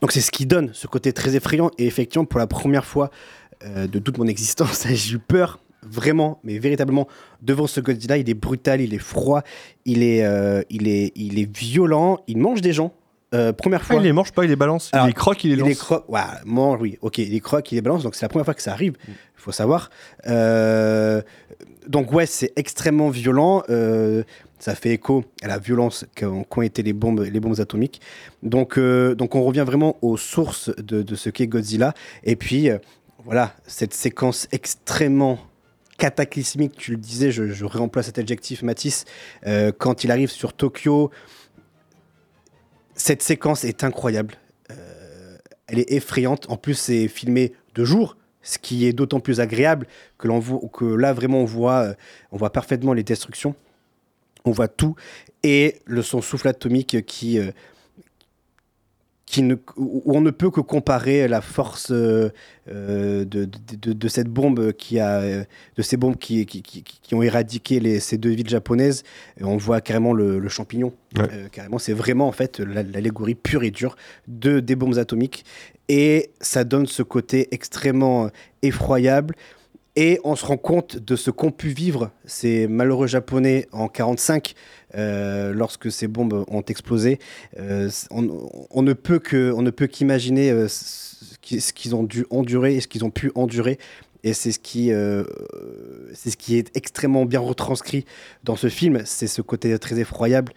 [0.00, 3.10] Donc c'est ce qui donne ce côté très effrayant et effectivement pour la première fois
[3.64, 7.06] de toute mon existence, j'ai eu peur vraiment, mais véritablement
[7.42, 8.16] devant ce Godzilla.
[8.16, 9.42] Il est brutal, il est froid,
[9.84, 10.24] il est,
[10.70, 12.92] il est, il est violent, il mange des gens.
[13.34, 13.96] Euh, première fois.
[13.96, 14.90] Ah, il les mange pas, il les balance.
[14.92, 15.68] Alors, il les croque, il les il lance.
[15.68, 18.28] les croque, ouais, mange, oui, ok, il les croque, il les balance, donc c'est la
[18.28, 19.90] première fois que ça arrive, il faut savoir.
[20.26, 21.20] Euh,
[21.88, 24.22] donc ouais, c'est extrêmement violent, euh,
[24.58, 28.00] ça fait écho à la violence qu'ont qu'ont été les bombes, les bombes atomiques.
[28.42, 32.68] Donc, donc on revient vraiment aux sources de, de ce qu'est Godzilla, et puis
[33.24, 35.38] voilà, cette séquence extrêmement
[35.98, 39.04] cataclysmique, tu le disais, je, je réemploie cet adjectif, Matisse,
[39.78, 41.10] quand il arrive sur Tokyo,
[42.94, 44.34] cette séquence est incroyable.
[44.70, 45.36] Euh,
[45.66, 46.46] elle est effrayante.
[46.48, 49.86] En plus, c'est filmé de jour, ce qui est d'autant plus agréable
[50.18, 51.94] que, là, vraiment, on voit, euh,
[52.32, 53.54] on voit parfaitement les destructions.
[54.44, 54.94] On voit tout.
[55.42, 57.50] Et le son souffle atomique qui, euh,
[59.26, 62.28] qui ne, où on ne peut que comparer la force euh,
[62.70, 65.44] euh, de, de, de- de cette bombe qui a, euh,
[65.76, 69.02] de ces bombes qui, qui, qui- qui ont éradiqué les, ces deux villes japonaises.
[69.40, 70.92] Et on voit carrément le, le champignon.
[71.16, 71.24] Ouais.
[71.32, 73.96] Euh, carrément, c'est vraiment en fait la- l'allégorie pure et dure
[74.28, 75.44] de des bombes atomiques.
[75.88, 78.30] Et ça donne ce côté extrêmement
[78.62, 79.34] effroyable.
[79.96, 84.54] Et on se rend compte de ce qu'ont pu vivre ces malheureux Japonais en 45
[84.96, 87.20] euh, lorsque ces bombes ont explosé.
[87.60, 92.26] Euh, on, ne peut que, ne peut qu'imaginer euh, ce qui- ce qu'ils ont dû
[92.30, 93.78] endurer et ce qu'ils ont pu endurer.
[94.24, 94.90] Et c'est ce qui,
[96.14, 98.06] c'est ce qui est extrêmement bien retranscrit
[98.42, 99.02] dans ce film.
[99.04, 100.54] C'est ce côté très effroyable.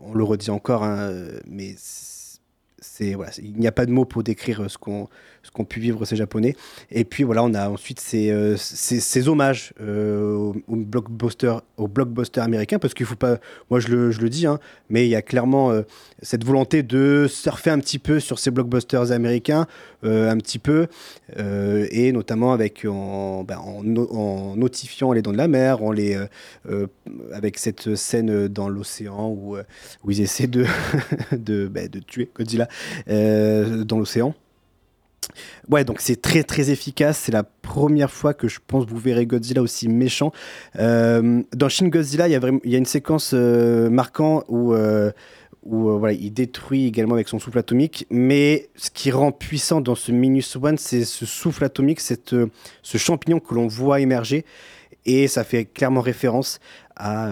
[0.00, 1.12] On le redit encore, hein,
[1.44, 5.08] mais c'est voilà, il n'y a pas de mots pour décrire ce qu'ont
[5.48, 6.54] ce qu'ont pu vivre ces Japonais.
[6.90, 8.56] Et puis voilà, on a ensuite ces, euh,
[9.26, 11.56] hommages euh, au, blockbuster,
[12.40, 13.38] américain, parce qu'il faut pas,
[13.70, 15.82] moi je le, dis, hein, mais il y a clairement euh,
[16.20, 19.66] cette volonté de surfer un petit peu sur ces blockbusters américains,
[20.04, 20.86] euh, un petit peu,
[21.90, 25.78] et notamment avec en, ben, en, no- en notifiant les dents de la mer,
[27.32, 29.56] avec cette scène dans l'océan où,
[30.08, 30.66] ils essaient de,
[31.32, 32.68] de, ben, de tuer Godzilla
[33.06, 34.34] dans l'océan.
[35.70, 37.18] Ouais, donc c'est très très efficace.
[37.18, 40.32] C'est la première fois que je pense vous verrez Godzilla aussi méchant.
[40.78, 44.72] Euh, dans Shin Godzilla, il y a vraiment, y a une séquence euh, marquante où
[44.72, 45.12] euh,
[45.64, 48.06] où euh, voilà, il détruit également avec son souffle atomique.
[48.10, 52.34] Mais ce qui rend puissant dans ce Minus One, c'est ce souffle atomique, cette,
[52.82, 54.44] ce champignon que l'on voit émerger.
[55.04, 56.58] Et ça fait clairement référence
[56.96, 57.30] à,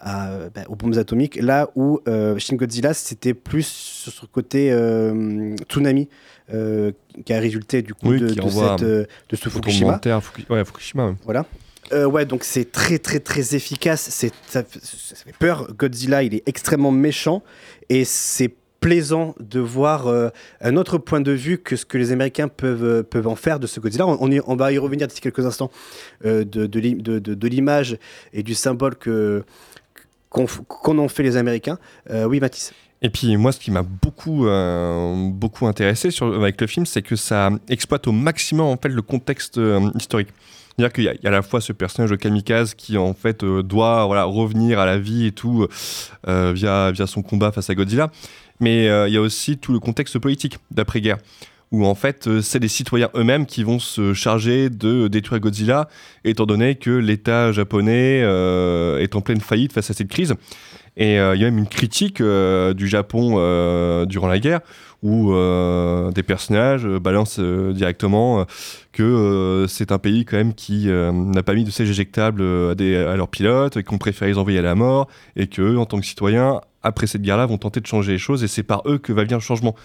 [0.00, 1.36] à, bah, aux bombes atomiques.
[1.40, 4.70] Là où Shin Godzilla, c'était plus sur ce côté
[5.68, 6.08] tsunami
[6.54, 6.92] euh,
[7.24, 10.00] qui a résulté du coup Oui, de, qui de envoie cette, euh, de ce Fukushima.
[10.20, 11.14] Fuku- ouais, Fukushima.
[11.24, 11.44] Voilà.
[11.92, 14.08] Euh, ouais, donc c'est très très très efficace.
[14.10, 15.72] C'est ça, fait- ça fait peur.
[15.76, 17.42] Godzilla, il est extrêmement méchant
[17.88, 20.28] et c'est plaisant de voir euh,
[20.60, 23.66] un autre point de vue que ce que les Américains peuvent peuvent en faire de
[23.66, 24.06] ce Godzilla.
[24.06, 25.70] On, on y- on va y revenir d'ici quelques instants
[26.24, 27.96] euh, de de, l'i- de- de- de l'image
[28.32, 29.44] et du symbole que
[30.28, 31.78] qu'on ont fait les Américains.
[32.12, 32.72] Oui, Mathis.
[33.02, 37.14] Et puis moi, ce qui m'a beaucoup, euh, beaucoup intéressé avec le film, c'est que
[37.14, 40.28] ça exploite au maximum en fait le contexte euh, historique.
[40.78, 43.62] C'est-à-dire qu'il y, a- à la fois ce personnage de kamikaze qui en fait euh,
[43.62, 45.66] doit revenir à la vie et tout
[46.26, 48.10] via, via son combat face à Godzilla,
[48.60, 51.18] mais il y a aussi tout le contexte politique d'après-guerre
[51.72, 55.88] où en fait c'est les citoyens eux-mêmes qui vont se charger de détruire Godzilla,
[56.24, 58.20] étant donné que l'État japonais
[59.00, 60.34] est en pleine faillite face à cette crise.
[60.96, 64.60] Et euh, il y a même une critique euh, du Japon euh, durant la guerre
[65.02, 65.32] où
[66.14, 68.44] des personnages balancent directement
[68.90, 73.28] que c'est un pays quand même qui n'a pas mis de sièges éjectables à, leurs
[73.28, 75.06] pilotes, qu'on préfère les envoyer à la mort,
[75.36, 78.42] et qu'eux, en tant que citoyens, après cette guerre-là, vont tenter de changer les choses,
[78.42, 79.76] et c'est par eux que va venir le changement.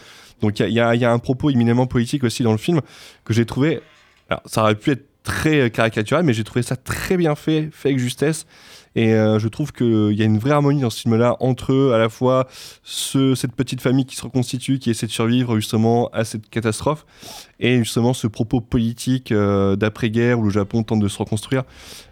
[0.42, 2.82] Donc il y y a un propos éminemment politique aussi dans le film
[3.24, 3.82] que j'ai trouvé.
[4.30, 7.90] Alors, ça aurait pu être très caricatural, mais j'ai trouvé ça très bien fait, fait
[7.90, 8.48] avec justesse.
[8.96, 11.94] Et euh, je trouve qu'il y a une vraie harmonie dans ce film-là entre eux,
[11.94, 12.48] à la fois
[12.84, 17.06] ce- cette petite famille qui se reconstitue, qui essaie de survivre justement à cette catastrophe,
[17.62, 21.64] et justement ce propos politique euh, d'après-guerre où le Japon tente de se reconstruire.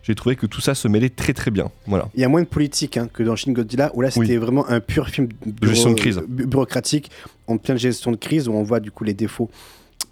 [0.04, 1.70] J'ai trouvé que tout ça se mêlait très très bien.
[1.86, 2.08] Voilà.
[2.16, 4.66] Il y a moins de politique hein, que dans Shin Godzilla, où là c'était vraiment
[4.70, 6.22] un pur film bureau- gestion de crise.
[6.30, 7.12] bu- bureaucratique,
[7.48, 9.50] en pleine gestion de crise, où on voit du coup les défauts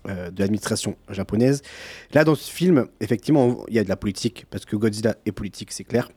[0.09, 1.61] euh, de l'administration japonaise.
[2.13, 5.31] Là, dans ce film, effectivement, il y a de la politique, parce que Godzilla est
[5.31, 6.09] politique, c'est clair.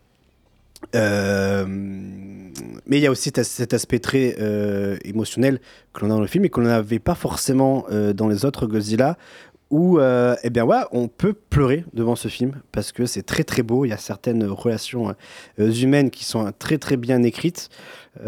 [0.95, 5.61] Euh, mais il y a aussi cet aspect très euh, émotionnel
[5.93, 8.67] que l'on a dans le film et qu'on n'avait pas forcément euh, dans les autres
[8.67, 9.17] Godzilla
[9.71, 13.85] où eh bien on peut pleurer devant ce film parce que c'est très très beau.
[13.85, 15.15] Il y a certaines relations
[15.59, 17.69] humaines qui sont très très bien écrites,
[18.17, 18.25] très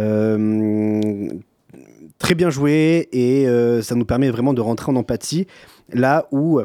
[2.36, 3.48] bien jouées et
[3.82, 5.48] ça nous permet vraiment de rentrer en empathie
[5.92, 6.60] là où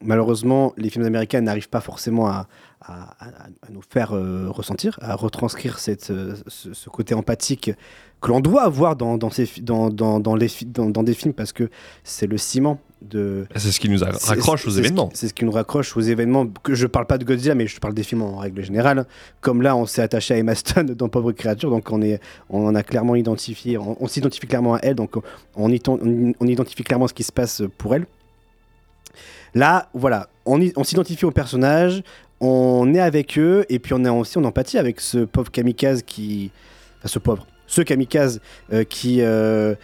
[0.00, 2.48] malheureusement les films américains n'arrivent pas forcément à,
[2.86, 7.72] à- nous faire euh, ressentir, à retranscrire cette, euh, ce, ce côté empathique
[8.22, 11.68] que l'on doit avoir dans, dans, ces, dans, dans, dans les, des films parce que
[12.04, 13.46] c'est le ciment de.
[13.56, 15.10] C'est ce qui nous raccroche aux événements.
[15.12, 16.46] C'est ce qui nous raccroche aux événements.
[16.62, 19.06] Que je parle pas de Godzilla, mais je parle des films en règle générale.
[19.40, 22.74] Comme là, on s'est attaché à Emma Stone dans Pauvre créature, donc on est, on
[22.74, 25.16] a clairement identifié, on, on s'identifie clairement à elle, donc
[25.56, 28.06] on, identifie clairement ce qui se passe pour elle.
[29.54, 32.02] Là, voilà, on, s'identifie aux personnages,
[32.42, 36.02] on est avec eux, et puis on est aussi en empathie avec ce pauvre kamikaze
[36.02, 36.50] qui.
[36.98, 37.46] Enfin, ce pauvre.
[37.68, 38.40] Ce kamikaze
[38.72, 39.18] euh, qui.
[39.20, 39.74] euh,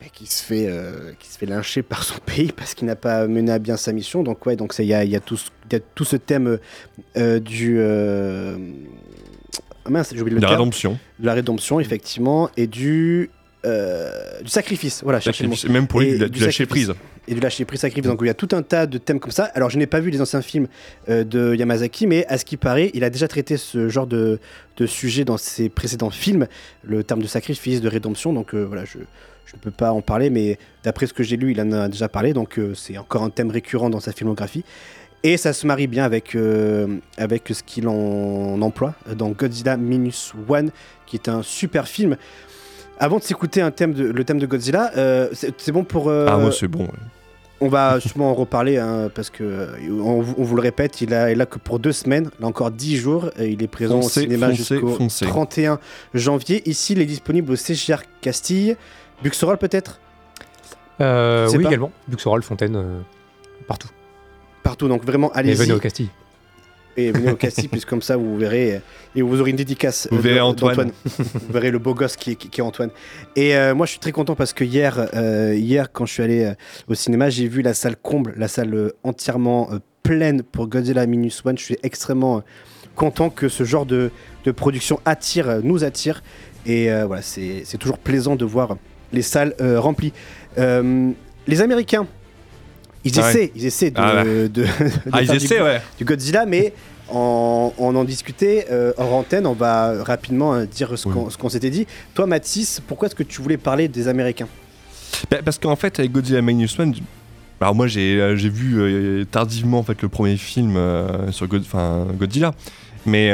[0.00, 2.96] bah, qui se fait euh, qui se fait lyncher par son pays parce qu'il n'a
[2.96, 5.50] pas mené à bien sa mission donc ouais donc il y y a tout ce,
[5.70, 6.58] y a tout ce thème
[7.14, 7.80] du
[9.84, 10.60] ah mince j'ai oublié le la terme.
[10.60, 10.98] rédemption.
[11.18, 13.30] de la rédemption effectivement et du
[13.64, 15.20] euh, du sacrifice voilà.
[15.20, 15.64] Sacrifice.
[15.66, 16.92] Même pour lui, Et du- du lâcher prise.
[17.28, 19.30] et du lâcher prise sacrifice donc il y a tout un tas de thèmes comme
[19.30, 20.66] ça alors je n'ai pas vu les anciens films
[21.08, 24.40] euh, de Yamazaki mais à ce qui paraît il a déjà traité ce genre de,
[24.76, 26.48] de sujet dans ses précédents films
[26.82, 28.98] le terme de sacrifice de rédemption donc euh, voilà je
[29.44, 31.88] je ne peux pas en parler, mais d'après ce que j'ai lu, il en a
[31.88, 34.64] déjà parlé, donc c'est encore un thème récurrent dans sa filmographie.
[35.24, 36.86] Et ça se marie bien avec, euh,
[37.18, 40.70] avec ce qu'il en emploie dans Godzilla Minus One,
[41.04, 42.16] qui est un super film.
[42.98, 46.08] Avant de s'écouter un thème de, le thème de Godzilla, euh, c'est bon pour.
[46.08, 46.84] euh, Ah, moi, c'est bon.
[46.84, 46.88] ouais.
[47.60, 51.00] on va sûrement en reparler hein, parce que euh, on, vous- on vous le répète,
[51.00, 53.30] il est là que pour deux semaines, là encore dix jours.
[53.38, 55.26] Et il est présent Foncez, au cinéma jusqu'au foncez.
[55.26, 55.78] 31
[56.14, 56.62] janvier.
[56.68, 58.76] Ici, il est disponible au CGR Castille.
[59.22, 60.00] Buxerolles peut-être?
[61.00, 61.68] Euh, oui, pas.
[61.70, 61.90] également.
[62.08, 63.00] Buxerolles, Fontaine, euh,
[63.66, 63.88] partout.
[64.62, 65.54] Partout, donc vraiment Et allez-y.
[65.56, 66.10] venez au Castille.
[66.96, 68.78] Et venez au Castille, puisque comme ça vous verrez, euh,
[69.16, 70.08] et vous aurez une dédicace.
[70.10, 70.92] Vous euh, verrez Antoine.
[71.04, 72.90] vous verrez le beau gosse qui est, qui- qui est Antoine.
[73.34, 76.22] Et euh, moi je suis très content parce que hier, euh, hier quand je suis
[76.22, 76.52] allé euh,
[76.88, 79.70] au cinéma, j'ai vu la salle comble, la salle entièrement
[80.02, 81.56] pleine pour Godzilla Minus One.
[81.56, 82.42] Je suis extrêmement
[82.94, 84.10] content que ce genre de,
[84.44, 86.22] de production attire, nous attire.
[86.66, 88.76] Et voilà, c'est c'est toujours plaisant de voir
[89.12, 90.12] les salles remplies.
[90.58, 92.06] Les Américains,
[93.04, 93.28] ils Ah ouais.
[93.30, 94.24] essaient, ils essaient de, Ah ouais.
[94.24, 94.66] de- de
[95.12, 95.80] Ah, ils du- essaient, ouais.
[95.98, 96.72] du Godzilla, mais
[97.10, 101.06] on, on en discutait euh, hors antenne, on va rapidement euh, dire ce
[101.36, 101.86] qu'on s'était dit.
[102.14, 104.48] Toi, Mathis, pourquoi est-ce que tu voulais parler des Américains?
[105.30, 106.94] Bah, parce qu'en fait, avec Godzilla Minus One,
[107.60, 110.76] alors moi j'ai euh, vu euh, tardivement en fait le premier film
[111.30, 111.64] sur God-
[112.18, 112.52] Godzilla,
[113.06, 113.30] mais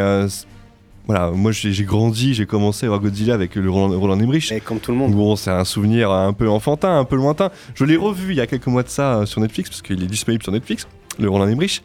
[1.08, 4.52] voilà, moi j'ai grandi, j'ai commencé à voir Godzilla avec le Roland, Roland Emmerich.
[4.52, 5.14] Et comme tout le monde.
[5.14, 7.50] Bon, c'est un souvenir un peu enfantin, un peu lointain.
[7.74, 10.02] Je l'ai revu il y a quelques mois de ça euh, sur Netflix parce qu'il
[10.02, 10.86] est disponible sur Netflix,
[11.18, 11.82] le Roland Emmerich.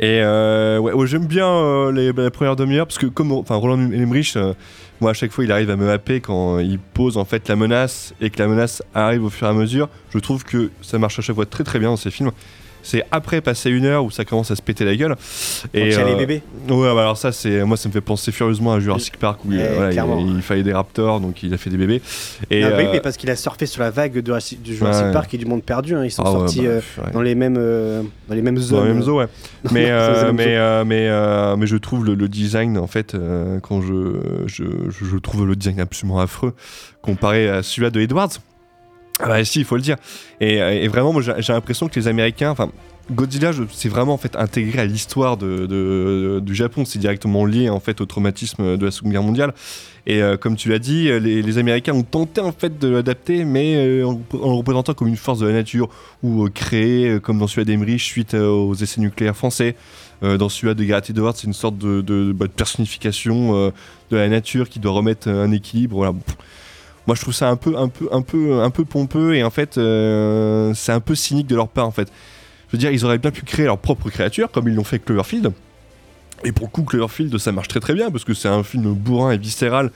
[0.00, 3.56] Et euh, ouais, ouais, j'aime bien euh, les, la première demi-heure parce que comme enfin
[3.56, 4.54] Roland Emmerich, euh,
[5.00, 7.56] moi à chaque fois il arrive à me happer quand il pose en fait la
[7.56, 9.88] menace et que la menace arrive au fur et à mesure.
[10.10, 12.30] Je trouve que ça marche à chaque fois très très bien dans ces films.
[12.82, 15.14] C'est après passer une heure où ça commence à se péter la gueule.
[15.14, 16.42] Quand il y a les bébés.
[16.68, 19.52] Ouais, bah alors ça c'est moi ça me fait penser furieusement à Jurassic Park où
[19.52, 22.00] il- Eh, voilà, il, fallait des raptors donc il a fait des bébés.
[22.50, 24.74] Et Ah, bah oui, euh, mais parce qu'il a surfé sur la vague de du
[24.76, 25.12] Jurassic Ouais.
[25.12, 25.94] Park et du Monde Perdu.
[25.94, 26.04] hein.
[26.04, 27.10] Ils sont Ah ouais, sortis bah, euh, ouais.
[27.12, 28.78] dans les mêmes euh, dans les mêmes zones.
[28.78, 29.26] Dans le même zoo, ouais.
[29.64, 33.14] Non, mais, euh, mais, euh, mais, euh, mais je trouve le, le design, en fait,
[33.14, 36.54] euh, quand je, je, je- trouve le design absolument affreux
[37.02, 38.30] comparé à celui de Edwards.
[39.20, 39.96] Ah bah si, il faut le dire.
[40.40, 42.54] Et, et vraiment, j'ai l'impression que les Américains,
[43.10, 46.84] Godzilla, c'est vraiment intégré à l'histoire du Japon.
[46.84, 49.54] C'est directement lié au traumatisme de la Seconde Guerre mondiale.
[50.06, 52.40] Et euh, comme tu l'as dit, les, les Américains ont tenté
[52.70, 55.90] de l'adapter, mais euh, en, le représentant comme une force de la nature
[56.22, 59.74] ou euh, créé euh, comme dans celui d'Emmerich suite euh, aux essais nucléaires français.
[60.22, 63.70] Euh, dans celui de Gareth Edwards, c'est une sorte de, bah, personnification euh,
[64.10, 65.96] de la nature qui doit remettre un équilibre.
[65.96, 66.14] Voilà.
[67.08, 69.48] Moi, je trouve ça un peu, un peu, un peu, un peu pompeux et en
[69.48, 72.12] fait, euh, c'est un peu cynique de leur part en fait.
[72.68, 74.96] Je veux dire, ils auraient bien pu créer leur propre créature comme ils l'ont fait
[74.96, 75.54] avec Cloverfield.
[76.44, 78.92] Et pour le coup, Cloverfield, ça marche très très bien parce que c'est un film
[78.92, 79.90] bourrin et viscéral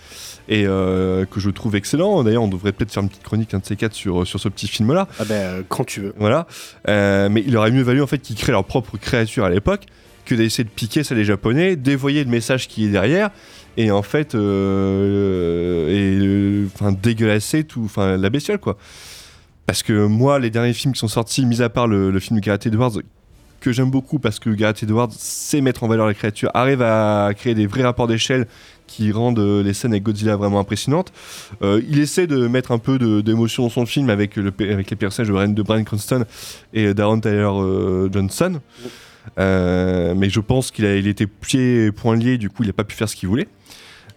[0.48, 2.24] et euh, que je trouve excellent.
[2.24, 4.48] D'ailleurs, on devrait peut-être faire une petite chronique, un de ces quatre, sur, sur ce
[4.48, 5.06] petit film-là.
[5.20, 6.14] Ah ben, euh, quand tu veux.
[6.16, 6.46] Voilà.
[6.88, 9.84] Euh, mais il aurait mieux valu en fait qu'ils créent leur propre créature à l'époque
[10.24, 13.30] que d'essayer de piquer ça les Japonais, dévoyer le message qui est derrière
[13.76, 18.76] et en fait, euh, et euh, enfin dégueulasser tout, enfin la bestiole quoi.
[19.66, 22.44] Parce que moi, les derniers films qui sont sortis, mis à part le, film de
[22.44, 22.98] Gareth Edwards,
[23.60, 27.30] que j'aime beaucoup parce que Gareth Edwards sait mettre en valeur la créature, arrive à
[27.34, 28.46] créer des vrais rapports d'échelle
[28.88, 31.12] qui rendent euh, les scènes avec Godzilla vraiment impressionnantes.
[31.62, 34.96] Euh, il essaie de mettre un peu d'émotion dans son film avec, le, avec les
[34.96, 36.24] personnages de Brian, Cranston
[36.74, 38.60] et Darren Tyler euh, Johnson.
[38.84, 38.88] Euh,
[39.38, 42.94] mais je pense qu'il était pieds et poings liés, du coup il n'a pas pu
[42.96, 43.48] faire ce qu'il voulait.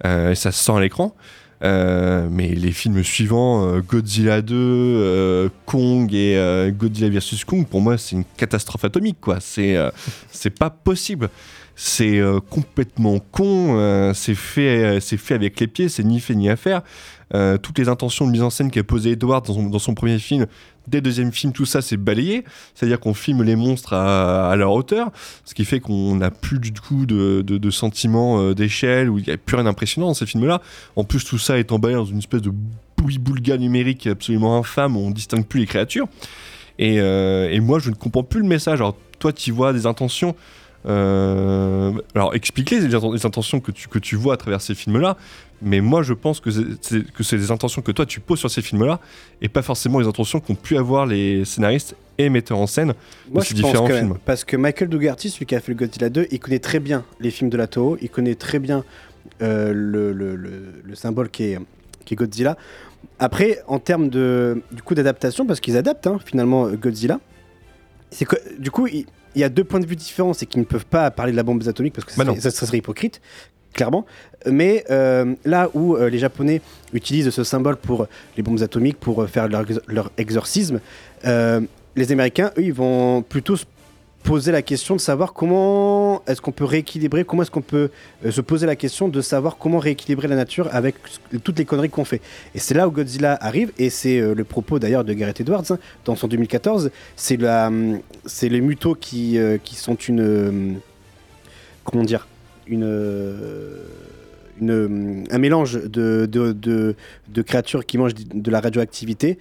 [0.05, 1.15] Euh, ça se sent à l'écran.
[1.63, 7.65] Euh, mais les films suivants, euh, Godzilla 2, euh, Kong et euh, Godzilla vs Kong,
[7.65, 9.37] pour moi, c'est une catastrophe atomique, quoi.
[9.39, 9.89] C'est euh,
[10.31, 11.29] c'est pas possible.
[11.77, 13.77] C'est euh, complètement con.
[13.77, 15.89] euh, c'est fait, euh, c'est fait avec les pieds.
[15.89, 16.81] C'est ni fait ni à faire.
[17.35, 20.45] Euh, toutes les intentions de mise en scène qu'a posé Edward dans son, premier film,
[20.87, 22.45] dès le deuxième film, tout ça c'est balayé.
[22.73, 25.11] C'est-à-dire qu'on filme les monstres à, leur hauteur,
[25.43, 29.25] ce qui fait qu'on n'a plus du coup de, de, sentiment euh, d'échelle, où il
[29.25, 30.61] n'y a plus rien d'impressionnant dans ces films-là.
[30.95, 32.51] En plus, tout ça est emballé dans une espèce de
[32.97, 36.07] bouli-boulga numérique absolument infâme, où on distingue plus les créatures.
[36.79, 38.79] Et, euh, et moi, je ne comprends plus le message.
[38.79, 40.35] Alors, toi, tu vois des intentions.
[40.85, 45.17] alors, explique-les les intentions que tu, que tu vois à travers ces films-là.
[45.61, 48.51] Mais moi, je pense que c'est- que c'est des intentions que toi, tu poses sur
[48.51, 48.99] ces films-là,
[49.41, 52.93] et pas forcément les intentions qu'ont pu avoir les scénaristes et metteurs en scène
[53.31, 54.17] Moi, de ces différents films.
[54.25, 57.03] parce que Michael Dougherty, celui qui a fait le Godzilla 2, il connaît très bien
[57.19, 58.83] les films de la Toho, il connaît très bien
[59.41, 61.59] euh, le, le- le- le symbole qui est,
[62.05, 62.57] qui est Godzilla.
[63.19, 67.19] Après, en termes de, du coup d'adaptation, parce qu'ils adaptent hein, finalement Godzilla,
[68.11, 69.05] c'est que du coup, il,
[69.35, 71.37] il y a deux points de vue différents, c'est qu'ils ne peuvent pas parler de
[71.37, 73.19] la bombe atomique parce que Bah serait, ça serait hypocrite,
[73.75, 74.05] clairement.
[74.49, 76.61] Mais euh, là où euh, les Japonais
[76.93, 78.07] utilisent ce symbole pour
[78.37, 80.79] les bombes atomiques, pour euh, faire leur, ex- leur exorcisme,
[81.97, 83.65] les Américains, eux, ils vont plutôt s-
[84.23, 87.89] poser la question de savoir comment est-ce qu'on peut rééquilibrer, comment est-ce qu'on peut
[88.29, 90.95] se poser la question de savoir comment rééquilibrer la nature avec
[91.43, 92.21] toutes les conneries qu'on fait.
[92.55, 95.77] Et c'est là où Godzilla arrive, et c'est le propos d'ailleurs de Gareth Edwards hein,
[96.05, 96.89] dans son 2014.
[97.15, 100.75] C'est la, hum, c'est les mutos qui, qui sont une, hum,
[101.83, 102.27] comment dire,
[102.67, 102.83] une,
[104.61, 106.95] une, un mélange de, de, de,
[107.27, 109.37] de créatures qui mangent de la radioactivité.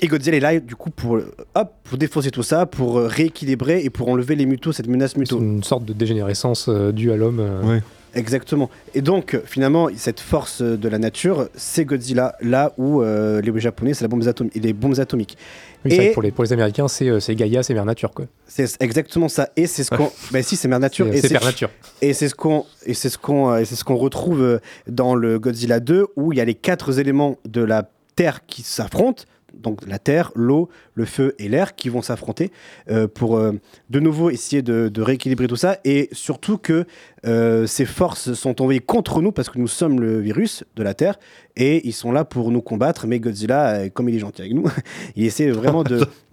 [0.00, 1.18] Et Godzilla est là, du coup, pour,
[1.54, 5.40] hop, pour défoncer tout ça, pour rééquilibrer et pour enlever les mutos, cette menace muto.
[5.40, 7.40] Une sorte de dégénérescence euh, due à l'homme.
[7.40, 7.80] euh,
[8.14, 8.70] Exactement.
[8.94, 13.94] Et donc, finalement, cette force de la nature, c'est Godzilla, là où euh, les Japonais,
[13.94, 15.36] c'est la bombe atomique, les bombes atomiques.
[15.84, 18.10] Oui, et pour les, pour les Américains, c'est euh, c'est Gaïa, c'est Mère Nature.
[18.10, 18.26] Quoi.
[18.46, 19.48] c'est exactement ça.
[19.56, 20.10] Et c'est ce qu'on.
[20.30, 21.06] ben si, c'est Mère Nature.
[21.14, 21.70] C'est- Mère Nature.
[22.02, 24.58] Et c'est ce qu'on et c'est ce qu'on euh, et c'est ce qu'on retrouve euh,
[24.86, 28.62] dans le Godzilla 2 où il y a les quatre éléments de la Terre qui
[28.62, 29.24] s'affrontent.
[29.60, 32.50] Donc la terre, l'eau, le feu et l'air qui vont s'affronter
[32.90, 33.52] euh, pour euh,
[33.90, 35.78] de nouveau essayer de, rééquilibrer tout ça.
[35.84, 36.84] Et surtout que
[37.26, 40.94] euh, ces forces sont envoyées contre nous parce que nous sommes le virus de la
[40.94, 41.18] Terre
[41.56, 43.06] et ils sont là pour nous combattre.
[43.06, 44.70] Mais Godzilla comme il est gentil avec nous
[45.16, 46.06] il essaie vraiment de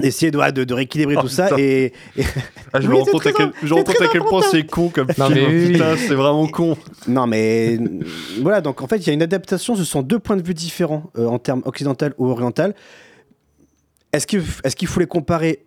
[0.00, 2.24] essayer de, de, de rééquilibrer Oh, tout ça et, et-
[2.72, 4.08] Ah, je me rends compte à quel, im- je me rends c'est compte à très
[4.12, 5.46] quel point c'est con comme Non, film.
[5.50, 6.76] mais Putain, c'est vraiment con.
[7.08, 7.78] Non, mais
[8.42, 10.54] voilà, donc en fait, il y a une adaptation, ce sont deux points de vue
[10.54, 12.74] différents euh, en termes occidental ou oriental.
[14.12, 15.64] Est-ce qu'il est qu'il faut les comparer?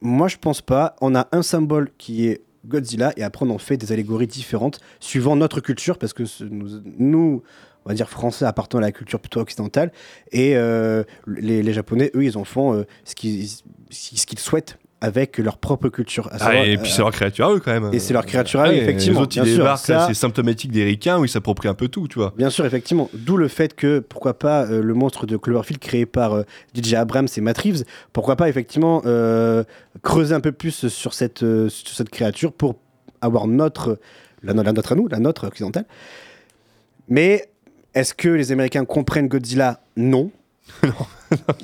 [0.00, 0.96] Moi, je pense pas.
[1.00, 4.80] On a un symbole qui est Godzilla et après, on en fait des allégories différentes
[5.00, 6.68] suivant notre culture parce que ce- nous,
[6.98, 7.42] nous,
[7.84, 9.92] on va dire français, appartenant à la culture plutôt occidentale
[10.30, 13.48] et euh, les, les Japonais, eux, ils en font euh, ce qu'ils
[13.90, 16.28] ce qu'ils souhaitent avec leur propre culture.
[16.30, 17.90] Ah, savoir, et puis euh, c'est leur créature à eux quand même.
[17.92, 20.14] et c'est leur créature à eux, effectivement, Les autres, ils bien sûr, débarquent, ça- c'est
[20.14, 22.32] symptomatique des ricains où ils s'approprient un peu tout, tu vois.
[22.36, 23.10] Bien sûr, effectivement.
[23.12, 26.42] D'où le fait que, pourquoi pas, euh, le monstre de Cloverfield créé par euh,
[26.72, 27.82] DJ Abrams et Matt Reeves,
[28.12, 29.64] pourquoi pas, effectivement, euh,
[30.02, 32.76] creuser un peu plus sur cette, sur cette créature pour
[33.20, 33.98] avoir notre,
[34.44, 35.84] la, la nôtre à nous, la nôtre occidentale.
[37.08, 37.48] Mais
[37.94, 39.80] est-ce que les Américains comprennent Godzilla?
[39.96, 40.30] Non.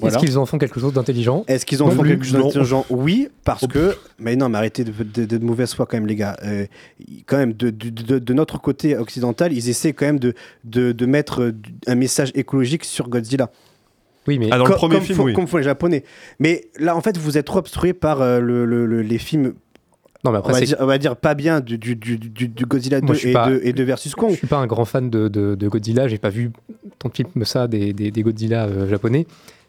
[0.03, 1.45] Est-ce qu'ils en font quelque chose d'intelligent?
[1.47, 2.85] Est-ce qu'ils en Non font plus, quelque chose d'intelligent?
[2.91, 3.97] Oui, parce que.
[4.19, 6.37] Mais non, mais arrêtez de, de, de mauvaise foi, quand même, les gars.
[6.45, 6.67] Euh,
[7.27, 10.35] quand même, de, de, de- de notre côté occidental, ils essaient quand même de,
[10.65, 11.53] de, de mettre euh,
[11.87, 13.51] un message écologique sur Godzilla.
[14.27, 14.49] Oui, mais.
[14.51, 15.33] Ah, dans le comme, premier comme film, font, oui.
[15.35, 16.03] comme font les Japonais.
[16.41, 19.55] Mais là, en fait, vous êtes trop obstrué par euh, le, le- le- les films.
[20.25, 22.49] Non, mais après, on, va dire, on va dire pas bien du, du, du, du-
[22.49, 24.31] du Godzilla 2 Moi, je suis et, pas- de, et de Versus Kong.
[24.33, 26.51] Je suis pas un grand fan de, de, de Godzilla, j'ai pas vu
[26.99, 29.27] tant de films ça des, des, des Godzilla euh, japonais.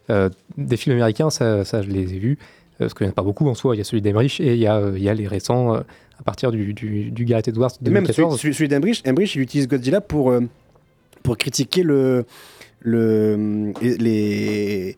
[0.10, 2.46] Euh, des films américains, ça, ça, je les ai vus, euh,
[2.80, 3.76] parce qu'il n'y en a pas beaucoup en soi.
[3.76, 5.76] Il y a celui d'Emmerich et il y, a, euh, il y a les récents
[5.76, 5.82] euh,
[6.20, 8.42] à partir du, du, du Gareth Edwards de même celui, 2014.
[8.56, 10.42] celui, d'Emmerich, il utilise Godzilla pour, euh,
[11.22, 12.26] pour critiquer le,
[12.82, 14.98] le, les...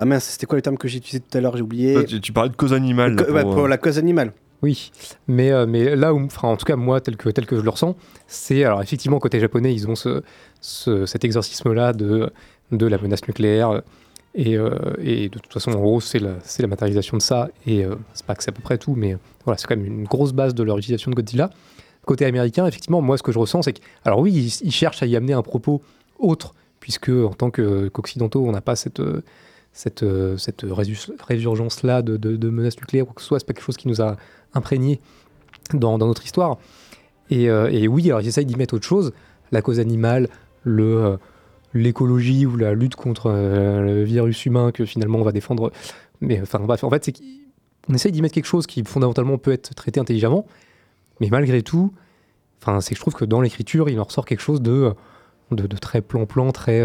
[0.00, 1.56] Ah mince, c'était quoi le terme que j'ai utilisé tout à l'heure?
[1.56, 2.04] J'ai oublié.
[2.04, 3.14] Tu, tu parlais de cause animale.
[3.16, 4.32] Co- pour, pour la cause animale.
[4.62, 4.90] Oui,
[5.28, 7.60] mais, euh, mais là où, enfin, en tout cas, moi, tel que, tel que je
[7.62, 7.94] le ressens,
[8.26, 10.22] c'est, alors effectivement, côté japonais, ils ont ce,
[10.60, 12.30] ce- cet exorcisme-là de,
[12.72, 13.82] de la menace nucléaire.
[14.34, 14.70] Et, euh,
[15.00, 17.48] et de toute façon, en gros, c'est la, la matérialisation de ça.
[17.66, 19.86] Et euh, c'est pas que c'est à peu près tout, mais voilà, c'est quand même
[19.86, 21.50] une grosse base de leur utilisation de Godzilla.
[22.04, 25.06] Côté américain, effectivement, moi, ce que je ressens, c'est que, alors oui, ils, cherchent à
[25.06, 25.82] y amener un propos
[26.18, 29.22] autre, puisque en tant qu'occidentaux, on n'a pas cette, euh,
[29.72, 30.64] cette, euh, cette
[31.20, 33.88] résurgence-là de, de, de menaces nucléaires, ou que ce soit, c'est pas quelque chose qui
[33.88, 34.16] nous a
[34.54, 35.00] imprégné
[35.72, 36.58] dans, notre histoire.
[37.30, 39.12] Et, euh, et oui, alors ils essayent d'y mettre autre chose,
[39.52, 40.28] la cause animale,
[40.64, 41.16] le, euh,
[41.74, 45.70] l'écologie ou la lutte contre le virus humain que finalement on va défendre.
[46.20, 49.52] Mais enfin bref, en fait, c'est qu'on essaye d'y mettre quelque chose qui fondamentalement peut
[49.52, 50.46] être traité intelligemment,
[51.20, 51.92] mais malgré tout,
[52.60, 54.92] enfin, c'est que je trouve que dans l'écriture, il en ressort quelque chose de,
[55.52, 56.82] de, très plan-plan, très.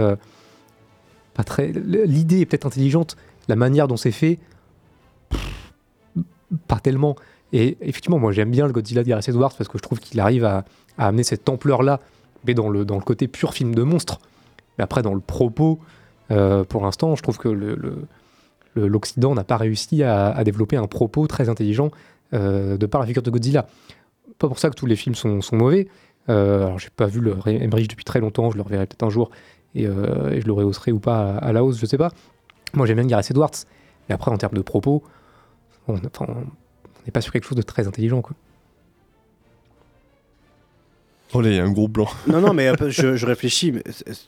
[1.33, 1.71] Pas très.
[1.71, 4.39] L'idée est peut-être intelligente, la manière dont c'est fait,
[6.67, 7.15] pas tellement.
[7.51, 10.19] Et effectivement, moi j'aime bien le Godzilla de Gareth Edwards parce que je trouve qu'il
[10.19, 10.65] arrive à,
[10.97, 11.99] amener cette ampleur-là,
[12.45, 14.19] mais dans le, dans le côté pur film de monstre.
[14.77, 15.79] Mais après, dans le propos,
[16.31, 17.49] euh, pour l'instant, je trouve que
[18.75, 21.91] l'Occident n'a pas réussi à, développer un propos très intelligent
[22.33, 23.67] euh, de par la figure de Godzilla.
[24.39, 25.87] Pas pour ça que tous les films sont, mauvais.
[26.29, 29.09] Euh, alors, j'ai pas vu le Emmerich depuis très longtemps, je le reverrai peut-être un
[29.09, 29.29] jour
[29.75, 32.11] et, euh, et je le rehausserai ou pas à, à la hausse, je sais pas.
[32.73, 33.51] Moi, j'aime bien Gareth Edwards.
[34.09, 35.03] Mais après, en termes de propos,
[35.87, 38.21] on n'est pas sur quelque chose de très intelligent.
[38.21, 38.35] Quoi.
[41.33, 42.07] Oh là, il y a un gros blanc.
[42.27, 43.71] Non, non, mais peu, je, je réfléchis.
[43.71, 44.27] mais c'est-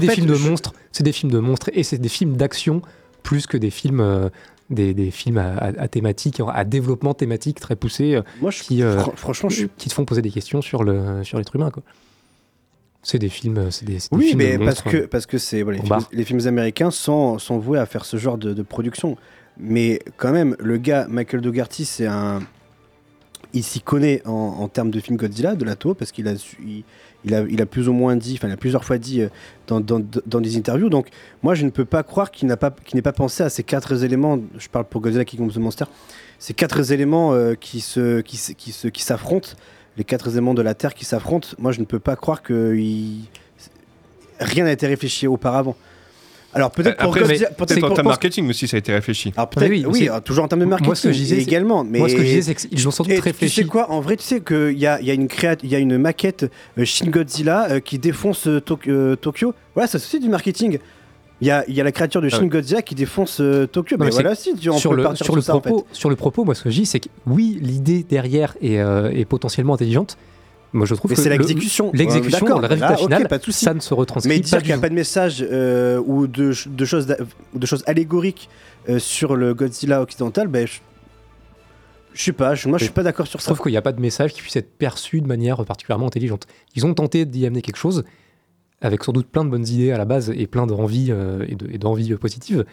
[0.00, 2.80] des, films de je- monstres, c'est des films de monstres et c'est des films d'action
[3.22, 4.30] plus que des films, euh,
[4.70, 8.62] des, des films à, à- à thématique, à développement thématique très poussé, euh, Moi, je-
[8.62, 11.36] qui, euh, fran- franchement, je suis- qui te font poser des questions sur le sur
[11.38, 11.70] l'être humain.
[11.70, 11.82] Quoi.
[13.08, 15.06] C'est des films, c'est des, c'est des Oui, films mais parce que, hein.
[15.08, 16.08] parce que c'est, voilà, les, films, barre.
[16.12, 19.16] les films américains sont, sont voués à faire ce genre de, de production.
[19.58, 22.40] Mais quand même, le gars, Michael Dougherty, c'est un.
[23.52, 26.82] Il s'y connaît en, en termes de film Godzilla, de la parce qu'il a, il,
[27.24, 29.28] il a, il a plus ou moins dit, enfin, il a plusieurs fois dit euh,
[29.68, 30.88] dans, dans, dans des interviews.
[30.88, 31.06] Donc,
[31.44, 33.62] moi, je ne peux pas croire qu'il n'a pas, qu'il n'ait pas pensé à ces
[33.62, 34.40] quatre éléments.
[34.58, 35.84] Je parle pour Godzilla King of the Monster.
[36.40, 39.50] Ces quatre éléments euh, qui se, qui, se- qui, se- qui s'affrontent,
[39.96, 41.48] les quatre éléments de la Terre qui s'affrontent.
[41.58, 43.24] Moi, je ne peux pas croire que il-
[44.40, 45.76] rien n'a été réfléchi auparavant.
[46.54, 48.90] Alors peut-être pour mais peut-être peut-être en pour- termes pour- marketing aussi, ça a été
[48.90, 49.30] réfléchi.
[49.36, 51.84] alors peut-être, Oui, alors, toujours en termes de Moi, marketing ce que je disais, également.
[51.84, 53.54] Mais moi, ce que je disais, c'est qu'ils ont sans doute réfléchi.
[53.56, 55.56] Tu sais quoi En vrai, tu sais qu'il y a, il y, a une créa-
[55.62, 56.46] il y a une maquette
[56.78, 59.52] euh, Shin Godzilla euh, qui défonce euh, Tok- euh, Tokyo.
[59.74, 60.78] Voilà, c'est aussi du marketing.
[61.42, 62.46] Il y a, y a la créature de Ah Shin.
[62.46, 63.96] Godzilla qui défonce euh, Tokyo.
[63.96, 65.60] Non, mais mais c'est- voilà, si, tu- on sur le, sur, sur le ça, en
[65.60, 65.68] fait.
[65.68, 68.78] propos, sur le propos, moi, ce que je dis, c'est que oui, l'idée derrière est,
[68.78, 70.16] euh, est potentiellement intelligente.
[70.72, 71.90] Moi, je trouve Mais c'est le- l'exécution.
[71.94, 74.72] L'exécution, le résultat Ah, final, pas de ça ne se retranscrit Mais dire qu'il n'y
[74.72, 78.48] a pas de message euh, ou de, de choses, de choses allégoriques
[78.98, 80.78] sur le Godzilla occidental, ben, je,
[82.14, 83.52] je sais pas, je- moi je suis pas d'accord sur Je ça.
[83.52, 86.46] trouve qu'il n'y a pas de message qui puisse être perçu de manière particulièrement intelligente.
[86.74, 88.04] Ils ont tenté d'y amener quelque chose,
[88.86, 91.54] avec sans doute plein de bonnes idées à la base et plein d'envies euh, et
[91.54, 91.66] de-
[92.12, 92.64] euh, positives.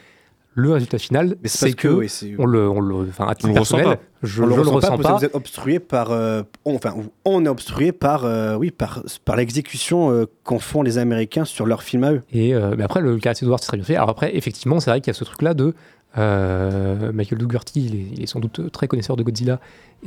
[0.55, 3.33] Le résultat final, Mais c'est que, que, oui, c'est- on le, on le, enfin, à
[3.33, 4.03] titre On le ressent personnel, pas.
[4.21, 5.17] je, on le je le ressent ressens pas.
[5.17, 6.93] Vous êtes obstrué par, euh, on- enfin,
[7.25, 11.65] on est obstrué par, euh, oui, par, par l'exécution euh, qu'en font les Américains sur
[11.65, 12.21] leurs films à eux.
[12.31, 13.95] Et euh, mais après, le caractère d'Edward, c'est très bien fait.
[13.95, 15.73] Alors après, effectivement, c'est vrai qu'il y a ce truc-là de
[16.19, 19.59] euh, Michael Dougherty, il est, il est sans doute très connaisseur de Godzilla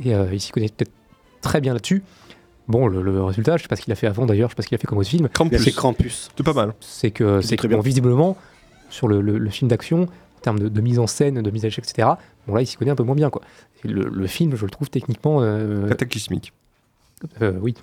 [0.03, 0.91] et euh, il s'y connaît peut-être
[1.41, 2.03] très bien là-dessus.
[2.67, 4.55] Bon, le, le résultat, je sais pas ce qu'il a fait avant d'ailleurs, je sais
[4.57, 5.29] pas ce qu'il a fait comme autre film.
[5.29, 5.63] Krampus.
[5.63, 6.29] C'est Krampus.
[6.35, 6.73] C'est pas mal.
[6.81, 7.77] C'est que, c'est très que bien.
[7.77, 8.37] bon, visiblement,
[8.89, 11.63] sur le, le- le film d'action, en termes de, de mise en scène, de mise
[11.63, 12.09] à l'échec, etc.,
[12.47, 13.29] bon là, il s'y connaît un peu moins bien.
[13.29, 13.41] Quoi.
[13.83, 15.39] Le, le film, je le trouve techniquement.
[15.41, 16.51] euh, Cataclysmique.
[17.41, 17.73] euh, oui,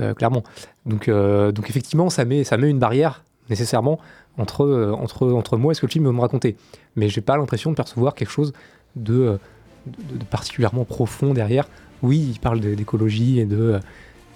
[0.00, 0.42] euh, clairement.
[0.86, 4.00] Donc, euh, donc effectivement, ça met, ça met une barrière nécessairement
[4.36, 6.56] entre, euh, entre, entre moi et ce que le film veut me raconter.
[6.96, 8.52] Mais j'ai pas l'impression de percevoir quelque chose
[8.96, 9.38] de,
[9.86, 11.68] de, de particulièrement profond derrière.
[12.02, 13.78] Oui, il parle d'écologie et de, euh,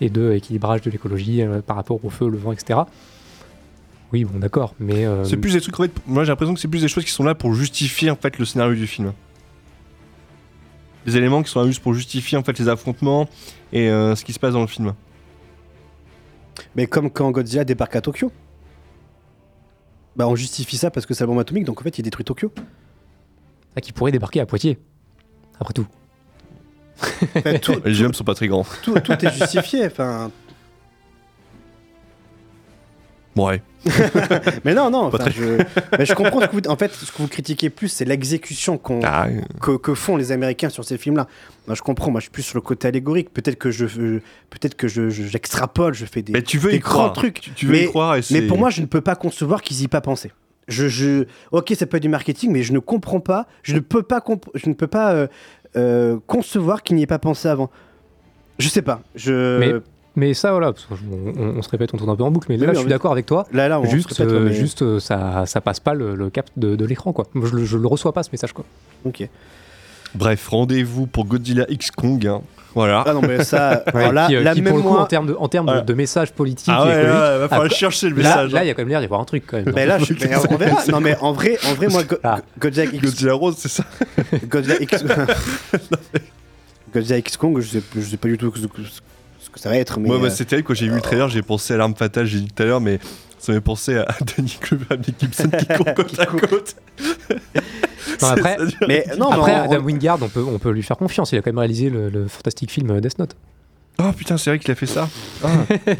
[0.00, 2.80] et de équilibrage de l'écologie euh, par rapport au feu, le vent, etc.
[4.12, 6.60] Oui, bon, d'accord, mais euh, C'est plus des trucs, en fait, moi j'ai l'impression que
[6.60, 9.12] c'est plus des choses qui sont là pour justifier en fait le scénario du film.
[11.04, 13.28] Des éléments qui sont là juste pour justifier en fait les affrontements
[13.72, 14.94] et euh, ce qui se passe dans le film.
[16.74, 18.32] Mais comme quand Godzilla débarque à Tokyo.
[20.16, 22.24] Bah, on justifie ça parce que c'est la bombe atomique, donc en fait, il détruit
[22.24, 22.52] Tokyo.
[23.76, 24.78] ah, qui pourrait débarquer à Poitiers.
[25.60, 25.86] Après tout.
[27.36, 28.66] Enfin, tout, Les jumps sont pas très grands.
[28.82, 29.86] tout, tout est justifié.
[29.86, 30.30] Enfin,
[33.36, 33.62] Ouais.
[34.64, 35.04] mais non, non.
[35.04, 35.62] Enfin, très- je,
[35.96, 38.78] mais je comprends ce que vous, en fait, ce que vous critiquez plus, c'est l'exécution
[38.78, 39.28] qu'on, Ah,
[39.60, 41.28] que, que font les Américains sur ces films-là.
[41.68, 42.10] Moi, je comprends.
[42.10, 43.32] Moi, je suis plus sur le côté allégorique.
[43.32, 43.86] Peut-être que je,
[44.50, 47.12] peut-être que je, je- j'extrapole, je fais des, mais tu veux des y grands croire.
[47.12, 47.40] trucs.
[47.40, 49.62] Tu, tu veux mais, y croire et mais pour moi, je ne peux pas concevoir
[49.62, 50.32] qu'ils y aient pas pensé.
[50.66, 53.46] Je, je, ok, ça peut être du marketing, mais je ne comprends pas.
[53.62, 54.22] Je ne peux pas,
[54.54, 55.26] je ne peux pas euh,
[55.76, 57.70] euh, concevoir qu'il n'y ait pas pensé avant.
[58.58, 59.00] Je sais pas.
[59.14, 59.58] Je.
[59.58, 59.74] Mais-
[60.16, 62.46] Mais ça, voilà, parce on, on- on se répète, on tourne un peu en boucle,
[62.48, 63.46] mais Oui, là, oui, je suis d'accord avec toi.
[63.52, 66.16] Là, là, on juste, se répète, euh, mais- juste euh, ça, ça passe pas le,
[66.16, 67.26] le cap de, de l'écran, quoi.
[67.36, 68.64] Je, je le reçois pas, ce message, quoi.
[69.04, 69.28] Ok.
[70.14, 72.26] Bref, rendez-vous pour Godzilla X Kong.
[72.26, 72.40] hein.
[72.74, 73.02] Voilà.
[73.06, 73.82] Ah non, mais ça.
[73.94, 75.34] Ouais, alors là, qui, euh, là, qui, même pour le coup, moi- en termes de,
[75.38, 75.80] en termes Voilà.
[75.80, 78.52] de, message politique Ah et ouais, écologique, là, va falloir ah, chercher le là- message.
[78.52, 78.62] Là, hein.
[78.64, 79.72] il y a quand même l'air d'y avoir un truc, quand même.
[79.74, 80.82] Mais là, je, mais on verra.
[80.90, 82.38] Non, mais en vrai, en vrai moi, Go- Ah.
[82.58, 83.84] Godzilla X, Godzilla Rose, c'est ça.
[84.48, 85.04] Godzilla X,
[86.92, 88.82] Godzilla X Kong, je sais, je sais pas du tout ce que,
[89.40, 89.98] ce que ça va être.
[89.98, 91.94] Mais Moi, bah, euh, c'est terrible quand j'ai vu le trailer, j'ai pensé à l'arme
[91.94, 92.98] fatale, j'ai dit tout à l'heure, mais
[93.48, 94.06] ça m'a pensé à
[94.36, 96.76] Danny Glover et Mel Gibson qui courent côte à côte.
[98.22, 98.56] Non, après,
[98.86, 101.32] mais non, après on- Adam Wingard, on peut, on peut lui faire confiance.
[101.32, 103.34] Il a quand même réalisé le, le fantastique film Death Note.
[104.00, 105.08] Oh putain, c'est vrai qu'il a fait ça.
[105.42, 105.48] Ah.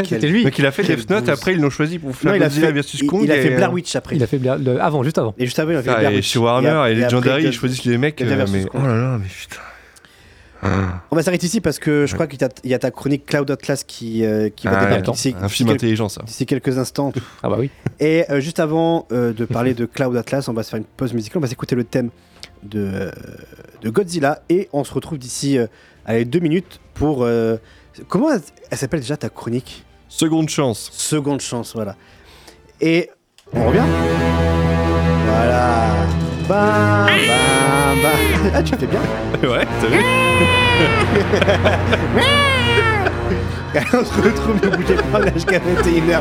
[0.05, 0.45] C'était lui.
[0.45, 2.49] Donc il a fait Death Note, après ils l'ont choisi pour faire non, il a
[2.51, 3.23] fait, versus Kong.
[3.25, 4.15] il a et, fait Blair euh, Witch après.
[4.17, 5.35] Il a fait Blair- le- avant, juste avant.
[5.37, 6.27] Et juste avant, il a fait Ah, Blair et Witch.
[6.29, 8.21] chez Warner et, après, Legendary, ils choisissent les mecs.
[8.23, 9.61] Euh, mais oh là là, mais putain.
[10.63, 11.03] Ah.
[11.11, 12.91] On va s'arrêter ici parce que je crois qu'il y a- il y a ta
[12.91, 16.23] chronique Cloud Atlas qui, euh, qui va Ah, débarquer un film intelligent ça.
[16.27, 17.13] d'ici quelques instants.
[17.43, 17.71] Ah bah oui.
[18.01, 20.85] Et euh, juste avant euh, de parler de Cloud Atlas, on va se faire une
[20.85, 21.39] pause musicale.
[21.39, 22.11] On va s'écouter le thème
[22.65, 23.11] de,
[23.83, 25.59] de Godzilla et on se retrouve d'ici
[26.05, 27.25] allez, deux minutes pour.
[28.09, 28.41] comment elle,
[28.71, 29.85] elle s'appelle déjà ta chronique?
[30.09, 30.89] Seconde chance.
[30.93, 31.95] Seconde chance, voilà.
[32.81, 33.11] Et
[33.53, 33.85] on revient?
[35.27, 36.07] Voilà.
[36.49, 38.53] Bam, bam, bam.
[38.55, 39.01] Ah, tu fais bien.
[39.51, 40.03] ouais, t'as vu
[43.93, 46.21] on se retrouve, ne bougez pas, on est jusqu'à 21h.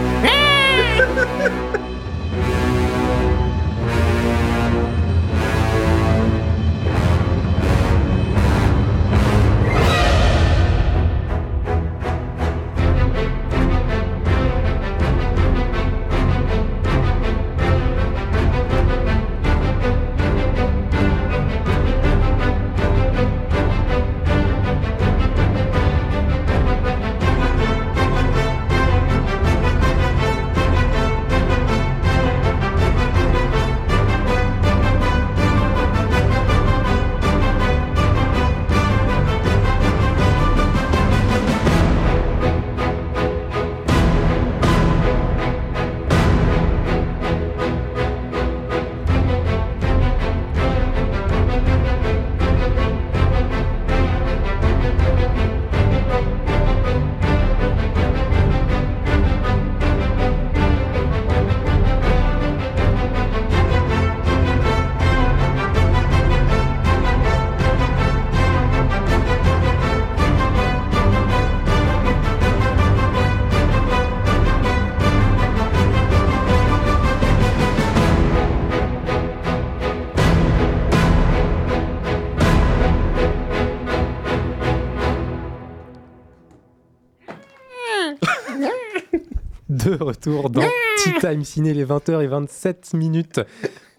[90.03, 90.61] Retour dans
[91.03, 93.39] Tea Time Ciné, les 20h et 27 minutes.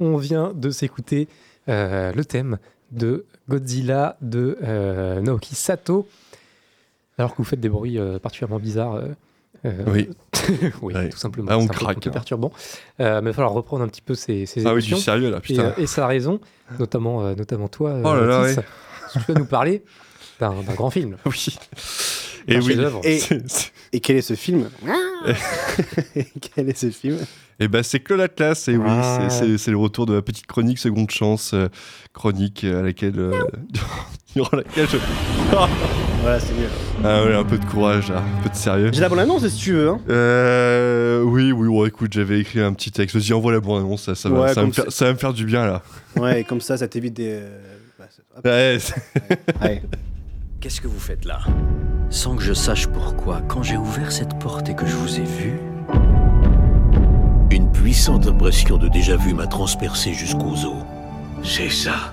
[0.00, 1.28] On vient de s'écouter
[1.68, 2.58] euh, le thème
[2.90, 6.08] de Godzilla de euh, Naoki Sato.
[7.18, 9.02] Alors que vous faites des bruits euh, particulièrement bizarres.
[9.64, 10.08] euh, Oui.
[10.82, 11.08] oui, Ouais.
[11.08, 11.48] tout simplement.
[11.50, 12.12] Ah, on C'est un peu- craque, un peu hein.
[12.12, 12.52] perturbant.
[13.00, 14.96] Euh, mais il va falloir reprendre un petit peu ces, ces Ah oui, émotions.
[14.96, 15.64] du sérieux, là, Et, putain.
[15.64, 16.40] euh, Et, ça a raison,
[16.78, 17.96] notamment, euh, notamment toi.
[18.04, 18.54] Oh là là, ouais.
[19.12, 19.82] Tu peux nous parler
[20.38, 21.16] d'un d'un grand film.
[21.26, 21.58] Oui.
[22.48, 22.76] Et oui.
[23.92, 24.68] Et, quel est ce film
[26.54, 27.16] Quel est ce film
[27.60, 29.28] Eh ben, c'est Claude Atlas, et oui, Ah.
[29.30, 31.68] c'est- le retour de ma petite chronique Seconde Chance, euh,
[32.12, 33.18] chronique euh, à laquelle.
[33.18, 33.32] euh,
[34.34, 34.96] durant laquelle je.
[36.20, 36.68] Voilà, c'est mieux.
[37.04, 38.90] Ah ouais, un peu de courage, là, un peu de sérieux.
[38.92, 39.88] J'ai la bonne annonce si tu veux.
[39.88, 40.00] Hein.
[40.10, 43.16] Euh, oui, oui, bon, écoute, j'avais écrit un petit texte.
[43.16, 45.04] Vas-y, envoie la bande annonce, ça, ça, va, Ouais, ça, va me faire, c'est- ça
[45.06, 45.82] va me faire du bien là.
[46.16, 47.40] Ouais, et comme ça, ça t'évite des.
[47.98, 48.04] bah.
[48.44, 48.94] Ouais, c'est-
[49.60, 49.80] Allez.
[50.60, 51.38] Qu'est-ce que vous faites là?
[52.10, 55.24] Sans que je sache pourquoi, quand j'ai ouvert cette porte et que je vous ai
[55.24, 55.60] vu,
[57.50, 60.84] Une puissante impression de déjà-vu m'a transpercé jusqu'aux os.
[61.44, 62.12] C'est ça.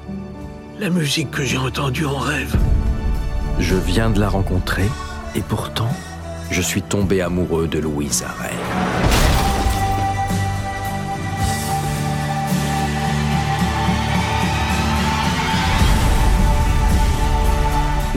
[0.79, 2.55] La musique que j'ai entendue en rêve.
[3.59, 4.89] je viens de la rencontrer
[5.35, 5.89] et pourtant,
[6.51, 9.34] je suis tombé amoureux de Louise Arel.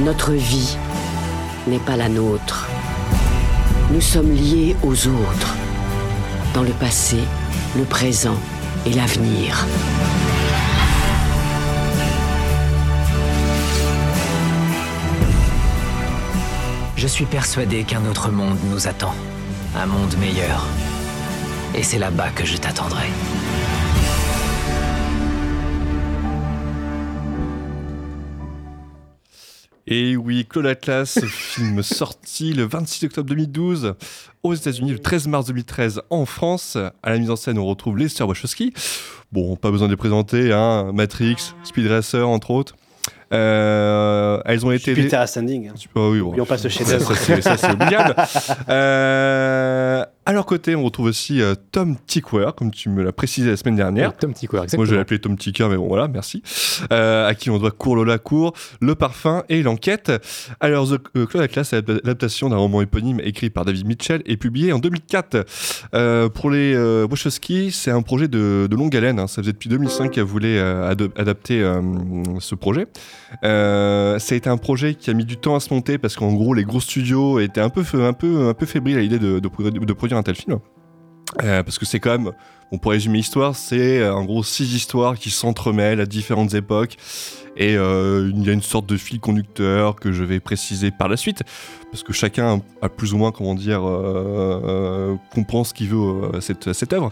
[0.05, 0.77] Notre vie
[1.67, 2.69] n'est pas la nôtre.
[3.91, 5.57] Nous sommes liés aux autres,
[6.55, 7.19] dans le passé,
[7.77, 8.37] le présent
[8.87, 9.67] et l'avenir.
[16.97, 19.15] Je suis persuadé qu'un autre monde nous attend.
[19.77, 20.65] Un monde meilleur.
[21.75, 23.09] Et c'est là-bas que je t'attendrai.
[29.91, 33.95] Et oui, Claude Atlas, film sorti le 26 octobre 2012
[34.43, 36.77] aux États-Unis, le 13 mars 2013 en France.
[37.03, 38.73] À la mise en scène, on retrouve Lester Wachowski.
[39.33, 40.91] Bon, pas besoin de les présenter, hein.
[40.93, 42.77] Matrix, Speed Racer, entre autres.
[43.33, 44.95] Euh, elles ont été.
[44.95, 45.69] Jupiter Ascending.
[45.69, 45.75] Hein.
[45.95, 46.27] Ah oui, bon.
[46.29, 48.15] N'oublions pas ce Ça, ça, c'est- ça, c'est oubliable.
[48.71, 53.49] Euh, à leur côté, on retrouve aussi euh, Tom Tickwer, comme tu me l'as précisé
[53.49, 54.11] la semaine dernière.
[54.11, 54.85] Oui, Tom Tickwer, Moi, exactement.
[54.85, 56.43] je l'ai appelé Tom Ticker, mais bon, voilà, merci.
[56.93, 58.53] Euh, à qui on doit Cours Lola Cour,
[58.83, 60.13] Le Parfum et L'Enquête.
[60.61, 64.71] Alors, The Claude Atlas, c'est l'adaptation d'un roman éponyme écrit par David Mitchell et publié
[64.73, 65.47] en 2004.
[65.95, 69.19] Euh, pour les euh, Wachowski, c'est un projet de, de longue haleine.
[69.19, 69.29] hein.
[69.29, 71.63] Ça faisait depuis 2005 qu'elle voulait adapter
[72.41, 72.87] ce projet.
[73.43, 76.33] Ça a été un projet qui a mis du temps à se monter parce qu'en
[76.35, 79.39] gros, les gros studios étaient un peu, un peu, un peu fébriles à l'idée de,
[79.39, 80.59] de de produire un tel film.
[81.45, 82.31] Euh, parce que c'est quand même,
[82.73, 86.97] bon, pour résumer l'histoire, c'est euh, en gros six histoires qui s'entremêlent à différentes époques.
[87.57, 91.09] Et euh, il y a une sorte de fil conducteur que je vais préciser par
[91.09, 91.43] la suite,
[91.91, 93.83] parce que chacun a plus ou moins, comment dire,
[95.35, 97.11] comprend ce qu'il veut à cette, cette œuvre.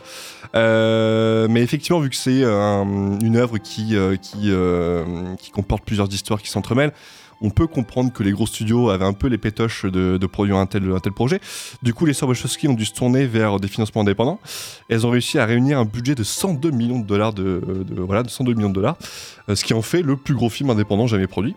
[0.54, 4.52] Mais effectivement, vu que c'est un- une œuvre qui, qui,
[5.40, 6.92] qui comporte plusieurs histoires qui s'entremêlent,
[7.40, 10.66] on peut comprendre que les gros studios avaient un peu les pétoches de, produire un
[10.66, 10.82] tel,
[11.14, 11.40] projet.
[11.82, 14.40] Du coup, les sœurs Wachowski ont dû se tourner vers des financements indépendants.
[14.88, 17.60] Elles ont réussi à réunir un budget de 102 millions de dollars, de,
[17.96, 18.96] voilà, de 102 millions de dollars,
[19.48, 21.54] euh, ce qui en fait le plus gros film indépendant jamais produit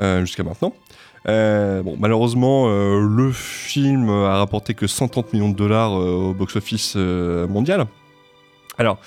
[0.00, 0.72] euh, jusqu'à maintenant.
[1.26, 7.86] Euh, malheureusement, le film a rapporté que 130 millions de dollars au box-office mondial.
[8.78, 8.98] Alors,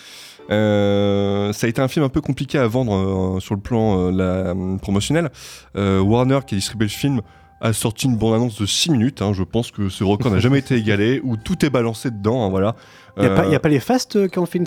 [0.51, 2.93] euh, ça a été un film un peu compliqué à vendre
[3.37, 5.29] euh, sur le plan euh, la, promotionnel.
[5.75, 7.21] Warner, qui a distribué le film,
[7.61, 9.21] a sorti une bande-annonce de 6 minutes.
[9.21, 9.33] hein.
[9.33, 12.45] je pense que ce record n'a jamais été égalé, où tout est balancé dedans.
[12.45, 12.75] hein, voilà.
[13.17, 14.65] Il n'y a, pas- y a pas les fastes qui ont fait une.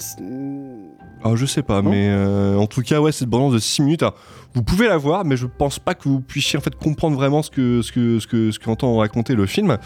[1.25, 4.03] ah, je sais pas, mais euh, en tout cas, ouais, cette bande de 6 minutes.
[4.03, 4.15] alors,
[4.55, 7.43] vous pouvez la voir, mais je pense pas que vous puissiez en fait comprendre vraiment
[7.43, 9.79] ce que ce que ce que ce qu'entend raconter le film.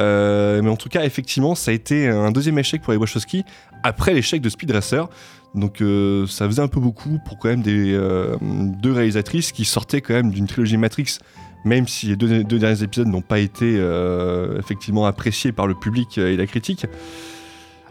[0.00, 3.44] Euh, mais en tout cas, effectivement, ça a été un deuxième échec pour les Wachowski
[3.84, 5.08] après l'échec de Speed Racer.
[5.54, 9.64] Donc euh, ça faisait un peu beaucoup pour quand même des euh, deux réalisatrices qui
[9.64, 11.18] sortaient quand même d'une trilogie Matrix.
[11.64, 15.74] Même si les deux, deux derniers épisodes n'ont pas été euh, effectivement appréciés par le
[15.74, 16.86] public et la critique,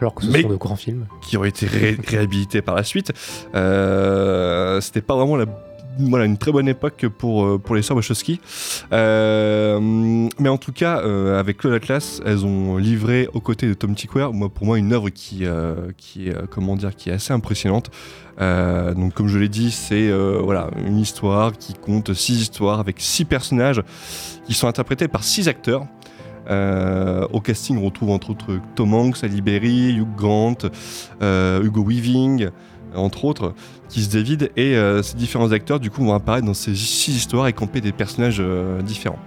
[0.00, 1.06] Alors que ce Mais- sont de grands films.
[1.20, 3.12] qui ont été ré- réhabilités par la suite.
[3.48, 5.44] C'était pas vraiment la,
[5.98, 8.40] voilà, une très bonne époque pour, euh, pour les sœurs Wachowski.
[8.92, 13.74] Euh, mais en tout cas, euh, avec Claude Atlas, elles ont livré aux côtés de
[13.74, 17.14] Tom Tickwer, moi, pour moi, une œuvre qui, euh, qui, est, comment dire, qui est
[17.14, 17.90] assez impressionnante.
[18.40, 23.24] Donc, comme je l'ai dit, c'est voilà, une histoire qui compte six histoires avec six
[23.24, 23.82] personnages
[24.46, 25.86] qui sont interprétés par six acteurs.
[26.48, 30.58] Au casting, on retrouve entre autres Tom Hanks, Ali Berry, Hugh Grant,
[31.20, 32.50] Hugo Weaving,
[32.94, 33.54] entre autres,
[33.88, 34.50] Keith David.
[34.56, 37.80] Et euh, ces différents acteurs, du coup, vont apparaître dans ces six histoires et camper
[37.80, 39.18] des personnages euh, différents.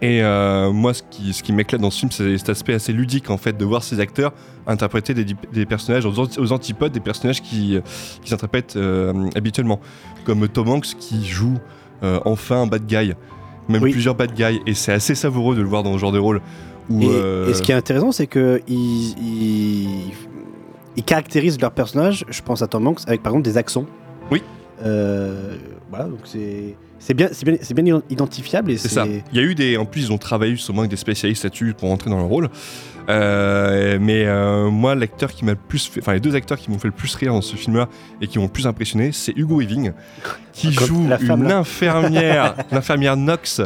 [0.00, 2.92] Et euh, moi, ce qui, ce qui m'éclate dans ce film, c'est cet aspect assez
[2.92, 4.32] ludique en fait de voir ces acteurs
[4.66, 7.78] interpréter des, des personnages aux, anti- aux antipodes des personnages qui,
[8.20, 8.76] qui s'interprètent
[9.36, 9.80] habituellement,
[10.24, 11.56] comme Tom Hanks qui joue
[12.24, 13.12] enfin un bad guy,
[13.68, 16.18] même plusieurs bad guys, et c'est assez savoureux de le voir dans ce genre de
[16.18, 16.40] rôle.
[16.90, 20.12] Où, Et, et ce qui est intéressant, c'est que ils,
[20.96, 23.86] ils caractérisent leur personnage, je pense à Tom Hanks, avec par exemple des accents.
[24.30, 24.42] Oui.
[24.84, 25.56] Euh,
[25.90, 29.04] voilà, donc c'est c'est bien, c'est bien, c'est bien identifiable et C'est ça.
[29.06, 29.76] Il y a eu des.
[29.76, 32.48] En plus, ils ont travaillé justement avec des spécialistes là-dessus pour rentrer dans le rôle.
[33.08, 36.00] Euh, mais euh, moi, l'acteur qui m'a le plus fait.
[36.00, 37.88] Enfin, les deux acteurs qui m'ont fait le plus rire dans ce film-là
[38.20, 39.92] et qui m'ont le plus impressionné, c'est Hugo Weaving,
[40.52, 41.08] qui Comme joue une
[41.48, 41.58] là.
[41.58, 43.62] infirmière, l'infirmière Knox,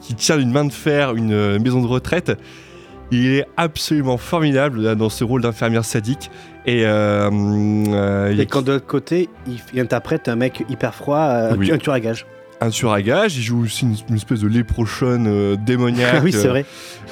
[0.00, 2.32] qui tient d'une main de fer une maison de retraite.
[3.10, 6.30] Il est absolument formidable là, dans ce rôle d'infirmière sadique.
[6.66, 11.52] Et, euh, euh, Et quand de l'autre côté, il, interprète un mec hyper froid, euh,
[11.52, 11.66] un, Oui.
[11.66, 12.26] tu- un tueur à gage.
[12.60, 14.48] un tueur à gage, il joue aussi une, une espèce de
[15.26, 16.20] euh, démoniaque.
[16.24, 16.64] Oui, c'est vrai.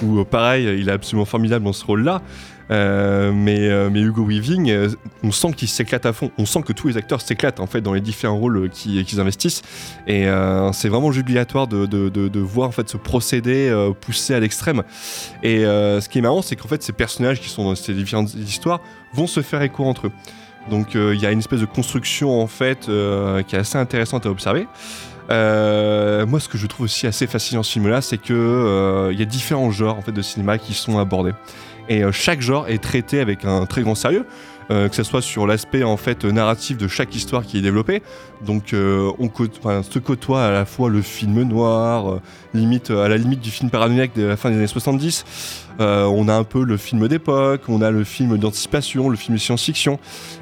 [0.02, 2.22] Où pareil, il est absolument formidable dans ce rôle-là.
[2.70, 4.88] Euh, mais, euh, mais Hugo Weaving, euh,
[5.24, 6.30] on sent qu'il s'éclate à fond.
[6.38, 9.04] On sent que tous les acteurs s'éclatent en fait dans les différents rôles euh, qui-
[9.04, 9.62] qu'ils investissent.
[10.06, 14.82] Et euh, c'est vraiment jubilatoire de, voir en fait ce procédé euh, poussé à l'extrême.
[15.42, 17.94] Et euh, ce qui est marrant, c'est qu'en fait ces personnages qui sont dans ces
[17.94, 18.80] différentes histoires
[19.12, 20.12] vont se faire écho entre eux.
[20.70, 23.78] Donc euh, il y a une espèce de construction en fait euh, qui est assez
[23.78, 24.68] intéressante à observer.
[25.30, 29.18] Euh, moi, ce que je trouve aussi assez fascinant ce film-là, c'est que euh, il
[29.18, 31.32] y a différents genres en fait de cinéma qui sont abordés,
[31.90, 34.24] et euh, chaque genre est traité avec un très grand sérieux.
[34.70, 38.02] euh, que ce soit sur l'aspect en fait narratif de chaque histoire qui est développée.
[38.46, 42.20] Donc euh, on enfin, se côtoie à la fois le film noir, euh,
[42.54, 45.24] limite à la limite du film paranoïaque de la fin des années 70.
[45.80, 49.36] Euh, on a un peu le film d'époque, on a le film d'anticipation, le film
[49.36, 49.98] de science-fiction.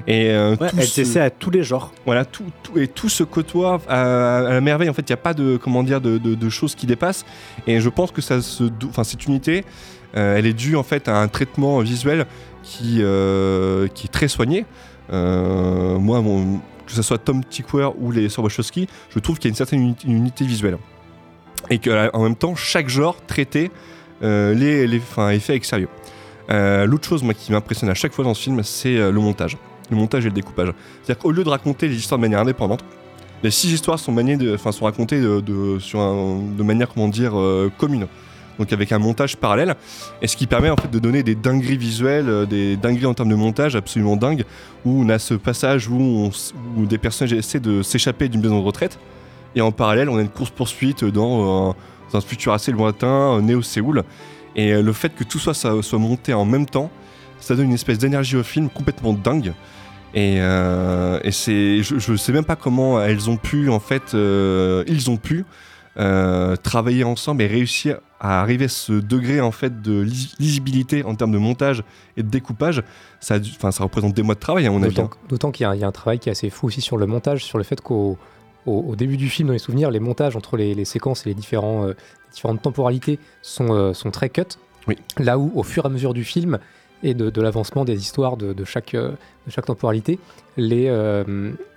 [0.06, 1.92] Et Ouais, tout essaie à tous les genres.
[2.04, 4.90] voilà, tout, tout- et tout se côtoie à, à la merveille.
[4.90, 7.24] En fait, il n'y a pas de, comment dire, de, de- de choses qui dépassent.
[7.66, 9.64] Et je pense que ça se, enfin, cette unité,
[10.14, 12.26] elle est due en fait à un traitement visuel
[12.62, 14.64] qui, euh, qui est très soigné.
[15.12, 16.22] Euh, moi,
[16.86, 19.56] que ce soit Tom Tykwer ou les sœurs Wachowski, je trouve qu'il y a une
[19.56, 20.78] certaine unité visuelle.
[21.70, 23.70] Et qu'en même temps, chaque genre traitait
[24.22, 25.88] euh, les, les effets avec sérieux.
[26.50, 29.20] Euh, L'autre chose moi, qui m'impressionne à chaque fois dans ce film, c'est euh, le
[29.20, 29.58] montage.
[29.90, 30.72] Le montage et le découpage.
[31.02, 32.84] C'est-à-dire qu'au lieu de raconter les histoires de manière indépendante,
[33.42, 37.38] les six histoires sont, maniées de, sont racontées de, de- sur de manière comment dire,
[37.38, 38.06] euh, commune.
[38.58, 39.76] Donc avec un montage parallèle,
[40.20, 43.14] et ce qui permet en fait de donner des dingueries visuelles, euh, des dingueries en
[43.14, 44.44] termes de montage absolument dingues,
[44.84, 46.30] où on a ce passage où,
[46.76, 48.98] des personnages essaient de s'échapper d'une maison de retraite,
[49.54, 51.72] et en parallèle on a une course-poursuite dans, euh,
[52.12, 54.02] dans un futur assez lointain, euh, né au Séoul,
[54.56, 56.90] et le fait que tout soit, monté en même temps,
[57.38, 59.52] ça donne une espèce d'énergie au film complètement dingue.
[60.14, 65.44] Et, je, je sais même pas comment elles ont pu, en fait, ils ont pu
[65.98, 71.04] euh, travailler ensemble et réussir à arriver à ce degré en fait de lis- lisibilité
[71.04, 71.82] en termes de montage
[72.16, 72.82] et de découpage.
[73.20, 74.94] Ça, dû- ça représente des mois de travail à mon avis.
[74.94, 76.66] D'autant d'autant qu'il y, a un- il y a un travail qui est assez fou
[76.66, 78.16] aussi sur le montage, sur le fait qu'au
[78.66, 81.30] au, au début du film, dans les souvenirs, les montages entre les, les séquences et
[81.30, 81.94] les, différents, euh,
[82.32, 84.42] différentes temporalités sont, euh, sont très cut.
[85.18, 86.58] Là où, au fur et à mesure du film
[87.02, 89.16] et de, de l'avancement des histoires de, de chaque, de
[89.48, 90.18] chaque temporalité,
[90.56, 90.88] les,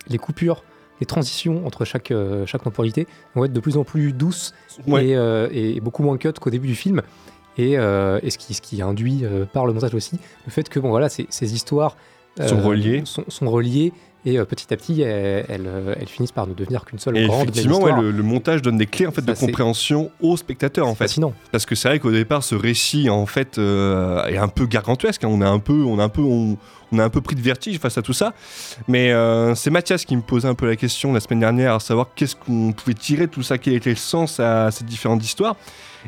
[0.09, 0.63] les coupures,
[1.01, 4.53] les transitions entre chaque, euh, chaque temporalité vont être de plus en plus douces
[4.87, 5.07] Ouais.
[5.07, 7.01] et, euh, et beaucoup moins cut qu'au début du film.
[7.57, 10.79] Et, euh, et ce, qui, ce qui induit par le montage aussi le fait que
[10.79, 11.97] bon, voilà, ces, ces histoires
[12.47, 13.01] Sont reliées.
[13.03, 13.91] sont, sont reliées
[14.25, 17.17] et euh, petit à petit elles, elles, euh, elles finissent par ne devenir qu'une seule
[17.17, 20.11] Et grande effectivement, ouais, le, le montage donne des clés en fait Ça, de compréhension
[20.21, 21.05] au spectateur en fait.
[21.05, 21.33] fascinant.
[21.51, 25.23] Parce que c'est vrai qu'au départ, ce récit en fait euh, est un peu gargantuesque.
[25.23, 25.29] hein.
[25.31, 26.57] On a un peu, on a un peu, on,
[26.91, 28.33] on a un peu pris de vertige face à tout ça.
[28.87, 31.79] Mais euh, c'est Mathias qui me posait un peu la question la semaine dernière, à
[31.79, 35.23] savoir qu'est-ce qu'on pouvait tirer de tout ça, quel était le sens à ces différentes
[35.23, 35.55] histoires.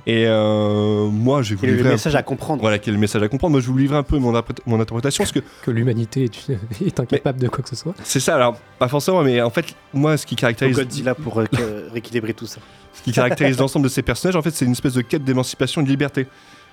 [0.08, 2.62] Et euh, moi, je vais vous Quel est le livrer un message peu- à comprendre.
[2.62, 3.52] Voilà, quel est le message à comprendre.
[3.52, 6.26] Moi, je vais vous livrer un peu mon, interpré- mon interprétation parce que que l'humanité
[6.26, 6.50] est,
[6.86, 7.94] est incapable de quoi que ce soit.
[8.04, 8.36] c'est ça.
[8.36, 11.46] Alors, pas forcément, mais en fait, moi, ce qui caractérise Godzilla pour euh,
[11.92, 12.60] rééquilibrer tout ça.
[12.94, 15.82] ce qui caractérise l'ensemble de ces personnages, en fait, c'est une espèce de quête d'émancipation
[15.82, 16.28] et de liberté.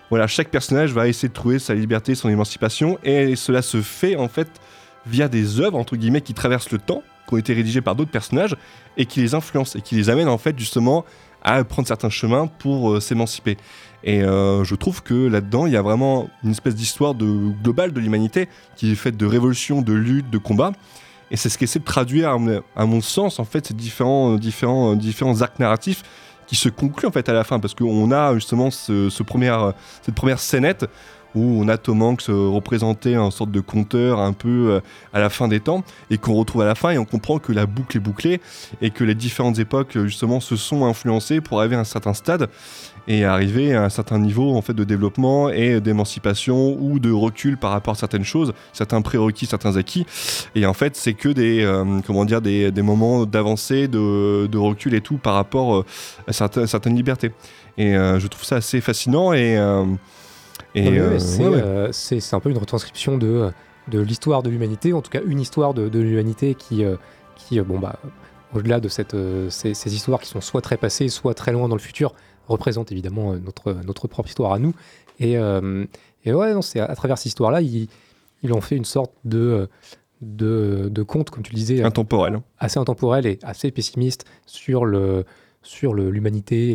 [0.08, 4.16] Voilà, chaque personnage va essayer de trouver sa liberté, son émancipation, et cela se fait
[4.16, 4.48] en fait
[5.06, 8.10] via des œuvres entre guillemets qui traversent le temps, qui ont été rédigées par d'autres
[8.10, 8.56] personnages
[8.96, 11.04] et qui les influencent et qui les amènent en fait justement
[11.42, 13.56] à prendre certains chemins pour euh, s'émanciper.
[14.02, 17.92] Et euh, je trouve que là-dedans, il y a vraiment une espèce d'histoire de, globale
[17.92, 20.72] de l'humanité qui est faite de révolution, de lutte, de combat.
[21.30, 22.30] Et c'est ce qu'essaie de traduire,
[22.76, 26.02] à mon, sens, en fait, ces différents, différents, différents arcs narratifs
[26.48, 30.40] qui se concluent en fait à la fin, parce qu'on a justement ce, cette première
[30.40, 30.86] scénette
[31.34, 34.80] où on a Tom Hanks euh, représenté en sorte de conteur un peu euh,
[35.12, 37.52] à la fin des temps et qu'on retrouve à la fin et on comprend que
[37.52, 38.40] la boucle est bouclée
[38.80, 42.14] et que les différentes époques euh, justement se sont influencées pour arriver à un certain
[42.14, 42.48] stade
[43.08, 47.56] et arriver à un certain niveau en fait de développement et d'émancipation ou de recul
[47.56, 50.06] par rapport à certaines choses, certains prérequis, certains acquis.
[50.54, 51.66] Et en fait, c'est que des
[52.06, 55.84] comment dire des, moments d'avancée, de, recul et tout par rapport
[56.28, 57.32] à certaines, libertés.
[57.78, 59.58] Et je trouve ça assez fascinant et
[60.74, 61.62] et euh, c'est ouais, ouais.
[61.62, 63.50] euh, c'est- un peu une retranscription de,
[63.88, 66.96] de l'histoire de l'humanité, en tout cas une histoire de, de l'humanité qui, euh,
[67.36, 67.98] qui bon, bah,
[68.54, 69.16] au-delà de cette,
[69.48, 72.14] ces, ces histoires qui sont soit très passées, soit très loin dans le futur,
[72.48, 74.74] représentent évidemment notre, notre propre histoire à nous.
[75.20, 75.34] Et,
[76.24, 77.88] et ouais, non, c'est à, à travers cette histoire-là, il,
[78.42, 79.68] il en fait une sorte de,
[80.20, 82.40] de, de conte, comme tu le disais, intemporel.
[82.58, 85.24] assez intemporel et assez pessimiste sur le
[85.62, 86.74] sur le- l'humanité,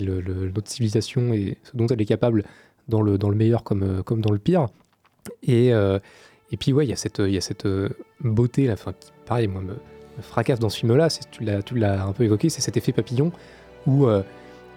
[0.54, 2.44] notre civilisation et ce dont elle est capable
[2.88, 4.68] dans le, dans le meilleur comme, euh, comme dans le pire.
[5.44, 6.00] Et, euh,
[6.52, 7.90] et puis, ouais, il y a cette, il y a cette euh,
[8.22, 11.08] beauté, là, enfin, qui, pareil, moi, me, me fracasse dans ce film-là.
[11.32, 13.32] Tu l'as, tu l'as un peu évoqué, c'est cet effet papillon
[13.88, 14.24] où, euh,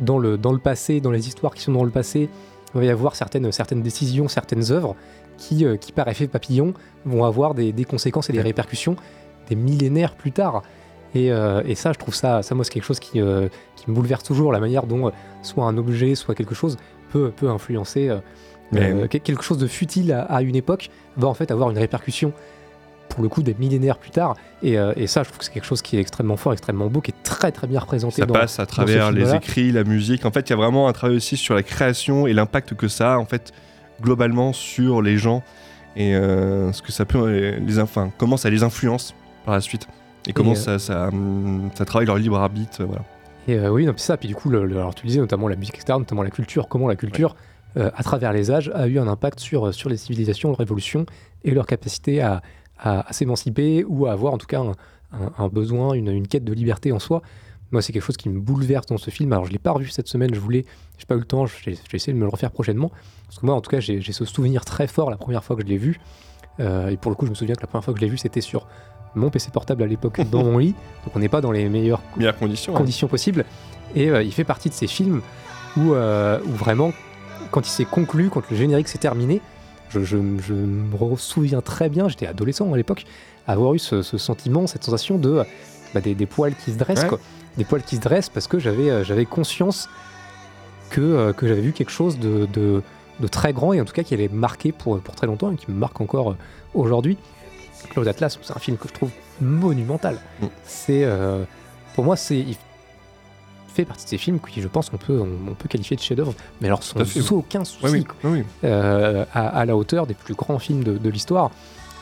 [0.01, 2.28] dans, le, dans le passé, dans les histoires qui sont dans le passé,
[2.74, 4.94] il va y avoir certaines, certaines décisions, certaines œuvres
[5.36, 6.74] qui, euh, qui, par effet papillon,
[7.05, 8.97] vont avoir des, des conséquences et des répercussions
[9.48, 10.62] des millénaires plus tard.
[11.14, 13.90] Et, euh, et ça, je trouve ça, ça moi, c'est quelque chose qui, euh, qui
[13.90, 15.10] me bouleverse toujours, la manière dont euh,
[15.43, 16.76] soit un objet, soit quelque chose
[17.12, 18.18] peut, peut influencer euh,
[18.72, 21.70] Mais- euh, que- quelque chose de futile à, à une époque, va en fait avoir
[21.70, 22.32] une répercussion
[23.09, 24.36] pour le coup des millénaires plus tard.
[24.62, 26.89] Et, euh, et ça, je trouve que c'est quelque chose qui est extrêmement fort, extrêmement
[26.89, 28.20] beau, qui est très très bien représenté.
[28.20, 30.26] Ça dans- passe à travers les écrits, la musique.
[30.26, 32.86] En fait, il y a vraiment un travail aussi sur la création et l'impact que
[32.89, 33.52] ça a, en fait,
[34.02, 35.43] globalement sur les gens
[35.97, 39.14] et euh, ce que ça peut les, les enfin, comment ça les influence
[39.44, 39.89] par la suite
[40.26, 42.85] et comment euh, ça, ça, hum, ça travaille leur libre arbitre.
[42.85, 43.02] Voilà.
[43.48, 45.56] Et euh, oui, puis ça, puis du coup, le, le- alors tu disais notamment la
[45.56, 47.34] musique externe, notamment la culture, comment la culture,
[47.76, 51.06] euh, à travers les âges, a eu un impact sur, sur les civilisations, leur évolution
[51.44, 52.42] et leur capacité à,
[52.78, 54.72] à- à s'émanciper ou à avoir en tout cas un,
[55.12, 57.22] un- un besoin, une, une quête de liberté en soi.
[57.70, 59.32] Moi, c'est quelque chose qui me bouleverse dans ce film.
[59.32, 60.64] Alors, je l'ai pas revu cette semaine, je voulais,
[60.98, 62.90] j'ai pas eu le temps, j'ai essayé de me le refaire prochainement.
[63.26, 65.54] Parce que moi, en tout cas, j'ai j'ai ce souvenir très fort la première fois
[65.56, 66.00] que je l'ai vu.
[66.60, 68.10] Euh, et pour le coup, je me souviens que la première fois que je l'ai
[68.10, 68.66] vu, c'était sur
[69.14, 70.74] mon PC portable à l'époque dans mon lit.
[71.05, 73.09] Donc, on n'est pas dans les meilleures Meilleures conditions.
[73.09, 73.44] possibles.
[73.94, 75.22] Et euh, il fait partie de ces films
[75.76, 76.93] où, euh, où vraiment,
[77.51, 79.40] quand il s'est conclu, quand le générique s'est terminé,
[79.89, 80.16] je, je-
[80.47, 83.05] je me souviens très bien, j'étais adolescent à l'époque,
[83.47, 85.43] avoir eu ce, ce sentiment, cette sensation de
[85.94, 87.09] bah, des, des poils qui se dressent, Ouais.
[87.09, 87.20] quoi.
[87.56, 89.89] Des poils qui se dressent parce que j'avais euh, j'avais conscience
[90.90, 92.82] que, euh, que j'avais vu quelque chose de, de,
[93.20, 95.56] de très grand et en tout cas qui allait marquer pour, pour très longtemps et
[95.56, 96.36] qui me marque encore euh,
[96.74, 97.16] aujourd'hui.
[97.90, 99.10] Claude Atlas, c'est un film que je trouve
[99.40, 100.19] monumental.
[100.40, 100.47] Mm.
[100.65, 101.44] C'est euh,
[101.94, 102.56] pour moi, c'est il
[103.74, 106.01] fait partie de ces films qui, je pense, qu'on peut on, on peut qualifier de
[106.02, 108.16] chef-d'œuvre, mais alors sans fait, aucun souci, oui, quoi.
[108.24, 108.44] oui, oui.
[108.65, 111.51] Euh, à, à la hauteur des plus grands films de, de l'histoire.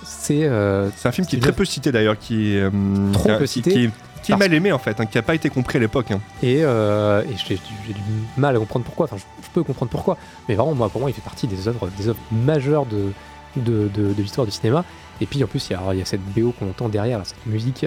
[0.05, 2.71] C'est euh, C'est un film qui est très peu cité d'ailleurs, qui est,
[3.13, 3.73] Trop peu cité.
[3.73, 3.91] qui est,
[4.23, 6.11] qui est Parce- mal aimé en fait, hein, qui n'a pas été compris à l'époque.
[6.13, 6.21] hein.
[6.43, 8.01] Et, euh, et j'ai j'ai du
[8.37, 9.05] mal à comprendre pourquoi.
[9.07, 10.17] Enfin, je, je peux comprendre pourquoi.
[10.49, 13.13] Mais vraiment, moi, pour moi, il fait partie des œuvres, des œuvres majeures de,
[13.57, 14.85] de, de- de l'histoire du cinéma.
[15.21, 17.19] Et puis, en plus, il y a, il y a cette BO qu'on entend derrière,
[17.19, 17.87] là, cette musique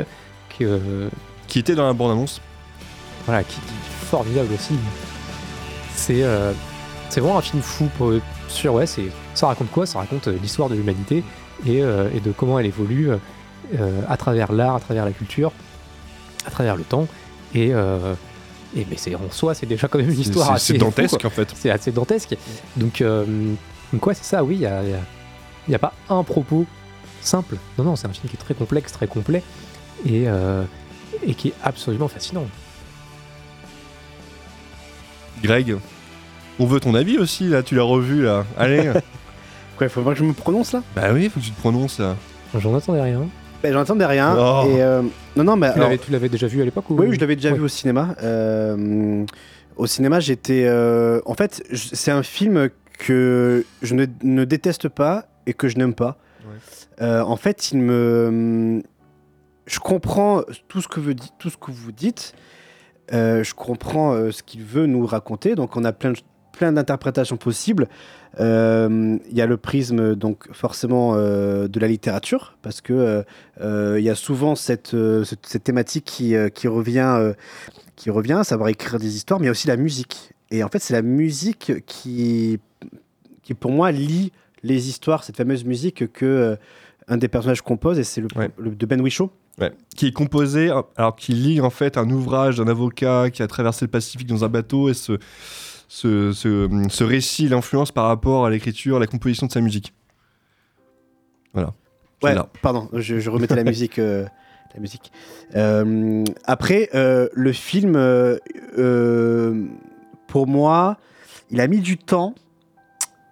[0.58, 1.10] que,
[1.48, 2.42] Qui était dans la bande-annonce.
[3.26, 4.74] voilà, qui, qui est formidable aussi.
[5.96, 6.54] C'est euh,
[7.10, 7.90] c'est vraiment un film fou.
[7.98, 8.14] Pour,
[8.48, 9.86] sur, ouais, c'est- ça raconte quoi?
[9.86, 11.24] Ça raconte euh, l'histoire de l'humanité
[11.66, 13.10] et, euh, et de comment elle évolue
[14.08, 15.52] à travers l'art, à travers la culture,
[16.48, 17.08] à travers le temps.
[17.54, 21.24] Et, et mais c'est en soi, c'est déjà quand même une histoire assez fou, dantesque,
[21.26, 21.50] en fait.
[21.56, 22.36] C'est assez dantesque.
[22.78, 23.04] Donc,
[23.94, 24.44] donc ouais, c'est ça.
[24.44, 25.00] Oui, il y a, il y a-
[25.68, 26.66] il y a pas un propos
[27.22, 27.56] simple.
[27.78, 29.44] Non, non, c'est un film qui est très complexe, très complet
[30.06, 30.64] et, euh,
[31.26, 32.46] et qui est absolument fascinant.
[35.44, 35.78] Greg,
[36.60, 38.46] on veut ton avis aussi là, tu l'as revu là.
[38.58, 38.91] Allez.
[39.78, 40.84] Quoi, il faut vraiment que je me prononce là?
[40.96, 42.16] Bah oui, faut que tu te prononces là.
[42.58, 43.28] J'en attendais rien.
[43.64, 44.36] Ben, J'en attendais rien.
[44.38, 44.66] Oh.
[44.70, 45.02] Et, euh,
[45.36, 46.96] non, non, mais Tu alors- l'avais- tu l'avais déjà vu à l'époque ou...
[46.98, 47.58] Oui, oui, je l'avais déjà Ouais.
[47.58, 48.16] vu au cinéma.
[48.24, 49.26] Euh,
[49.78, 50.64] au cinéma, j'étais.
[50.66, 55.78] euh, en fait, c'est un film que je ne, ne déteste pas et que je
[55.78, 56.18] n'aime pas.
[57.02, 57.72] Euh, en fait.
[57.72, 58.82] Je
[59.80, 61.14] comprends tout ce que vous
[61.92, 62.34] dites.
[63.14, 65.56] Euh, je comprends euh, ce qu'il veut nous raconter.
[65.56, 66.14] Donc, on a plein,
[66.72, 67.88] d'interprétations possibles.
[68.40, 73.24] Il y a le prisme, donc forcément, de la littérature, parce que
[73.62, 74.96] il y a souvent cette,
[75.64, 77.34] thématique qui, revient,
[77.96, 80.34] qui revient, à savoir écrire des histoires, mais il y a aussi la musique.
[80.52, 82.60] Et en fait, c'est la musique qui,
[83.44, 84.32] qui, pour moi, lie
[84.64, 86.58] les histoires, cette fameuse musique que
[87.10, 88.27] un des personnages compose, et c'est le,
[88.57, 89.31] le- de Ben Whishaw.
[89.60, 89.73] Ouais.
[89.95, 93.84] Qui est composé, alors qui lit en fait un ouvrage d'un avocat qui a traversé
[93.86, 95.18] le Pacifique dans un bateau et ce,
[95.90, 99.94] ce, ce, ce récit, l'influence par rapport à l'écriture, à la composition de sa musique.
[101.53, 101.73] Voilà.
[102.23, 103.99] Ouais, pardon, je, je remettais la musique.
[103.99, 104.26] euh,
[104.76, 105.11] la musique.
[105.56, 107.94] Euh, après, euh, le film,
[110.27, 110.98] pour moi,
[111.49, 112.36] il a mis du temps.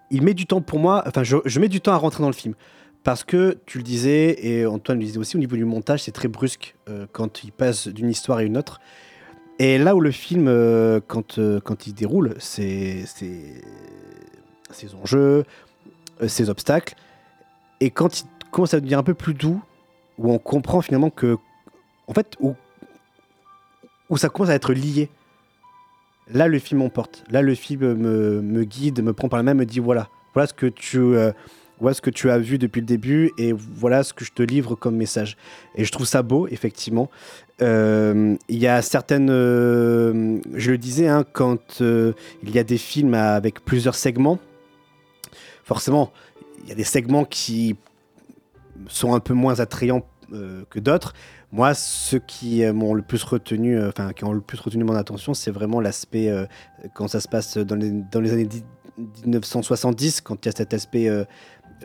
[0.10, 1.04] Il met du temps pour moi.
[1.06, 2.56] Enfin, je, je mets du temps à rentrer dans le film.
[3.08, 6.12] Parce que, tu le disais, et Antoine le disait aussi, au niveau du montage, c'est
[6.12, 8.82] très brusque euh, quand il passe d'une histoire à une autre.
[9.60, 15.46] Et là où le film, euh, quand, euh, quand il déroule, c'est- ses enjeux,
[16.22, 16.96] euh, ses obstacles.
[17.80, 19.62] Et quand il commence à devenir un peu plus doux,
[20.18, 21.38] où on comprend finalement que,
[22.08, 22.56] en fait, où,
[24.10, 25.10] où ça commence à être lié.
[26.30, 27.24] Là, le film m'emporte.
[27.30, 30.46] Là, le film me, me guide, me prend par la main, me dit voilà, voilà
[30.46, 31.32] ce que tu, euh,
[31.80, 34.42] voilà ce que tu as vu depuis le début et voilà ce que je te
[34.42, 35.38] livre comme message.
[35.76, 37.10] Et je trouve ça beau, effectivement.
[37.62, 42.14] Euh, Il y a certaines, euh, je le disais, hein, quand euh,
[42.44, 44.40] il y a des films avec plusieurs segments,
[45.64, 46.12] forcément,
[46.64, 47.76] il y a des segments qui
[48.88, 50.06] sont un peu moins attrayants
[50.70, 51.14] que d'autres.
[51.54, 55.34] Moi, ceux qui m'ont le plus retenu, enfin qui ont le plus retenu mon attention,
[55.34, 56.30] c'est vraiment l'aspect
[56.94, 58.66] quand ça se passe dans les, dans les années dix-
[59.26, 61.10] 1970, quand il y a cet aspect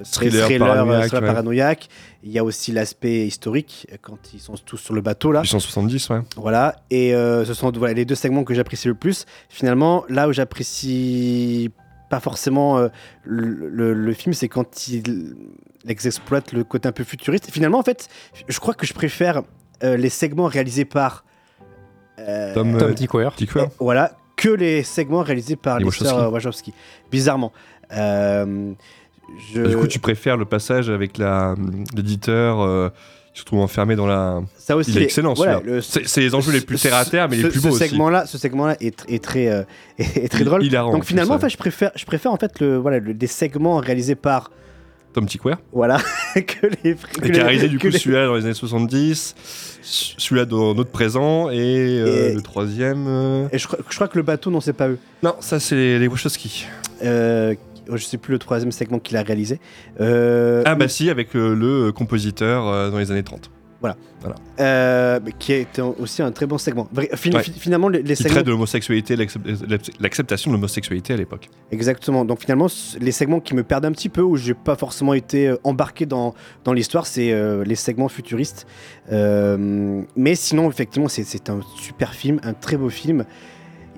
[0.05, 1.27] Thriller thriller, paranoïaque, thriller ouais.
[1.28, 1.89] paranoïaque.
[2.23, 5.40] Il y a aussi l'aspect historique euh, quand ils sont tous sur le bateau là.
[5.43, 6.20] 870, ouais.
[6.36, 9.27] Voilà, et euh, ce sont voilà, les deux segments que j'apprécie le plus.
[9.51, 11.70] Finalement, là où j'apprécie
[12.09, 12.89] pas forcément euh,
[13.24, 15.35] le, le- le film, c'est quand il
[15.89, 17.51] exploite le côté un peu futuriste.
[17.51, 18.09] Finalement, en fait,
[18.48, 19.43] je crois que je préfère
[19.82, 21.24] euh, les segments réalisés par
[22.19, 23.31] euh, Tom, Tom Tykwer.
[23.36, 23.66] Tykwer.
[23.81, 26.14] voilà, que les segments réalisés par Les les Wachowski.
[26.14, 26.74] sœurs Wachowski.
[27.10, 27.52] Bizarrement.
[27.94, 28.73] Euh,
[29.55, 29.63] je...
[29.63, 31.55] Du coup, tu préfères le passage avec la-
[31.97, 32.89] l'éditeur euh,
[33.35, 34.43] qui se trouve enfermé dans la.
[34.59, 37.29] Ça aussi, Il est excellent, voilà, le- C'est les enjeux les plus terre à terre,
[37.29, 37.89] mais ce- les plus ce beaux aussi.
[37.89, 39.63] segment-là, ce segment-là est, tr- est très, euh,
[39.99, 40.65] est, est très Il- drôle.
[40.65, 43.27] hilarant, Donc finalement, en fait, je préfère, je préfère en fait le, voilà, le- des
[43.27, 44.51] segments réalisés par
[45.15, 45.55] Tom Tykwer.
[45.73, 45.99] voilà
[46.35, 49.35] que les que Et qui a réalisé du coup les- celui-là dans les années 70,
[49.83, 53.07] celui-là dans notre présent et, euh, Et- le troisième.
[53.09, 54.99] euh, Et je, crois- je crois que le bateau, non, c'est pas eux.
[55.23, 56.67] Non, ça c'est les, les Wachowski.
[57.03, 57.55] Euh,
[57.91, 59.61] je sais plus le troisième segment qu'il a réalisé.
[60.01, 63.51] Euh, Ah bah si, avec euh, le compositeur euh, dans les années 30.
[63.81, 63.97] Voilà.
[64.21, 64.37] Voilà.
[64.61, 66.89] Euh, qui est aussi un très bon segment.
[67.17, 67.43] Fin- Ouais.
[67.43, 68.35] Finalement, les, segments.
[68.35, 69.45] traite de l'homosexualité, l'accept-
[69.99, 71.49] l'acceptation de l'homosexualité à l'époque.
[71.73, 72.25] Exactement.
[72.25, 72.69] Donc finalement,
[73.01, 76.07] les segments qui me perdent un petit peu, où j'ai pas forcément été euh, embarqué
[76.07, 76.33] dans,
[76.63, 78.69] dans l'histoire, c'est euh, les segments futuristes.
[79.11, 83.25] Euh, mais sinon, effectivement, c'est un super film, un très beau film.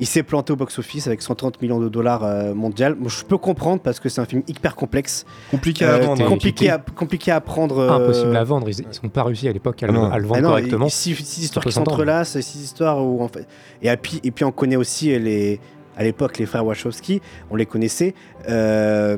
[0.00, 2.96] Il s'est planté au box-office avec 130 millions de dollars euh, mondial.
[3.06, 5.24] Je peux comprendre parce que c'est un film hyper complexe.
[5.52, 6.28] Compliqué à vendre, hein.
[6.28, 7.78] Compliqué à, compliqué à prendre.
[7.78, 8.68] euh, Impossible à vendre.
[8.68, 10.86] Ils n'ont pas réussi à l'époque à, Ah à le vendre ah non, correctement.
[10.86, 13.46] et Six, six histoires qui s'entrelacent, six histoires où en fait.
[13.82, 15.60] Et puis, et puis on connaît aussi les,
[15.96, 18.14] à l'époque les frères Wachowski, on les connaissait.
[18.48, 19.16] Euh,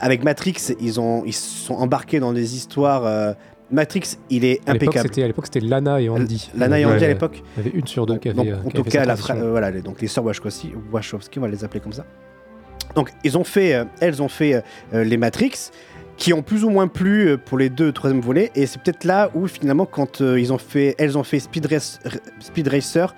[0.00, 3.06] avec Matrix, ils ont, ils se sont embarqués dans des histoires.
[3.06, 3.32] euh,
[3.70, 5.08] Matrix, il est impeccable.
[5.22, 6.50] à l'époque, c'était Lana et Andy.
[6.56, 6.92] Lana et Ouais.
[6.92, 7.42] Andy à l'époque.
[7.56, 8.36] Il y avait une sur deux qui avait.
[8.52, 10.72] Donc, en qui tout avait cas, la fra- euh, voilà, les- donc les sœurs Wachowski,
[10.92, 12.04] Wachowski, on va les appeler comme ça.
[12.94, 14.62] Donc, ils ont fait, euh, elles ont fait
[14.92, 15.70] euh, les Matrix,
[16.16, 19.04] qui ont plus ou moins plu euh, pour les deux troisième volets, et c'est peut-être
[19.04, 23.14] là où finalement, quand ils ont fait, elles ont fait Speed, Race- R- Speed Racer.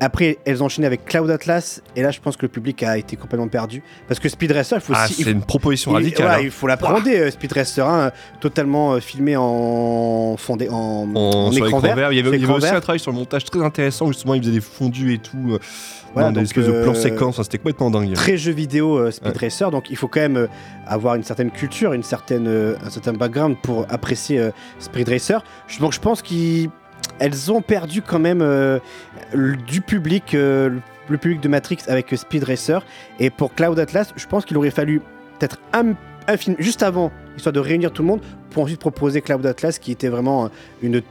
[0.00, 2.98] Après, elles ont enchaîné avec Cloud Atlas, et là, je pense que le public a
[2.98, 3.82] été complètement perdu.
[4.08, 5.16] Parce que Speed Racer, il faut Ah, aussi.
[5.20, 6.26] il c'est une proposition il- radicale.
[6.26, 6.42] voilà, hein.
[6.44, 8.10] il faut l'appréhender, euh, Speed Racer, hein,
[8.40, 12.12] totalement euh, filmé en, fondé, en, En, écran vert.
[12.12, 12.74] Il y avait, il y aussi vert.
[12.76, 14.06] un travail sur le montage très intéressant.
[14.08, 15.52] Justement, ils faisaient des fondus et tout.
[15.54, 15.58] euh,
[16.12, 17.42] Voilà, dans des espèces de plans euh, séquences.
[17.42, 18.12] C'était complètement dingue.
[18.14, 19.38] très jeu vidéo euh, Speed Ouais.
[19.48, 20.46] Racer, donc il faut quand même euh,
[20.86, 25.42] avoir une certaine culture, une certaine, euh, un certain background pour apprécier euh, Speed Racer.
[25.80, 26.22] Donc je pense
[27.06, 28.78] qu'elles ont perdu quand même euh,
[29.66, 30.78] du public, euh,
[31.08, 32.84] le- public de Matrix avec Speed Racer.
[33.18, 35.00] Et pour Cloud Atlas, je pense qu'il aurait fallu
[35.38, 35.94] peut-être un,
[36.36, 38.20] film juste avant, histoire de réunir tout le monde,
[38.50, 40.48] pour ensuite proposer Cloud Atlas, qui était vraiment euh,
[40.82, 41.02] une,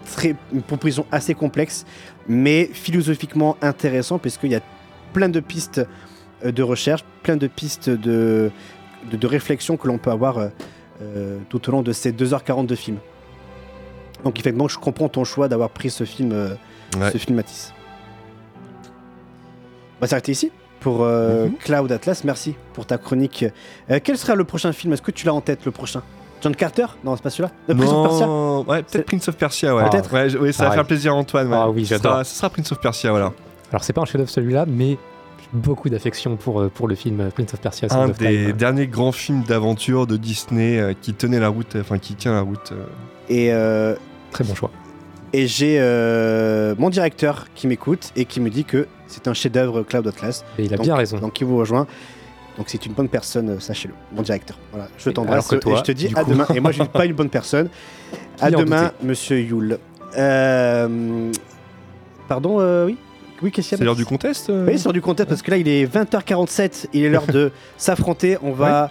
[0.67, 1.85] proposition assez complexe,
[2.27, 4.61] mais philosophiquement intéressant, puisqu'il y a
[5.13, 5.81] plein de pistes
[6.43, 8.51] de recherche, plein de pistes de,
[9.09, 10.49] de, réflexion que l'on peut avoir
[11.49, 12.97] tout au long de ces 2h40 de film.
[14.25, 16.49] Donc effectivement, je comprends ton choix d'avoir pris ce film, euh,
[16.99, 17.11] Ouais.
[17.11, 17.73] ce film Matisse.
[19.97, 21.53] On va s'arrêter ici pour euh, Mhm.
[21.63, 22.23] Cloud Atlas.
[22.23, 23.45] Merci pour ta chronique.
[23.89, 24.93] Euh, quel sera le prochain film?
[24.93, 26.01] Est-ce que tu l'as en tête le prochain?
[26.41, 26.85] John Carter?
[27.03, 27.51] Non, c'est pas celui-là.
[27.67, 28.25] The Prince of Persia?
[28.27, 29.89] Non, ouais, C'est- peut-être Prince of Persia, ouais.
[29.89, 30.13] Peut-être.
[30.13, 31.47] Ouais, oui, ça va Ah, faire plaisir à Antoine.
[31.49, 31.57] ouais.
[31.59, 32.11] Ah oui, Ce j'adore.
[32.13, 33.31] sera- Ce sera Prince of Persia, voilà.
[33.71, 34.89] Alors, c'est pas un chef-d'œuvre celui-là, mais
[35.39, 37.87] j'ai beaucoup d'affection pour, pour le film Prince of Persia.
[37.91, 38.51] Un of des Time.
[38.53, 42.41] derniers grands films d'aventure de Disney euh, qui tenait la route, enfin qui tient la
[42.41, 42.73] route.
[42.73, 42.85] euh.
[43.29, 43.95] Et, euh,
[44.35, 44.69] Très bon choix.
[45.33, 49.83] et j'ai euh, mon directeur qui m'écoute et qui me dit que C'est un chef-d'œuvre
[49.83, 50.43] Cloud Atlas.
[50.59, 51.17] Et il a Donc- bien raison.
[51.19, 51.87] Donc il vous rejoint.
[52.57, 54.57] Donc c'est une bonne personne, euh, sachez-le, mon directeur.
[54.71, 56.45] Voilà, je t'embrasse et je te dis à coup demain.
[56.55, 57.69] Et moi, je suis pas une bonne personne.
[58.41, 59.77] À demain, Monsieur Yule.
[60.17, 61.31] Euh,
[62.27, 62.97] Pardon, euh, oui,
[63.41, 65.27] oui, qu'est-ce qu'il y a C'est l'heure du contest euh Oui, c'est l'heure du contest
[65.29, 66.87] parce que là, il est 20h47.
[66.93, 68.37] Il est l'heure de s'affronter.
[68.41, 68.89] On va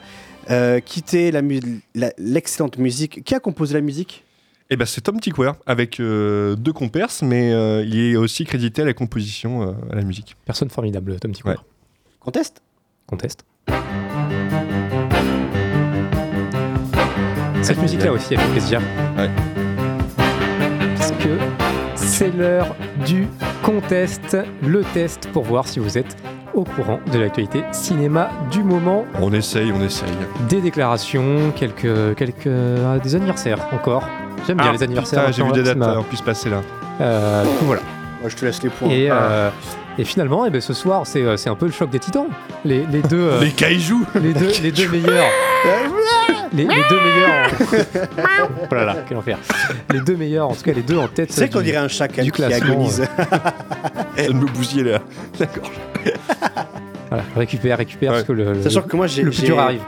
[0.50, 3.24] euh, quitter la mu- la- l'excellente musique.
[3.24, 4.24] Qui a composé la musique?
[4.70, 8.80] Eh ben, c'est Tom Tickware avec euh, deux compères, mais euh, il est aussi crédité
[8.80, 10.36] à la composition, euh, à la musique.
[10.46, 11.62] Personne formidable, Tom Tickware.
[12.18, 12.62] Contest
[13.06, 13.44] Contest.
[17.60, 18.80] Cette musique-là aussi, elle fait plaisir.
[19.18, 19.30] Ouais.
[20.96, 21.38] Parce que
[21.94, 22.74] c'est l'heure
[23.04, 23.28] du
[23.62, 26.16] contest, le test pour voir si vous êtes
[26.54, 29.04] au courant de l'actualité cinéma du moment.
[29.20, 30.08] On essaye, on essaye.
[30.48, 34.08] Des déclarations, quelques, quelques ah, des anniversaires encore.
[34.46, 35.20] J'aime bien Ah, les anniversaires.
[35.26, 35.98] putain, J'ai vu des dates cinéma.
[35.98, 36.60] en plus passer là.
[37.00, 37.82] Euh, du coup, voilà.
[38.20, 38.88] Moi, je te laisse les points.
[38.90, 39.14] Et, Ah.
[39.22, 39.50] euh,
[39.98, 42.26] et finalement, eh ben, ce soir, c'est euh, c'est un peu le choc des titans.
[42.64, 45.26] Les, les deux, euh, Les kaiju les deux, les deux meilleurs.
[46.52, 47.50] Les, les deux meilleurs.
[48.44, 48.48] En...
[48.70, 49.38] oh là là, quel enfer.
[49.90, 51.32] Les deux meilleurs, en tout cas les deux en tête.
[51.32, 53.04] C'est qu'on dirait un chat qui du qui classement, agonise.
[54.16, 54.98] Elle me bousiller là.
[55.36, 55.70] D'accord.
[57.08, 59.80] Voilà, récupère, récupère, parce que le, Sachant le- que moi, j'ai- le plus dur arrive.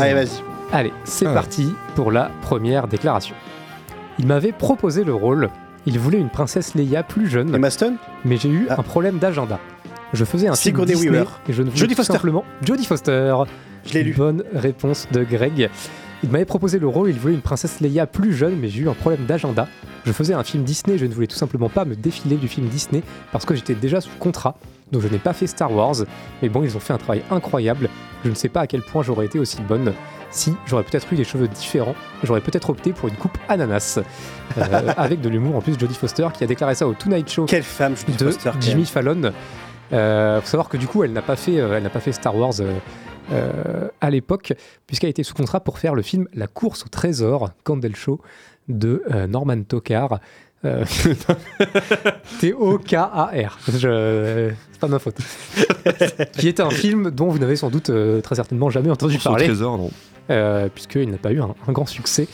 [0.00, 0.42] Allez, vas-y.
[0.72, 1.32] Allez, c'est Ah.
[1.32, 3.34] parti pour la première déclaration.
[4.18, 5.48] Il m'avait proposé le rôle.
[5.86, 7.54] Il voulait une princesse Leia plus jeune.
[7.54, 7.96] Emma Stone?
[8.24, 8.76] Mais j'ai eu Ah.
[8.78, 9.58] un problème d'agenda.
[10.12, 11.26] Je faisais un film Disney Weaver.
[11.48, 12.12] et je ne voulais Jodie tout Foster.
[12.14, 13.34] simplement Jodie Foster.
[13.84, 14.14] Je l'ai lu.
[14.16, 15.70] Bonne réponse de Greg.
[16.24, 18.88] Il m'avait proposé le rôle, il voulait une princesse Leia plus jeune, mais j'ai eu
[18.88, 19.68] un problème d'agenda.
[20.06, 22.66] Je faisais un film Disney, je ne voulais tout simplement pas me défiler du film
[22.68, 23.02] Disney
[23.32, 24.56] parce que j'étais déjà sous contrat,
[24.92, 25.96] donc je n'ai pas fait Star Wars.
[26.42, 27.88] Mais bon, ils ont fait un travail incroyable.
[28.24, 29.92] Je ne sais pas à quel point j'aurais été aussi bonne.
[30.36, 33.98] Si j'aurais peut-être eu des cheveux différents, j'aurais peut-être opté pour une coupe ananas.
[34.58, 34.62] Euh,
[34.98, 37.62] avec de l'humour en plus, Jodie Foster qui a déclaré ça au Tonight Show Quelle
[37.62, 38.50] femme, Jodie de Foster.
[38.60, 38.84] Jimmy.
[38.84, 39.32] Fallon.
[39.92, 42.12] Euh, faut savoir que du coup, elle n'a pas fait, euh, elle n'a pas fait
[42.12, 42.72] Star Wars euh,
[43.32, 44.52] euh, à l'époque,
[44.86, 48.20] puisqu'elle était sous contrat pour faire le film La course au trésor, Candle Show,
[48.68, 50.20] de euh, Norman Tokar.
[50.64, 50.84] Euh,
[52.40, 53.58] T-O-K-A-R.
[53.68, 55.16] Je- C'est pas ma faute.
[56.32, 59.26] qui est un film dont vous n'avez sans doute euh, très certainement jamais entendu Course
[59.26, 59.90] au parler trésor, non.
[60.30, 62.28] Euh, puisqu'il n'a pas eu un, un grand succès.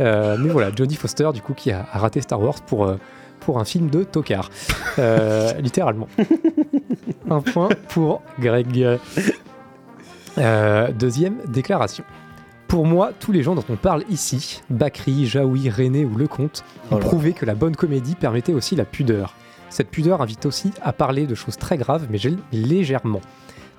[0.00, 2.96] Euh, mais voilà, Jodie Foster, du coup, qui a, a raté Star Wars pour, euh,
[3.40, 4.50] pour un film de tocard.
[4.98, 6.08] Euh, littéralement.
[7.30, 8.98] un point pour Greg.
[10.38, 12.04] Euh, deuxième déclaration.
[12.68, 16.96] Pour moi, tous les gens dont on parle ici, Bakri, Jaoui, René ou Lecomte, ont
[16.96, 19.34] Oh prouvé que la bonne comédie permettait aussi la pudeur.
[19.70, 22.18] Cette pudeur invite aussi à parler de choses très graves, mais
[22.52, 23.20] légèrement.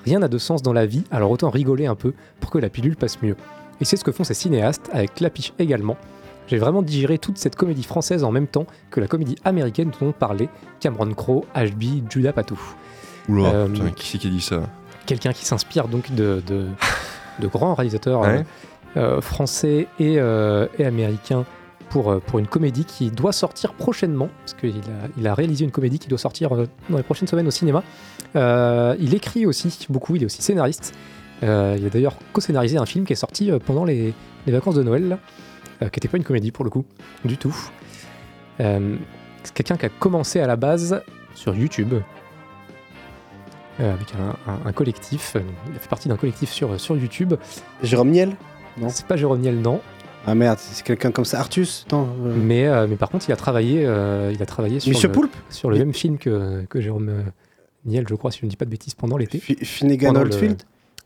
[0.05, 2.69] Rien n'a de sens dans la vie, alors autant rigoler un peu pour que la
[2.69, 3.35] pilule passe mieux.
[3.79, 5.97] Et c'est ce que font ces cinéastes, avec Clapiche également.
[6.47, 10.07] J'ai vraiment digéré toute cette comédie française en même temps que la comédie américaine dont
[10.07, 10.49] on parlait,
[10.79, 12.59] Cameron Crowe, HB, Judah Patou.
[13.29, 14.61] Oula, Euh, putain, qui c'est qui dit ça?
[15.05, 16.65] Quelqu'un qui s'inspire donc de, de,
[17.39, 18.43] de grands réalisateurs Ouais.
[18.97, 21.45] euh, euh, français et, euh, et américains
[21.91, 25.65] pour, euh, pour une comédie qui doit sortir prochainement, parce qu'il a, il a réalisé
[25.65, 27.83] une comédie qui doit sortir euh, dans les prochaines semaines au cinéma.
[28.35, 30.93] Euh, il écrit aussi beaucoup, il est aussi scénariste.
[31.43, 34.13] Il a d'ailleurs co-scénarisé un film qui est sorti pendant les,
[34.45, 35.17] les vacances de Noël, là,
[35.89, 36.85] qui n'était pas une comédie pour le coup,
[37.25, 37.55] du tout.
[38.59, 41.01] C'est quelqu'un qui a commencé à la base
[41.33, 41.95] sur YouTube,
[43.79, 45.35] euh, avec un, un- un collectif.
[45.71, 47.33] Il a fait partie d'un collectif sur, sur YouTube.
[47.81, 48.35] Jérôme Niel?
[48.77, 48.89] Non.
[48.89, 49.81] C'est pas Jérôme Niel, non.
[50.27, 51.39] Ah merde, c'est quelqu'un comme ça.
[51.39, 52.07] Artus Non.
[52.25, 55.07] euh, Mais, euh, mais par contre, il a travaillé, euh, il a travaillé sur, Monsieur
[55.07, 57.11] le, Poulpe sur le même film que, que Jérôme
[57.85, 59.39] Niel, je crois, si je ne dis pas de bêtises, pendant l'été.
[59.39, 60.61] Fi- Finnegan Pendant le- Oldfield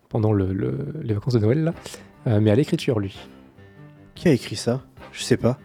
[0.09, 2.39] Pendant le- le- les vacances de Noël, là.
[2.39, 3.17] Mais à l'écriture, lui.
[4.15, 4.81] Qui a écrit ça?
[5.13, 5.57] Je sais pas.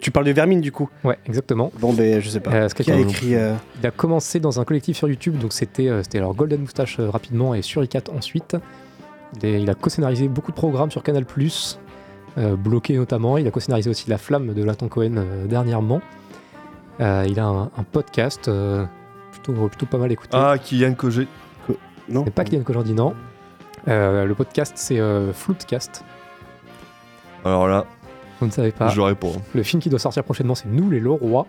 [0.00, 0.88] Tu parles de Vermine du coup?
[1.04, 1.70] Ouais, exactement.
[1.78, 2.52] Bon, ben je sais pas.
[2.52, 3.34] Euh, Qui a écrit.
[3.34, 3.52] euh,
[3.82, 7.54] Il a commencé dans un collectif sur YouTube, donc c'était euh, c'était Golden Moustache rapidement
[7.54, 8.56] et Suricat ensuite.
[9.42, 11.26] Il, a co-scénarisé beaucoup de programmes sur Canal+,
[12.36, 13.38] bloqué notamment.
[13.38, 16.00] Il a co-scénarisé aussi La Flamme de Nathan Cohen euh, dernièrement.
[17.00, 18.84] Euh, il a un, un podcast euh,
[19.32, 20.36] plutôt, plutôt pas mal écouté.
[20.36, 21.26] Ah, Kylian Kojé.
[22.08, 23.14] Non C'est pas Kylian Kojandi, non.
[23.88, 26.04] Euh, le podcast, c'est euh, Floutcast.
[27.44, 27.84] Alors là,
[28.40, 28.88] Vous ne savez pas.
[28.88, 29.26] je pas.
[29.28, 29.40] hein.
[29.54, 31.46] Le film qui doit sortir prochainement, c'est Nous les Leroy.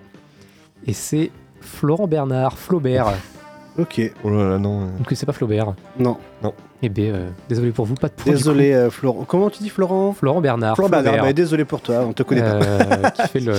[0.88, 1.32] Et c'est
[1.62, 3.08] Florent Bernard, Flaubert.
[3.78, 4.02] Ok.
[4.24, 4.84] Oh là là, non.
[4.84, 4.86] euh.
[4.98, 5.74] Donc c'est pas Flaubert.
[6.00, 6.18] Non.
[6.44, 6.54] Non.
[6.82, 9.26] Eh bien, euh, désolé pour vous, pas de du Désolé, euh, Florent.
[9.28, 10.14] Comment tu dis Florent?
[10.14, 10.76] Florent Bernard.
[10.76, 11.14] Florent Bernard.
[11.16, 13.12] Flaubert, désolé pour toi, on te connaît euh, pas.
[13.12, 13.54] qui fait le,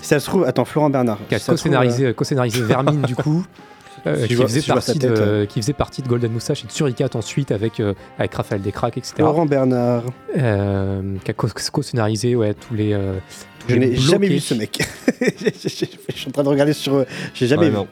[0.00, 1.18] Si ça se trouve, attends, Florent Bernard.
[1.28, 3.44] qui a Si co-scénarisé, co-scénarisé Vermine du coup,
[4.06, 5.46] euh, qui, vois- faisait partie tête, de, euh.
[5.46, 8.96] qui faisait partie de Golden Moustache et de Suricat ensuite avec, euh, avec Raphaël Descraques,
[8.98, 9.14] etc.
[9.16, 10.02] Florent Bernard.
[10.36, 12.92] Euh, qui a co- co-scénarisé ouais, tous les.
[12.92, 13.14] euh,
[13.60, 14.80] tous Je les n'ai jamais vu ce mec.
[15.20, 17.04] je suis en train de regarder sur.
[17.34, 17.76] J'ai jamais Ouais, vu.
[17.76, 17.88] non.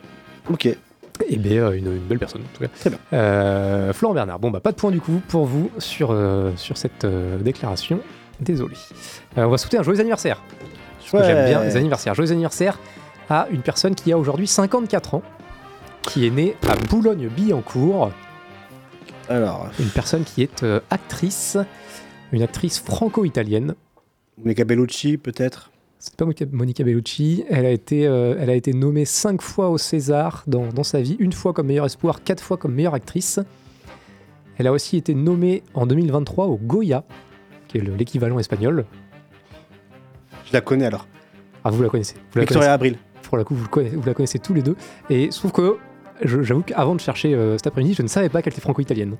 [0.50, 0.68] Ok.
[1.28, 2.70] Eh bien, une, une belle personne, en tout cas.
[2.80, 2.98] Très bien.
[3.12, 6.76] Euh, Florent Bernard, bon, bah, pas de point du coup pour vous sur, euh, sur
[6.76, 8.00] cette euh, déclaration.
[8.40, 8.74] Désolé.
[9.36, 10.40] On va souhaiter un joyeux anniversaire.
[10.98, 11.24] Parce que Ouais.
[11.24, 12.14] j'aime bien les anniversaires.
[12.14, 12.78] Joyeux anniversaire
[13.30, 15.22] à une personne qui a aujourd'hui 54 ans,
[16.02, 18.10] qui est née à Boulogne-Billancourt.
[19.28, 21.56] Alors, Une personne qui est actrice,
[22.32, 23.74] une actrice franco-italienne.
[24.38, 25.70] Monica Bellucci, peut-être?
[26.04, 27.44] C'est pas Monica- Bellucci.
[27.48, 31.00] Elle a été, euh, elle a été nommée cinq fois au César dans, dans sa
[31.00, 33.38] vie, une fois comme meilleur espoir, quatre fois comme meilleure actrice.
[34.58, 37.04] Elle a aussi été nommée en 2023 au Goya,
[37.68, 38.84] qui est le- l'équivalent espagnol.
[40.46, 41.06] Je la connais alors.
[41.62, 42.14] Ah, vous la connaissez.
[42.14, 42.94] Vous la Victoria connaissez.
[42.96, 42.98] Abril.
[43.22, 44.74] Pour le coup, vous, connaissez- vous la connaissez tous les deux.
[45.08, 45.76] Et trouve que,
[46.24, 49.14] j'avoue qu'avant de chercher euh, cet après-midi, je ne savais pas qu'elle était franco-italienne.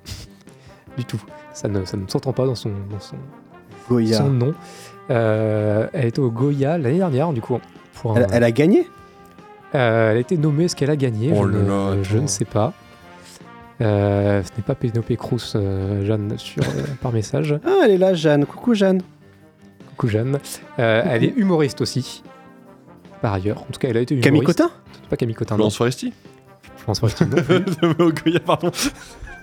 [0.99, 1.23] du tout.
[1.55, 3.17] Ça ne, ça ne s'entend pas dans son, dans son,
[3.89, 4.19] Goya.
[4.19, 4.53] son nom.
[5.11, 7.59] Euh, elle était au Goya l'année dernière, du coup.
[7.95, 8.89] pour un- Elle, elle a gagné
[9.75, 12.45] Euh, elle a été nommée, ce qu'elle a gagné, Oh je, là ne, je sais
[12.45, 12.73] pas.
[13.81, 17.55] Euh, ce n'est pas Penelope Cruz, euh, Jeanne, sur, euh, par message.
[17.65, 18.45] Ah, elle est là, Jeanne.
[18.47, 19.01] Coucou, Jeanne.
[19.97, 20.39] Coucou Jeanne.
[20.79, 22.23] Euh, Elle est humoriste aussi,
[23.23, 23.63] par ailleurs.
[23.63, 24.25] En tout cas, elle a été humoriste.
[24.33, 24.71] Camille Cotin
[25.09, 25.55] Pas Camille Cotin.
[25.57, 26.13] Florence Foresti
[26.77, 27.57] Florence Foresti, non plus.
[27.99, 28.71] Au Goya, pardon.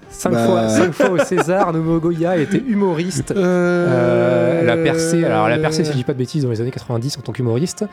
[0.10, 0.46] Cinq, Bah.
[0.46, 3.32] fois, cinq fois au César, au Goya, elle était humoriste.
[3.32, 6.50] Euh, elle a percé, alors elle a percé, si je dis pas de bêtises, dans
[6.50, 7.86] les années 90 en tant qu'humoriste.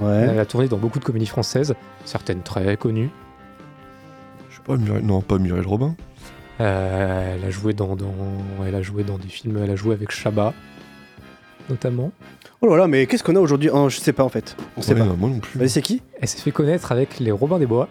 [0.00, 0.28] Ouais.
[0.30, 1.74] Elle a tourné dans beaucoup de comédies françaises,
[2.04, 3.10] certaines très connues.
[4.50, 5.04] Je sais pas, Muriel...
[5.04, 5.94] non, pas Muriel Robin.
[6.60, 8.14] Euh, elle a joué dans, dans-
[8.66, 10.54] elle a joué dans des films, elle a joué avec Chabat,
[11.68, 12.10] notamment.
[12.60, 13.70] Oh là là, mais qu'est-ce qu'on a aujourd'hui?
[13.72, 14.56] Oh, Je sais pas en fait.
[14.76, 15.04] On sait Ouais, pas.
[15.06, 15.58] non, moi non plus.
[15.58, 16.02] Vas-y, c'est qui?
[16.20, 17.88] Elle s'est fait connaître avec les Robins des Bois.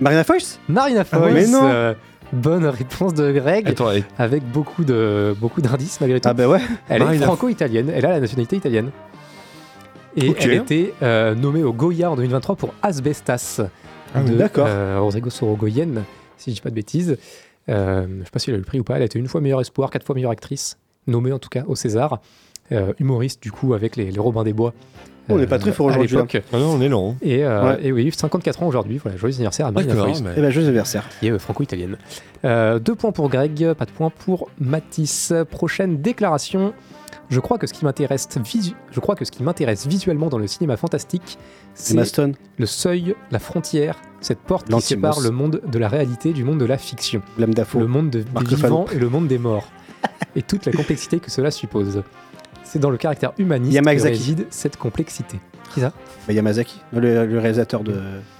[0.00, 0.58] Marina Foïs?
[0.68, 1.64] Marina Ah ouais, Foïs, mais non.
[1.64, 1.92] euh,
[2.32, 6.28] bonne réponse de Greg, Attends, elle- avec beaucoup de beaucoup d'indices malgré tout.
[6.28, 6.60] Ah bah ouais.
[6.88, 8.90] Elle est Marina- franco-italienne, elle a la nationalité italienne.
[10.16, 10.38] Et Ok.
[10.40, 13.60] elle était euh, nommée au Goya en 2023 pour Asbestas
[14.14, 14.66] Ah oui, de d'accord.
[14.68, 16.04] euh, Rodrigo Sorogoyen,
[16.36, 17.16] si je dis pas de bêtises.
[17.68, 18.96] Euh, je sais pas si elle a eu le prix ou pas.
[18.96, 20.76] Elle a été une fois meilleure espoir, quatre fois meilleure actrice,
[21.06, 22.20] nommée en tout cas au César.
[22.72, 24.72] Euh, humoriste du coup avec les, les Robins des Bois.
[25.28, 26.42] On n'est pas très fort à aujourd'hui, l'époque.
[26.52, 27.16] Ah non, on est lent.
[27.22, 27.78] Et, euh, Ouais.
[27.84, 28.98] et oui, 54 ans aujourd'hui.
[28.98, 31.04] Voilà, joyeux anniversaire à Marina D'accord, Foïs mais- Eh ben, joyeux anniversaire.
[31.20, 31.96] qui est euh, franco-italienne.
[32.44, 35.32] Euh, deux points pour Greg, pas de points pour Matisse.
[35.50, 36.72] Prochaine déclaration.
[37.30, 40.38] Je crois que ce qui m'intéresse visu- je crois que ce qui m'intéresse visuellement dans
[40.38, 41.38] le cinéma fantastique,
[41.72, 41.94] c'est
[42.58, 46.58] le seuil, la frontière, cette porte qui sépare le monde de la réalité du monde
[46.58, 47.46] de la fiction, le
[47.86, 49.68] monde de- des vivants et le monde des morts,
[50.36, 52.02] et toute la complexité que cela suppose.
[52.72, 54.02] C'est dans le caractère humaniste Yamazaki.
[54.02, 55.38] que réside cette complexité.
[55.74, 55.92] Qui ça?
[56.26, 57.94] Bah, Yamazaki, le, le réalisateur de.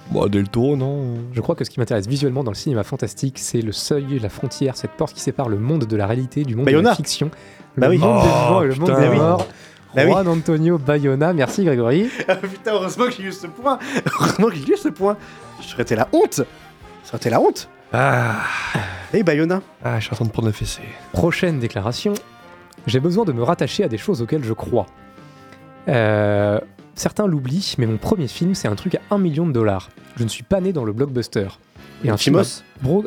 [0.09, 3.37] Bon, Del Toro, non Je crois que ce qui m'intéresse visuellement dans le cinéma fantastique,
[3.37, 6.55] c'est le seuil, la frontière, cette porte qui sépare le monde de la réalité du
[6.55, 7.29] monde de la fiction.
[7.77, 7.97] Bah le oui.
[7.99, 9.47] monde des Oh, vivants et le monde des Bah morts.
[9.95, 10.11] Bah oui.
[10.11, 12.09] Juan Antonio Bayona, merci Grégory.
[12.41, 13.77] Putain, heureusement que j'ai eu ce point.
[14.19, 15.15] Heureusement que j'ai eu ce point.
[15.61, 16.33] Ça aurait été la honte.
[17.03, 17.69] Ça aurait été la honte.
[17.93, 18.37] Ah,
[19.13, 19.61] Hey Bayona.
[19.83, 20.81] ah, je suis en train de prendre la fessée.
[21.11, 22.15] Prochaine déclaration.
[22.87, 24.85] J'ai besoin de me rattacher à des choses auxquelles je crois.
[25.87, 26.59] Euh,
[26.95, 29.89] certains l'oublient, mais mon premier film, c'est un truc à 1 million de dollars.
[30.17, 31.47] Je ne suis pas né dans le blockbuster.
[32.03, 32.41] Et un film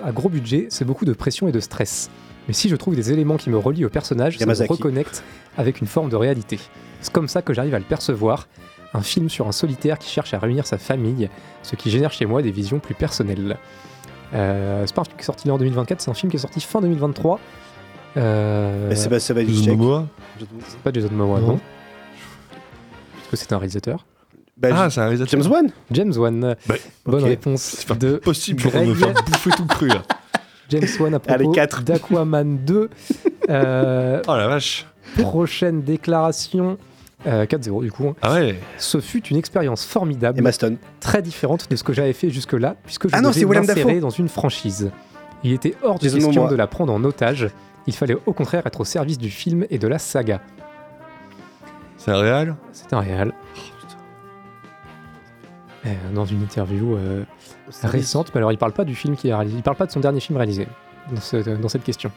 [0.03, 2.11] à, gros budget, c'est beaucoup de pression et de stress.
[2.48, 5.23] Mais si je trouve des éléments qui me relient au personnage, ça me reconnecte
[5.59, 6.59] avec une forme de réalité.
[7.01, 8.48] C'est comme ça que j'arrive à le percevoir.
[8.94, 11.28] Un film sur un solitaire qui cherche à réunir sa famille,
[11.62, 13.59] ce qui génère chez moi des visions plus personnelles.
[14.32, 16.40] Euh, c'est pas un film qui est sorti en 2024, c'est un film qui est
[16.40, 17.39] sorti fin 2023.
[18.16, 19.76] Euh, c'est pas ça va Jason.
[19.76, 20.06] Momoa
[20.68, 21.47] c'est pas Jason Momoa, Non.
[21.48, 21.60] non.
[23.14, 24.06] Parce que c'est un réalisateur.
[24.56, 25.40] Bah, Ah, c'est un réalisateur.
[25.43, 26.56] James Wan James Wan.
[26.66, 26.74] Bah,
[27.05, 30.02] Bonne réponse C'est pas de possible pour me faire bouffer tout cru là.
[30.70, 31.82] James Wan à Allez, propos quatre.
[31.82, 32.90] d'Aquaman 2.
[33.48, 34.86] Euh, Oh la vache.
[35.18, 36.78] prochaine déclaration.
[37.28, 38.12] euh, 4-0 du coup.
[38.20, 38.59] Ah ouais.
[38.76, 40.78] Ce fut une expérience formidable, Emma Stone.
[40.98, 44.10] très différente de ce que j'avais fait jusque-là, puisque je Ah non, devais m'insérer dans
[44.10, 44.90] une franchise.
[45.44, 47.48] Il était hors de question de la prendre en otage.
[47.86, 50.40] Il fallait au contraire être au service du film et de la saga.
[51.96, 53.32] C'est un réel C'est un réel.
[55.86, 57.22] Euh, dans une interview euh,
[57.84, 59.92] récente, mais alors il parle pas du film qui est réalisé, il parle pas de
[59.92, 60.66] son dernier film réalisé
[61.12, 62.10] dans, ce- dans cette question.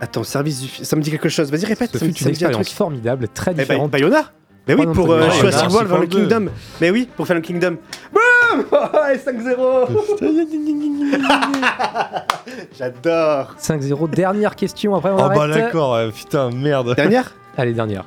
[0.00, 0.68] Attends, service du.
[0.68, 1.50] fi- Ça me dit quelque chose.
[1.50, 1.90] Vas-y, répète.
[1.92, 2.76] Ce ça me- fut ça une me dit un expérience truc.
[2.78, 3.90] formidable, très Eh, Bay- différente.
[3.90, 4.32] Bayona
[4.68, 5.28] Mais oui, Juan pour euh.
[5.30, 6.46] Jurassic World dans le Kingdom.
[6.80, 7.76] Mais oui, pour faire le Kingdom.
[8.12, 10.22] Boum Ouais, 5-0
[12.78, 15.38] J'adore 5-0, dernière question, après on Oh arrête.
[15.38, 16.94] bah d'accord, putain, merde.
[16.94, 17.32] Dernière?
[17.56, 18.04] Allez, dernière.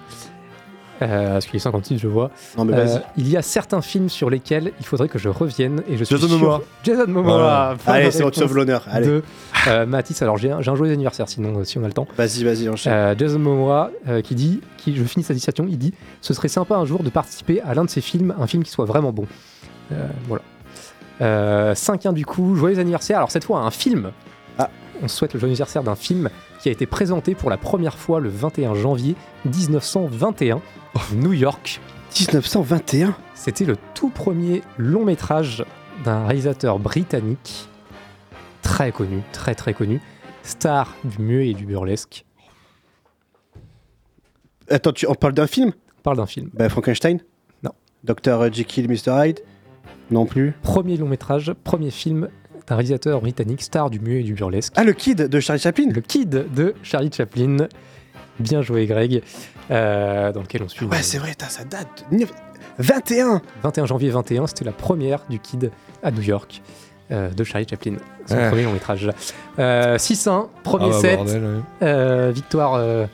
[1.02, 2.32] Euh, parce qu'il est 56, je vois.
[2.58, 5.84] Non, mais Euh, il y a certains films sur lesquels il faudrait que je revienne
[5.90, 6.62] et je suis Jason sûr- Momoa.
[6.84, 7.24] Jason Momoa.
[7.34, 7.76] Voilà.
[7.86, 8.86] Allez, c'est réponse sauve l'honneur.
[8.90, 9.24] Allez, de
[9.68, 10.22] euh, Mathis.
[10.22, 12.08] Alors j'ai un, joyeux anniversaire, sinon euh, si on a le temps.
[12.18, 12.94] vas-y, vas-y, enchaîne.
[12.94, 16.48] Euh, Jason Momoa euh, qui dit, qui, je finis sa citation, il dit Ce serait
[16.48, 19.12] sympa un jour de participer à l'un de ses films, un film qui soit vraiment
[19.12, 19.26] bon.
[19.92, 20.44] Euh, voilà.
[21.22, 23.18] Euh, 5-1 du coup, joyeux anniversaire.
[23.18, 24.12] Alors cette fois, un film.
[24.58, 24.70] Ah.
[25.04, 26.30] On souhaite le joyeux anniversaire d'un film
[26.62, 29.16] qui a été présenté pour la première fois le 21 janvier
[29.46, 30.62] 1921,
[31.14, 31.80] New York.
[32.18, 35.66] 1921 C'était le tout premier long métrage
[36.04, 37.68] d'un réalisateur britannique
[38.62, 40.02] très connu, très très connu,
[40.44, 42.26] star du muet et du burlesque.
[44.70, 45.72] Attends, tu, on parle d'un film?
[46.00, 46.50] On parle d'un film.
[46.54, 47.20] Bah, Frankenstein?
[47.64, 47.72] Non.
[48.04, 48.52] Dr.
[48.52, 49.12] Jekyll, Mr.
[49.28, 49.42] Hyde?
[50.10, 50.54] Non plus.
[50.64, 52.30] Premier long métrage, premier film
[52.68, 54.74] d'un réalisateur britannique, star du muet et du burlesque.
[54.76, 55.90] Ah, le Kid de Charlie Chaplin?
[55.94, 57.68] Le Kid de Charlie Chaplin.
[58.40, 59.22] Bien joué, Greg.
[59.72, 60.86] Euh, dans lequel on suit.
[60.86, 62.06] Ouais, c'est vrai, t'as, ça date.
[62.12, 62.26] de
[62.78, 65.72] 21 21 janvier 21, c'était la première du Kid
[66.04, 66.62] à New York
[67.12, 67.96] euh, de Charlie Chaplin.
[68.28, 68.50] Son Ouais.
[68.50, 69.10] premier long métrage.
[69.60, 71.16] Euh, 6-1, premier Ah bah, set.
[71.18, 71.60] bordel, ouais.
[71.84, 73.06] Euh, victoire euh,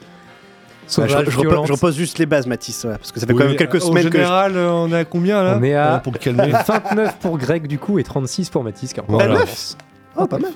[0.89, 1.67] je, je repose, violente.
[1.67, 3.75] je repose juste les bases, Mathis, ouais, parce que ça fait Oui, quand même quelques
[3.75, 4.17] au semaines que.
[4.17, 5.57] je- général, euh, on est à combien là?
[5.59, 6.51] On est à Euh, Pour calmer.
[6.67, 8.91] 29 pour Greg du coup et 36 pour Mathis.
[8.93, 9.35] Car Voilà.
[9.35, 9.75] 29
[10.17, 10.51] Oh, pas mal.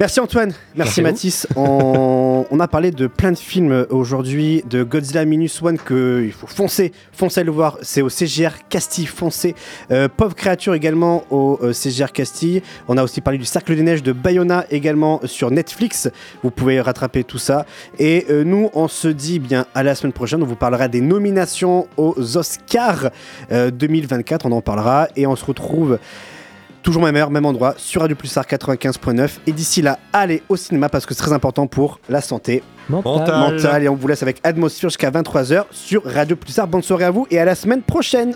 [0.00, 1.02] Merci Antoine, merci Merci.
[1.02, 1.46] Mathis.
[1.56, 6.32] On, on a parlé de plein de films aujourd'hui, de Godzilla Minus One que il
[6.32, 7.76] faut foncer, foncer le voir.
[7.82, 9.54] C'est au CGR Castille, foncez.
[9.90, 12.62] Euh, Pauvre créature également au euh, CGR Castille.
[12.88, 16.08] On a aussi parlé du Cercle des Neiges de Bayona également sur Netflix.
[16.42, 17.66] Vous pouvez rattraper tout ça.
[17.98, 20.42] Et euh, nous, on se dit bien à la semaine prochaine.
[20.42, 23.10] On vous parlera des nominations aux Oscars
[23.52, 24.46] euh, 2024.
[24.46, 25.98] On en parlera et on se retrouve.
[26.82, 29.38] Toujours même heure, même endroit, sur Radio Pulsar 95.9.
[29.46, 33.38] Et d'ici là, allez au cinéma parce que c'est très important pour la santé Mental.
[33.38, 33.84] mentale.
[33.84, 36.66] Et on vous laisse avec Atmosphère jusqu'à 23h sur Radio Pulsar.
[36.66, 38.34] Bonne soirée à vous et à la semaine prochaine.